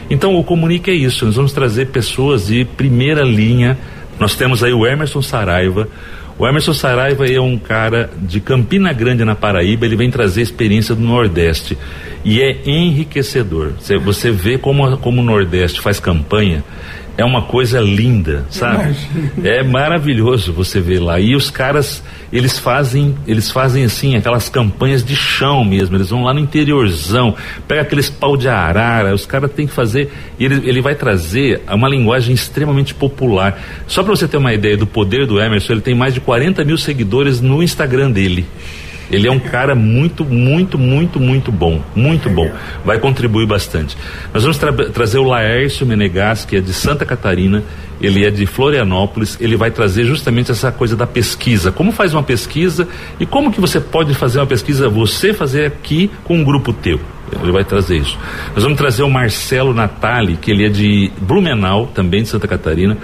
Então 0.08 0.34
o 0.34 0.42
comunique 0.42 0.90
é 0.90 0.94
isso, 0.94 1.24
nós 1.24 1.36
vamos 1.36 1.52
trazer 1.52 1.86
pessoas 1.86 2.46
de 2.48 2.64
primeira 2.64 3.22
linha 3.22 3.78
nós 4.20 4.36
temos 4.36 4.62
aí 4.62 4.72
o 4.72 4.86
Emerson 4.86 5.22
Saraiva. 5.22 5.88
O 6.38 6.46
Emerson 6.46 6.74
Saraiva 6.74 7.26
é 7.26 7.40
um 7.40 7.58
cara 7.58 8.10
de 8.16 8.38
Campina 8.38 8.92
Grande, 8.92 9.24
na 9.24 9.34
Paraíba, 9.34 9.86
ele 9.86 9.96
vem 9.96 10.10
trazer 10.10 10.42
experiência 10.42 10.94
do 10.94 11.00
Nordeste. 11.00 11.76
E 12.24 12.40
é 12.40 12.60
enriquecedor. 12.66 13.72
Você 14.04 14.30
vê 14.30 14.58
como, 14.58 14.96
como 14.98 15.22
o 15.22 15.24
Nordeste 15.24 15.80
faz 15.80 15.98
campanha 15.98 16.62
é 17.16 17.24
uma 17.24 17.42
coisa 17.42 17.80
linda, 17.80 18.46
sabe? 18.50 18.94
É 19.42 19.62
maravilhoso 19.62 20.52
você 20.52 20.80
ver 20.80 21.00
lá. 21.00 21.18
E 21.20 21.34
os 21.34 21.50
caras, 21.50 22.02
eles 22.32 22.58
fazem, 22.58 23.14
eles 23.26 23.50
fazem 23.50 23.84
assim, 23.84 24.16
aquelas 24.16 24.48
campanhas 24.48 25.04
de 25.04 25.14
chão 25.14 25.64
mesmo. 25.64 25.96
Eles 25.96 26.10
vão 26.10 26.24
lá 26.24 26.32
no 26.32 26.40
interiorzão, 26.40 27.34
pega 27.66 27.82
aqueles 27.82 28.08
pau 28.08 28.36
de 28.36 28.48
arara, 28.48 29.14
os 29.14 29.26
caras 29.26 29.50
têm 29.52 29.66
que 29.66 29.72
fazer. 29.72 30.12
E 30.38 30.44
ele, 30.44 30.68
ele 30.68 30.80
vai 30.80 30.94
trazer 30.94 31.62
uma 31.68 31.88
linguagem 31.88 32.34
extremamente 32.34 32.94
popular. 32.94 33.60
Só 33.86 34.02
para 34.02 34.14
você 34.14 34.26
ter 34.26 34.36
uma 34.36 34.52
ideia 34.52 34.76
do 34.76 34.86
poder 34.86 35.26
do 35.26 35.40
Emerson, 35.40 35.74
ele 35.74 35.80
tem 35.80 35.94
mais 35.94 36.14
de 36.14 36.20
40 36.20 36.64
mil 36.64 36.78
seguidores 36.78 37.40
no 37.40 37.62
Instagram 37.62 38.10
dele. 38.10 38.46
Ele 39.10 39.26
é 39.26 39.30
um 39.30 39.38
cara 39.38 39.74
muito, 39.74 40.24
muito, 40.24 40.78
muito, 40.78 41.18
muito 41.18 41.50
bom. 41.50 41.82
Muito 41.94 42.30
bom. 42.30 42.50
Vai 42.84 42.98
contribuir 42.98 43.46
bastante. 43.46 43.96
Nós 44.32 44.42
vamos 44.42 44.58
tra 44.58 44.72
trazer 44.72 45.18
o 45.18 45.24
Laércio 45.24 45.84
Menegas, 45.86 46.44
que 46.44 46.56
é 46.56 46.60
de 46.60 46.72
Santa 46.72 47.04
Catarina, 47.04 47.62
ele 48.00 48.24
é 48.24 48.30
de 48.30 48.46
Florianópolis, 48.46 49.36
ele 49.40 49.56
vai 49.56 49.70
trazer 49.70 50.04
justamente 50.04 50.50
essa 50.50 50.72
coisa 50.72 50.96
da 50.96 51.06
pesquisa. 51.06 51.70
Como 51.70 51.92
faz 51.92 52.14
uma 52.14 52.22
pesquisa 52.22 52.88
e 53.18 53.26
como 53.26 53.52
que 53.52 53.60
você 53.60 53.80
pode 53.80 54.14
fazer 54.14 54.38
uma 54.38 54.46
pesquisa, 54.46 54.88
você 54.88 55.34
fazer 55.34 55.66
aqui 55.66 56.10
com 56.24 56.38
um 56.38 56.44
grupo 56.44 56.72
teu. 56.72 57.00
Ele 57.42 57.52
vai 57.52 57.64
trazer 57.64 57.98
isso. 57.98 58.18
Nós 58.54 58.64
vamos 58.64 58.78
trazer 58.78 59.02
o 59.02 59.10
Marcelo 59.10 59.72
Natali, 59.72 60.36
que 60.36 60.50
ele 60.50 60.66
é 60.66 60.68
de 60.68 61.12
Blumenau, 61.20 61.86
também 61.86 62.22
de 62.22 62.28
Santa 62.28 62.48
Catarina. 62.48 62.96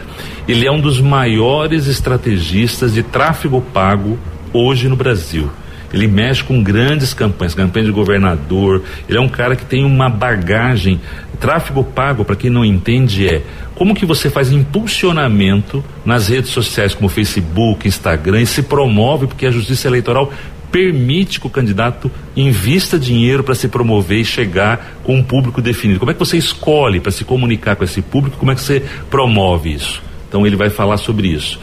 Ele 0.49 0.67
é 0.67 0.71
um 0.71 0.81
dos 0.81 1.01
maiores 1.01 1.87
estrategistas 1.87 2.95
de 2.95 3.03
tráfego 3.03 3.61
pago 3.61 4.19
hoje 4.53 4.89
no 4.89 4.97
Brasil. 4.97 5.51
Ele 5.93 6.07
mexe 6.07 6.43
com 6.43 6.63
grandes 6.63 7.15
campanhas, 7.15 7.55
campanha 7.55 7.87
de 7.87 7.93
governador. 7.93 8.83
Ele 9.09 9.19
é 9.19 9.21
um 9.21 9.29
cara 9.29 9.57
que 9.57 9.65
tem 9.65 9.85
uma 9.85 10.09
bagagem. 10.09 11.01
Tráfego 11.39 11.85
pago, 11.85 12.25
para 12.25 12.37
quem 12.37 12.51
não 12.51 12.65
entende, 12.65 13.29
é 13.29 13.43
como 13.75 13.95
que 13.95 14.07
você 14.07 14.31
faz 14.31 14.51
impulsionamento 14.51 15.85
nas 16.05 16.29
redes 16.29 16.51
sociais 16.51 16.95
como 16.95 17.09
Facebook, 17.09 17.87
Instagram 17.87 18.41
e 18.41 18.47
se 18.47 18.63
promove 18.63 19.27
porque 19.27 19.47
a 19.47 19.51
Justiça 19.51 19.87
Eleitoral 19.87 20.33
permite 20.73 21.41
que 21.41 21.47
o 21.47 21.51
candidato 21.51 22.11
invista 22.37 22.99
dinheiro 22.99 23.43
para 23.43 23.55
se 23.55 23.69
promover 23.69 24.21
e 24.21 24.25
chegar 24.25 24.99
com 25.05 25.15
um 25.17 25.23
público 25.23 25.63
definido. 25.63 26.01
Como 26.01 26.11
é 26.11 26.15
que 26.15 26.21
você 26.21 26.37
escolhe 26.37 27.01
para 27.01 27.13
se 27.13 27.25
comunicar 27.25 27.77
com 27.77 27.85
esse 27.85 28.03
público? 28.03 28.37
Como 28.37 28.51
é 28.51 28.55
que 28.55 28.61
você 28.61 28.83
promove 29.11 29.73
isso? 29.73 30.06
Então 30.29 30.47
ele 30.47 30.57
vai 30.57 30.71
falar 30.71 30.97
sobre 30.97 31.29
isso. 31.29 31.59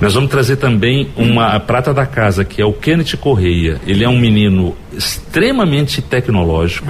Nós 0.00 0.14
vamos 0.14 0.30
trazer 0.30 0.56
também 0.56 1.08
uma 1.16 1.58
prata 1.60 1.94
da 1.94 2.04
casa, 2.04 2.44
que 2.44 2.60
é 2.60 2.64
o 2.64 2.72
Kenneth 2.72 3.16
Correia. 3.18 3.80
Ele 3.86 4.04
é 4.04 4.08
um 4.08 4.18
menino 4.18 4.76
extremamente 4.92 6.02
tecnológico. 6.02 6.86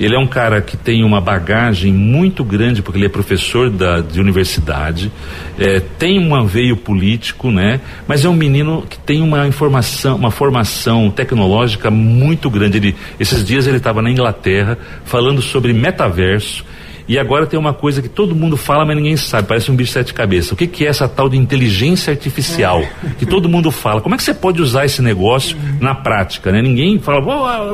Ele 0.00 0.16
é 0.16 0.18
um 0.18 0.26
cara 0.26 0.60
que 0.60 0.76
tem 0.76 1.04
uma 1.04 1.20
bagagem 1.20 1.92
muito 1.92 2.42
grande, 2.42 2.82
porque 2.82 2.98
ele 2.98 3.06
é 3.06 3.08
professor 3.08 3.70
da, 3.70 4.00
de 4.00 4.20
universidade, 4.20 5.12
é, 5.58 5.80
tem 5.80 6.18
um 6.18 6.44
veio 6.44 6.76
político, 6.76 7.50
né? 7.50 7.80
Mas 8.08 8.24
é 8.24 8.28
um 8.28 8.34
menino 8.34 8.84
que 8.88 8.98
tem 8.98 9.22
uma 9.22 9.46
informação, 9.46 10.16
uma 10.16 10.30
formação 10.30 11.10
tecnológica 11.10 11.90
muito 11.90 12.50
grande. 12.50 12.78
Ele, 12.78 12.96
esses 13.20 13.44
dias 13.44 13.66
ele 13.66 13.76
estava 13.76 14.02
na 14.02 14.10
Inglaterra 14.10 14.76
falando 15.04 15.40
sobre 15.40 15.72
metaverso 15.72 16.64
e 17.08 17.18
agora 17.18 17.46
tem 17.46 17.58
uma 17.58 17.74
coisa 17.74 18.00
que 18.00 18.08
todo 18.08 18.34
mundo 18.34 18.56
fala, 18.56 18.84
mas 18.84 18.96
ninguém 18.96 19.16
sabe, 19.16 19.48
parece 19.48 19.70
um 19.70 19.76
bicho 19.76 19.88
de 19.88 19.94
sete 19.94 20.14
cabeças. 20.14 20.52
O 20.52 20.56
que, 20.56 20.66
que 20.66 20.84
é 20.84 20.88
essa 20.88 21.08
tal 21.08 21.28
de 21.28 21.36
inteligência 21.36 22.10
artificial? 22.12 22.80
É. 22.80 23.08
Que 23.18 23.26
todo 23.26 23.48
mundo 23.48 23.70
fala. 23.70 24.00
Como 24.00 24.14
é 24.14 24.18
que 24.18 24.24
você 24.24 24.34
pode 24.34 24.62
usar 24.62 24.84
esse 24.84 25.02
negócio 25.02 25.56
na 25.80 25.94
prática? 25.94 26.52
Né? 26.52 26.62
Ninguém 26.62 26.98
fala, 26.98 27.20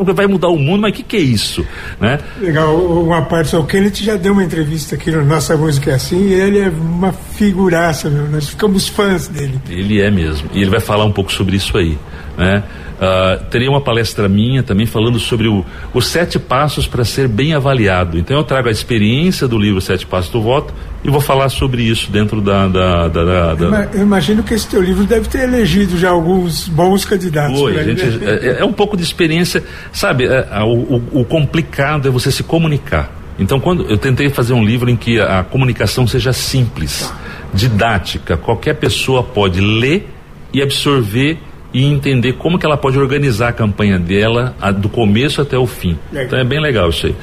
vai 0.02 0.26
mudar 0.26 0.48
o 0.48 0.58
mundo, 0.58 0.82
mas 0.82 0.92
o 0.92 0.94
que, 0.94 1.02
que 1.02 1.16
é 1.16 1.20
isso? 1.20 1.66
Né? 2.00 2.18
Legal, 2.40 2.74
uma 2.76 3.22
parte, 3.22 3.54
o 3.56 3.64
Kenneth 3.64 3.96
já 3.96 4.16
deu 4.16 4.32
uma 4.32 4.44
entrevista 4.44 4.94
aqui 4.94 5.10
no 5.10 5.24
Nossa 5.24 5.56
Música 5.56 5.90
é 5.90 5.94
Assim, 5.94 6.28
e 6.28 6.32
ele 6.32 6.60
é 6.60 6.68
uma 6.68 7.12
figuraça, 7.12 8.08
meu. 8.08 8.28
nós 8.28 8.48
ficamos 8.48 8.88
fãs 8.88 9.28
dele. 9.28 9.60
Ele 9.68 10.00
é 10.00 10.10
mesmo, 10.10 10.48
e 10.52 10.60
ele 10.60 10.70
vai 10.70 10.80
falar 10.80 11.04
um 11.04 11.12
pouco 11.12 11.32
sobre 11.32 11.56
isso 11.56 11.76
aí. 11.76 11.98
Né? 12.36 12.62
Uh, 12.98 13.44
teria 13.44 13.70
uma 13.70 13.80
palestra 13.80 14.28
minha 14.28 14.60
também 14.60 14.84
falando 14.84 15.20
sobre 15.20 15.46
o, 15.46 15.64
os 15.94 16.08
sete 16.08 16.36
passos 16.36 16.84
para 16.84 17.04
ser 17.04 17.28
bem 17.28 17.54
avaliado. 17.54 18.18
Então 18.18 18.36
eu 18.36 18.42
trago 18.42 18.66
a 18.66 18.72
experiência 18.72 19.46
do 19.46 19.56
livro 19.56 19.80
Sete 19.80 20.04
Passos 20.04 20.32
do 20.32 20.42
Voto 20.42 20.74
e 21.04 21.08
vou 21.08 21.20
falar 21.20 21.48
sobre 21.48 21.82
isso 21.82 22.10
dentro 22.10 22.40
da. 22.40 22.66
da, 22.66 23.06
da, 23.06 23.54
da... 23.54 23.88
Eu 23.94 24.02
imagino 24.02 24.42
que 24.42 24.52
esse 24.52 24.66
teu 24.66 24.82
livro 24.82 25.04
deve 25.04 25.28
ter 25.28 25.42
elegido 25.42 25.96
já 25.96 26.10
alguns 26.10 26.66
bons 26.66 27.04
candidatos. 27.04 27.56
Foi, 27.56 27.84
gente, 27.84 28.02
é, 28.24 28.56
é, 28.58 28.64
um 28.64 28.72
pouco 28.72 28.96
de 28.96 29.04
experiência, 29.04 29.62
sabe? 29.92 30.26
É, 30.26 30.44
o, 30.64 30.96
o, 30.96 31.20
o 31.20 31.24
complicado 31.24 32.08
é 32.08 32.10
você 32.10 32.32
se 32.32 32.42
comunicar. 32.42 33.12
Então, 33.38 33.60
quando 33.60 33.88
eu 33.88 33.96
tentei 33.96 34.28
fazer 34.28 34.54
um 34.54 34.64
livro 34.64 34.90
em 34.90 34.96
que 34.96 35.20
a, 35.20 35.38
a 35.38 35.44
comunicação 35.44 36.04
seja 36.04 36.32
simples, 36.32 37.12
didática, 37.54 38.36
qualquer 38.36 38.74
pessoa 38.74 39.22
pode 39.22 39.60
ler 39.60 40.08
e 40.52 40.60
absorver 40.60 41.38
e 41.72 41.84
entender 41.84 42.34
como 42.34 42.58
que 42.58 42.64
ela 42.64 42.76
pode 42.76 42.98
organizar 42.98 43.48
a 43.48 43.52
campanha 43.52 43.98
dela 43.98 44.54
a, 44.60 44.70
do 44.70 44.88
começo 44.88 45.42
até 45.42 45.58
o 45.58 45.66
fim. 45.66 45.98
Legal. 46.10 46.26
Então 46.26 46.38
é 46.38 46.44
bem 46.44 46.60
legal 46.60 46.88
isso 46.88 47.06
aí. 47.06 47.14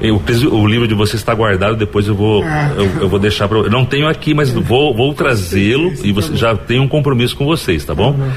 Eu, 0.00 0.20
o 0.50 0.66
livro 0.66 0.88
de 0.88 0.94
você 0.94 1.14
está 1.16 1.32
guardado, 1.32 1.76
depois 1.76 2.08
eu 2.08 2.14
vou 2.14 2.42
ah. 2.42 2.72
eu, 2.76 3.02
eu, 3.02 3.08
vou 3.08 3.18
deixar 3.18 3.46
para 3.46 3.68
não 3.68 3.84
tenho 3.84 4.08
aqui, 4.08 4.34
mas 4.34 4.50
vou, 4.50 4.94
vou 4.94 5.14
trazê-lo 5.14 5.92
e 6.02 6.10
você 6.10 6.30
tá 6.30 6.36
já 6.36 6.56
tem 6.56 6.80
um 6.80 6.88
compromisso 6.88 7.36
com 7.36 7.46
vocês, 7.46 7.84
tá 7.84 7.94
bom? 7.94 8.14
Tá 8.14 8.32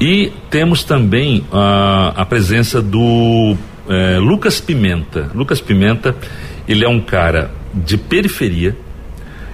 e 0.00 0.32
temos 0.50 0.82
também 0.82 1.44
a, 1.52 2.12
a 2.16 2.26
presença 2.26 2.82
do 2.82 3.56
é, 3.88 4.18
Lucas 4.18 4.60
Pimenta. 4.60 5.30
Lucas 5.34 5.60
Pimenta, 5.60 6.14
ele 6.66 6.84
é 6.84 6.88
um 6.88 7.00
cara 7.00 7.50
de 7.72 7.96
periferia, 7.96 8.76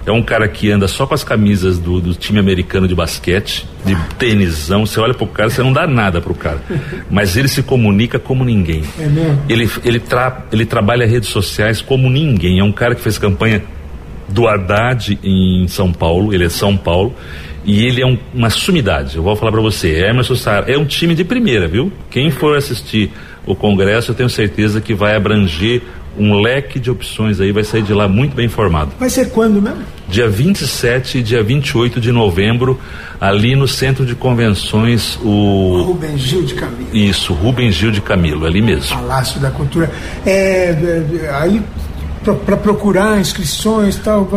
é 0.05 0.11
um 0.11 0.21
cara 0.21 0.47
que 0.47 0.71
anda 0.71 0.87
só 0.87 1.05
com 1.05 1.13
as 1.13 1.23
camisas 1.23 1.77
do, 1.77 1.99
do 1.99 2.13
time 2.13 2.39
americano 2.39 2.87
de 2.87 2.95
basquete, 2.95 3.67
de 3.85 3.95
tênisão. 4.17 4.85
Você 4.85 4.99
olha 4.99 5.13
pro 5.13 5.27
cara, 5.27 5.49
você 5.49 5.61
não 5.61 5.73
dá 5.73 5.85
nada 5.85 6.21
pro 6.21 6.33
cara. 6.33 6.61
Mas 7.09 7.37
ele 7.37 7.47
se 7.47 7.61
comunica 7.61 8.17
como 8.17 8.43
ninguém. 8.43 8.83
É 8.99 9.07
mesmo? 9.07 9.43
Ele, 9.47 9.69
ele, 9.83 9.99
tra, 9.99 10.45
ele 10.51 10.65
trabalha 10.65 11.05
redes 11.05 11.29
sociais 11.29 11.81
como 11.81 12.09
ninguém. 12.09 12.59
É 12.59 12.63
um 12.63 12.71
cara 12.71 12.95
que 12.95 13.01
fez 13.01 13.17
campanha 13.17 13.63
do 14.27 14.47
Haddad 14.47 15.19
em 15.23 15.67
São 15.67 15.91
Paulo. 15.91 16.33
Ele 16.33 16.45
é 16.45 16.49
São 16.49 16.75
Paulo. 16.75 17.13
E 17.65 17.85
ele 17.85 18.01
é 18.01 18.05
um, 18.05 18.17
uma 18.33 18.49
sumidade. 18.49 19.17
Eu 19.17 19.23
vou 19.23 19.35
falar 19.35 19.51
para 19.51 19.61
você. 19.61 20.05
Emerson 20.05 20.35
Sara 20.35 20.71
é 20.71 20.77
um 20.77 20.85
time 20.85 21.13
de 21.13 21.23
primeira, 21.23 21.67
viu? 21.67 21.91
Quem 22.09 22.31
for 22.31 22.57
assistir 22.57 23.11
o 23.45 23.55
Congresso, 23.55 24.11
eu 24.11 24.15
tenho 24.15 24.29
certeza 24.29 24.79
que 24.79 24.93
vai 24.93 25.15
abranger 25.15 25.81
um 26.19 26.39
leque 26.41 26.79
de 26.79 26.91
opções 26.91 27.39
aí, 27.39 27.51
vai 27.51 27.63
sair 27.63 27.81
de 27.81 27.93
lá 27.93 28.07
muito 28.07 28.35
bem 28.35 28.45
informado. 28.45 28.91
Vai 28.99 29.09
ser 29.09 29.29
quando 29.29 29.61
mesmo? 29.61 29.83
Dia 30.07 30.27
27 30.27 31.19
e 31.19 31.23
dia 31.23 31.41
28 31.41 32.01
de 32.01 32.11
novembro, 32.11 32.79
ali 33.21 33.55
no 33.55 33.67
Centro 33.67 34.05
de 34.05 34.15
Convenções, 34.15 35.17
o. 35.23 35.83
Rubem 35.83 36.17
Gil 36.17 36.43
de 36.43 36.55
Camilo. 36.55 36.89
Isso, 36.93 37.33
Rubem 37.33 37.71
Gil 37.71 37.91
de 37.91 38.01
Camilo, 38.01 38.45
ali 38.45 38.61
mesmo. 38.61 38.97
Palácio 38.97 39.39
da 39.39 39.49
Cultura. 39.49 39.91
É, 40.25 40.75
é 41.23 41.29
aí 41.31 41.61
para 42.45 42.57
procurar 42.57 43.19
inscrições 43.19 43.95
tal. 43.97 44.27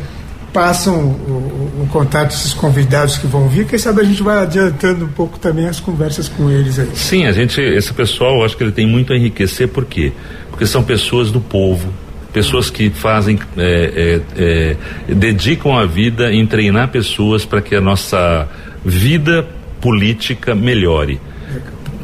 passam 0.56 0.94
o, 1.04 1.82
o, 1.82 1.88
contato 1.92 2.28
desses 2.28 2.54
convidados 2.54 3.18
que 3.18 3.26
vão 3.26 3.46
vir, 3.46 3.66
quem 3.66 3.78
sabe 3.78 4.00
a 4.00 4.04
gente 4.04 4.22
vai 4.22 4.38
adiantando 4.38 5.04
um 5.04 5.08
pouco 5.08 5.38
também 5.38 5.68
as 5.68 5.78
conversas 5.78 6.30
com 6.30 6.50
eles 6.50 6.78
aí. 6.78 6.88
Sim, 6.94 7.26
a 7.26 7.32
gente, 7.32 7.60
esse 7.60 7.92
pessoal, 7.92 8.42
acho 8.42 8.56
que 8.56 8.64
ele 8.64 8.72
tem 8.72 8.86
muito 8.86 9.12
a 9.12 9.16
enriquecer, 9.16 9.68
por 9.68 9.84
quê? 9.84 10.14
Porque 10.48 10.64
são 10.64 10.82
pessoas 10.82 11.30
do 11.30 11.42
povo, 11.42 11.92
pessoas 12.32 12.70
que 12.70 12.88
fazem, 12.88 13.38
é, 13.54 14.22
é, 14.38 14.76
é, 15.10 15.14
dedicam 15.14 15.76
a 15.76 15.84
vida 15.84 16.32
em 16.32 16.46
treinar 16.46 16.88
pessoas 16.88 17.44
para 17.44 17.60
que 17.60 17.74
a 17.74 17.80
nossa 17.82 18.48
vida 18.82 19.46
política 19.78 20.54
melhore. 20.54 21.20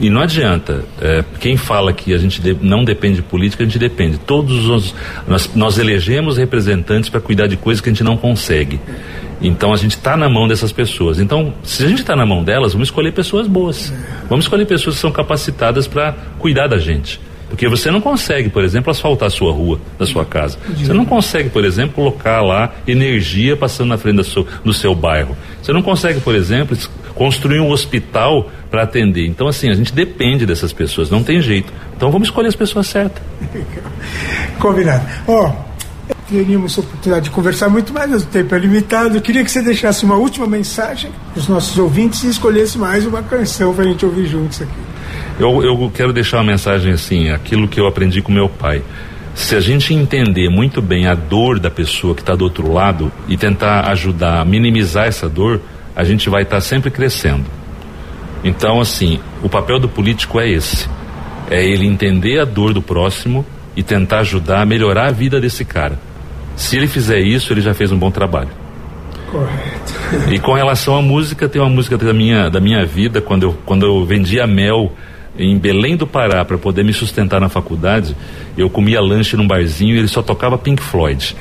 E 0.03 0.11
não 0.11 0.21
adianta. 0.21 0.85
É, 1.01 1.25
quem 1.39 1.57
fala 1.57 1.93
que 1.93 2.13
a 2.13 2.19
gente 2.19 2.43
de, 2.43 2.57
não 2.61 2.83
depende 2.83 3.17
de 3.17 3.23
política, 3.23 3.63
a 3.63 3.67
gente 3.67 3.79
depende. 3.79 4.19
Todos 4.19 4.69
os. 4.69 4.93
Nós, 5.29 5.55
nós 5.55 5.79
elegemos 5.79 6.37
representantes 6.37 7.09
para 7.09 7.21
cuidar 7.21 7.47
de 7.47 7.57
coisas 7.57 7.81
que 7.81 7.89
a 7.89 7.93
gente 7.93 8.03
não 8.03 8.17
consegue. 8.17 8.81
Então 9.41 9.73
a 9.73 9.77
gente 9.77 9.93
está 9.93 10.17
na 10.17 10.29
mão 10.29 10.49
dessas 10.49 10.73
pessoas. 10.73 11.21
Então, 11.21 11.55
se 11.63 11.85
a 11.85 11.89
gente 11.89 12.01
está 12.01 12.17
na 12.17 12.27
mão 12.27 12.43
delas, 12.43 12.73
vamos 12.73 12.89
escolher 12.89 13.13
pessoas 13.13 13.47
boas. 13.47 13.93
Vamos 14.29 14.45
escolher 14.45 14.67
pessoas 14.67 14.97
que 14.97 15.01
são 15.01 15.13
capacitadas 15.13 15.87
para 15.87 16.13
cuidar 16.37 16.67
da 16.67 16.79
gente. 16.79 17.21
Porque 17.49 17.69
você 17.69 17.91
não 17.91 18.01
consegue, 18.01 18.49
por 18.49 18.65
exemplo, 18.65 18.91
asfaltar 18.91 19.27
a 19.27 19.31
sua 19.31 19.53
rua, 19.53 19.79
da 19.99 20.07
sua 20.07 20.25
casa. 20.25 20.59
Você 20.75 20.93
não 20.95 21.05
consegue, 21.05 21.51
por 21.51 21.65
exemplo, 21.65 21.95
colocar 21.95 22.41
lá 22.41 22.73
energia 22.89 23.57
passando 23.57 23.91
na 23.91 23.99
frente 23.99 24.17
do 24.17 24.25
seu, 24.25 24.47
do 24.65 24.73
seu 24.73 24.95
bairro. 24.95 25.37
Você 25.63 25.71
não 25.71 25.83
consegue, 25.83 26.19
por 26.21 26.35
exemplo, 26.35 26.75
construir 27.15 27.61
um 27.61 27.71
hospital 27.71 28.51
para 28.71 28.83
atender. 28.83 29.27
Então, 29.27 29.47
assim, 29.49 29.71
a 29.71 29.75
gente 29.75 29.93
depende 29.93 30.47
dessas 30.47 30.73
pessoas, 30.73 31.11
não 31.11 31.23
tem 31.23 31.41
jeito. 31.41 31.73
Então, 31.97 32.11
vamos 32.11 32.29
escolher 32.29 32.49
as 32.49 32.57
pessoas 32.57 32.87
certas. 32.87 33.23
Combinado. 34.59 35.05
Ó, 35.27 35.49
oh, 35.49 35.73
teríamos 36.29 36.77
a 36.79 36.81
oportunidade 36.81 37.25
de 37.25 37.31
conversar 37.31 37.69
muito 37.69 37.93
mais, 37.93 38.11
mas 38.11 38.23
o 38.23 38.27
tempo 38.27 38.55
é 38.55 38.59
limitado. 38.59 39.17
Eu 39.17 39.21
queria 39.21 39.45
que 39.45 39.51
você 39.51 39.63
deixasse 39.63 40.05
uma 40.05 40.17
última 40.17 40.47
mensagem 40.47 41.11
para 41.33 41.41
os 41.41 41.49
nossos 41.49 41.77
ouvintes 41.79 42.25
e 42.25 42.29
escolhesse 42.29 42.79
mais 42.79 43.07
uma 43.07 43.23
canção 43.23 43.75
para 43.75 43.85
a 43.85 43.87
gente 43.87 44.05
ouvir 44.05 44.27
juntos 44.27 44.63
aqui. 44.63 44.73
Eu, 45.39 45.63
eu 45.63 45.93
quero 45.95 46.13
deixar 46.13 46.39
uma 46.39 46.45
mensagem 46.45 46.93
assim, 46.93 47.31
aquilo 47.31 47.69
que 47.69 47.81
eu 47.81 47.87
aprendi 47.87 48.23
com 48.23 48.33
meu 48.33 48.49
pai. 48.49 48.83
Se 49.35 49.57
a 49.57 49.61
gente 49.61 49.95
entender 49.95 50.51
muito 50.51 50.83
bem 50.83 51.07
a 51.07 51.15
dor 51.15 51.59
da 51.59 51.71
pessoa 51.71 52.15
que 52.15 52.21
está 52.21 52.35
do 52.35 52.45
outro 52.45 52.71
lado 52.71 53.11
e 53.29 53.37
tentar 53.37 53.89
ajudar 53.91 54.41
a 54.41 54.45
minimizar 54.45 55.07
essa 55.07 55.29
dor, 55.29 55.61
a 55.95 56.05
gente 56.05 56.29
vai 56.29 56.43
estar 56.43 56.57
tá 56.57 56.61
sempre 56.61 56.91
crescendo. 56.91 57.45
Então, 58.45 58.81
assim, 58.81 59.21
o 59.43 59.49
papel 59.49 59.79
do 59.79 59.89
político 59.89 60.41
é 60.41 60.49
esse: 60.49 60.89
é 61.51 61.65
ele 61.65 61.87
entender 61.87 62.41
a 62.41 62.45
dor 62.45 62.73
do 62.73 62.83
próximo 62.83 63.45
e 63.77 63.83
tentar 63.83 64.21
ajudar 64.21 64.63
a 64.63 64.67
melhorar 64.67 65.09
a 65.09 65.13
vida 65.13 65.41
desse 65.41 65.65
cara. 65.65 65.99
Se 66.57 66.77
ele 66.77 66.87
fizer 66.87 67.21
isso, 67.21 67.53
ele 67.53 67.61
já 67.61 67.73
fez 67.73 67.91
um 67.93 67.99
bom 67.99 68.11
trabalho. 68.11 68.51
Correto. 69.31 70.31
E 70.31 70.39
com 70.39 70.53
relação 70.53 70.95
à 70.97 71.01
música, 71.01 71.49
tem 71.49 71.61
uma 71.61 71.71
música 71.71 71.97
da 71.97 72.13
minha, 72.13 72.51
da 72.51 72.61
minha 72.61 72.85
vida, 72.85 73.21
quando 73.21 73.45
eu, 73.45 73.59
quando 73.65 73.87
eu 73.87 74.05
vendia 74.05 74.47
mel 74.47 74.93
em 75.39 75.59
Belém 75.59 75.97
do 75.97 76.07
Pará 76.07 76.45
para 76.45 76.59
poder 76.59 76.85
me 76.85 76.93
sustentar 76.93 77.41
na 77.41 77.49
faculdade, 77.49 78.15
eu 78.57 78.69
comia 78.69 79.01
lanche 79.01 79.37
num 79.37 79.47
barzinho 79.47 79.95
e 79.95 79.99
ele 79.99 80.09
só 80.09 80.21
tocava 80.21 80.59
Pink 80.59 80.83
Floyd. 80.83 81.35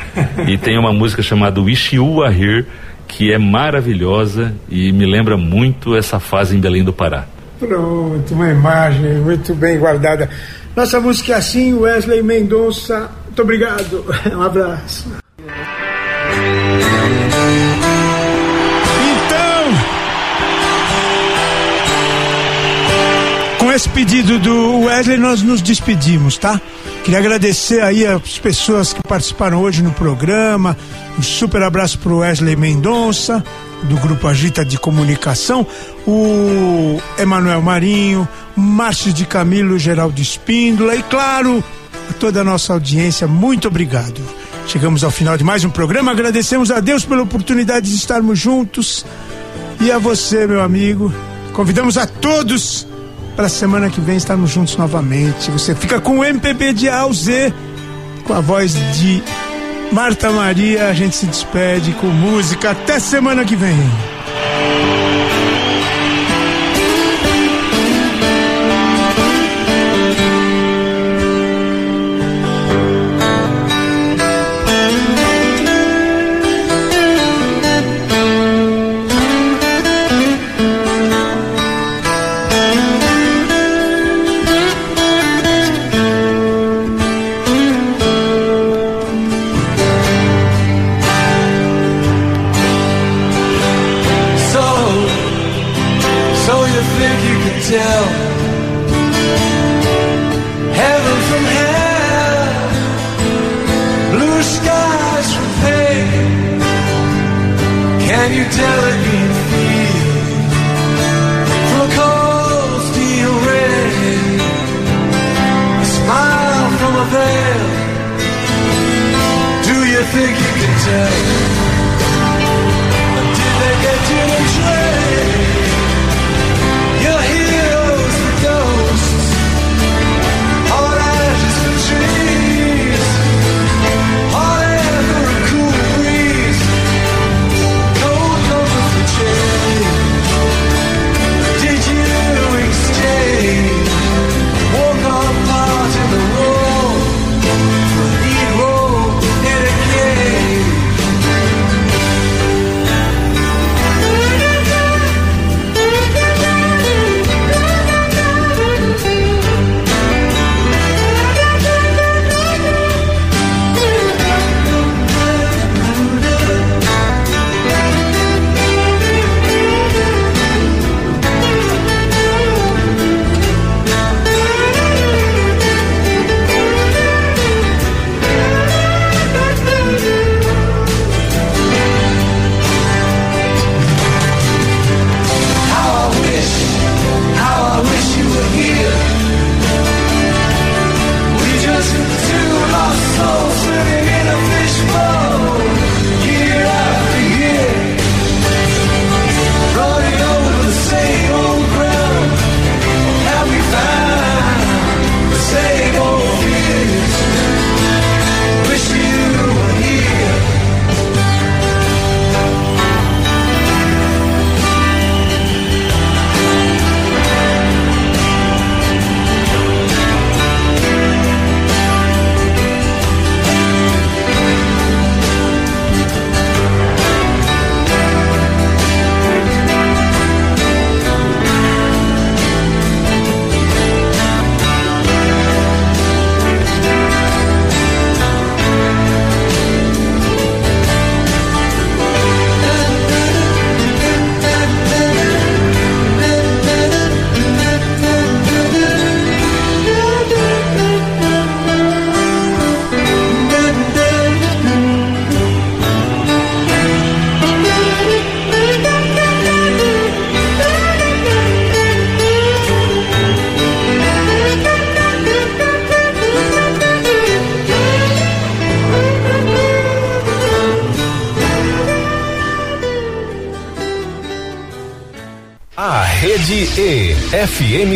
e 0.47 0.57
tem 0.57 0.77
uma 0.77 0.93
música 0.93 1.21
chamada 1.21 1.61
Wish 1.61 1.95
You 1.95 2.19
Were 2.19 2.33
Here, 2.33 2.65
que 3.11 3.31
é 3.31 3.37
maravilhosa 3.37 4.53
e 4.69 4.91
me 4.91 5.05
lembra 5.05 5.35
muito 5.35 5.95
essa 5.95 6.19
fase 6.19 6.55
em 6.55 6.59
Belém 6.59 6.83
do 6.83 6.93
Pará. 6.93 7.25
Pronto, 7.59 8.33
uma 8.33 8.49
imagem 8.49 9.15
muito 9.15 9.53
bem 9.53 9.77
guardada. 9.77 10.29
Nossa 10.75 10.99
música 10.99 11.33
é 11.33 11.35
assim, 11.35 11.73
Wesley 11.73 12.23
Mendonça. 12.23 13.11
Muito 13.25 13.41
obrigado. 13.41 14.05
Um 14.33 14.41
abraço. 14.41 15.21
com 23.71 23.75
esse 23.75 23.87
pedido 23.87 24.37
do 24.37 24.79
Wesley, 24.81 25.17
nós 25.17 25.41
nos 25.41 25.61
despedimos, 25.61 26.37
tá? 26.37 26.59
Queria 27.03 27.19
agradecer 27.19 27.81
aí 27.81 28.05
as 28.05 28.37
pessoas 28.37 28.93
que 28.93 29.01
participaram 29.01 29.59
hoje 29.59 29.81
no 29.81 29.91
programa. 29.91 30.77
Um 31.17 31.21
super 31.21 31.63
abraço 31.63 31.97
pro 31.97 32.19
Wesley 32.19 32.55
Mendonça, 32.55 33.43
do 33.83 33.97
Grupo 33.97 34.27
Agita 34.27 34.63
de 34.63 34.77
Comunicação, 34.77 35.65
o 36.05 37.01
Emanuel 37.17 37.61
Marinho, 37.61 38.27
Márcio 38.55 39.11
de 39.11 39.25
Camilo, 39.25 39.79
Geraldo 39.79 40.21
Espíndola 40.21 40.95
e, 40.95 41.01
claro, 41.03 41.63
a 42.09 42.13
toda 42.13 42.41
a 42.41 42.43
nossa 42.43 42.73
audiência, 42.73 43.27
muito 43.27 43.67
obrigado. 43.67 44.21
Chegamos 44.67 45.03
ao 45.03 45.09
final 45.09 45.35
de 45.35 45.43
mais 45.43 45.65
um 45.65 45.69
programa. 45.71 46.11
Agradecemos 46.11 46.69
a 46.69 46.79
Deus 46.79 47.03
pela 47.03 47.23
oportunidade 47.23 47.89
de 47.89 47.95
estarmos 47.95 48.37
juntos 48.37 49.03
e 49.79 49.91
a 49.91 49.97
você, 49.97 50.45
meu 50.45 50.61
amigo. 50.61 51.11
Convidamos 51.53 51.97
a 51.97 52.05
todos 52.05 52.87
para 53.41 53.49
semana 53.49 53.89
que 53.89 53.99
vem 53.99 54.17
estarmos 54.17 54.51
juntos 54.51 54.77
novamente. 54.77 55.49
Você 55.49 55.73
fica 55.73 55.99
com 55.99 56.19
o 56.19 56.23
MPB 56.23 56.73
de 56.73 56.87
A 56.87 56.99
ao 56.99 57.11
Z, 57.11 57.51
com 58.23 58.33
a 58.33 58.39
voz 58.39 58.75
de 58.99 59.23
Marta 59.91 60.29
Maria. 60.29 60.89
A 60.89 60.93
gente 60.93 61.15
se 61.15 61.25
despede 61.25 61.91
com 61.93 62.05
música. 62.05 62.69
Até 62.69 62.99
semana 62.99 63.43
que 63.43 63.55
vem. 63.55 63.79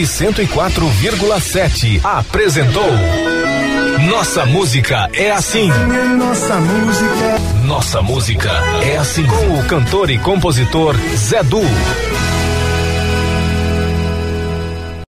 104,7 0.05 1.99
apresentou 2.03 2.89
Nossa 4.09 4.45
Música 4.45 5.09
é 5.13 5.31
Assim. 5.31 5.67
Nossa 6.17 6.59
música. 6.59 7.39
Nossa 7.65 8.01
Música 8.01 8.51
é 8.83 8.97
Assim. 8.97 9.25
Com 9.25 9.59
o 9.59 9.65
cantor 9.65 10.11
e 10.11 10.19
compositor 10.19 10.95
Zé 11.15 11.41
Du. 11.43 11.61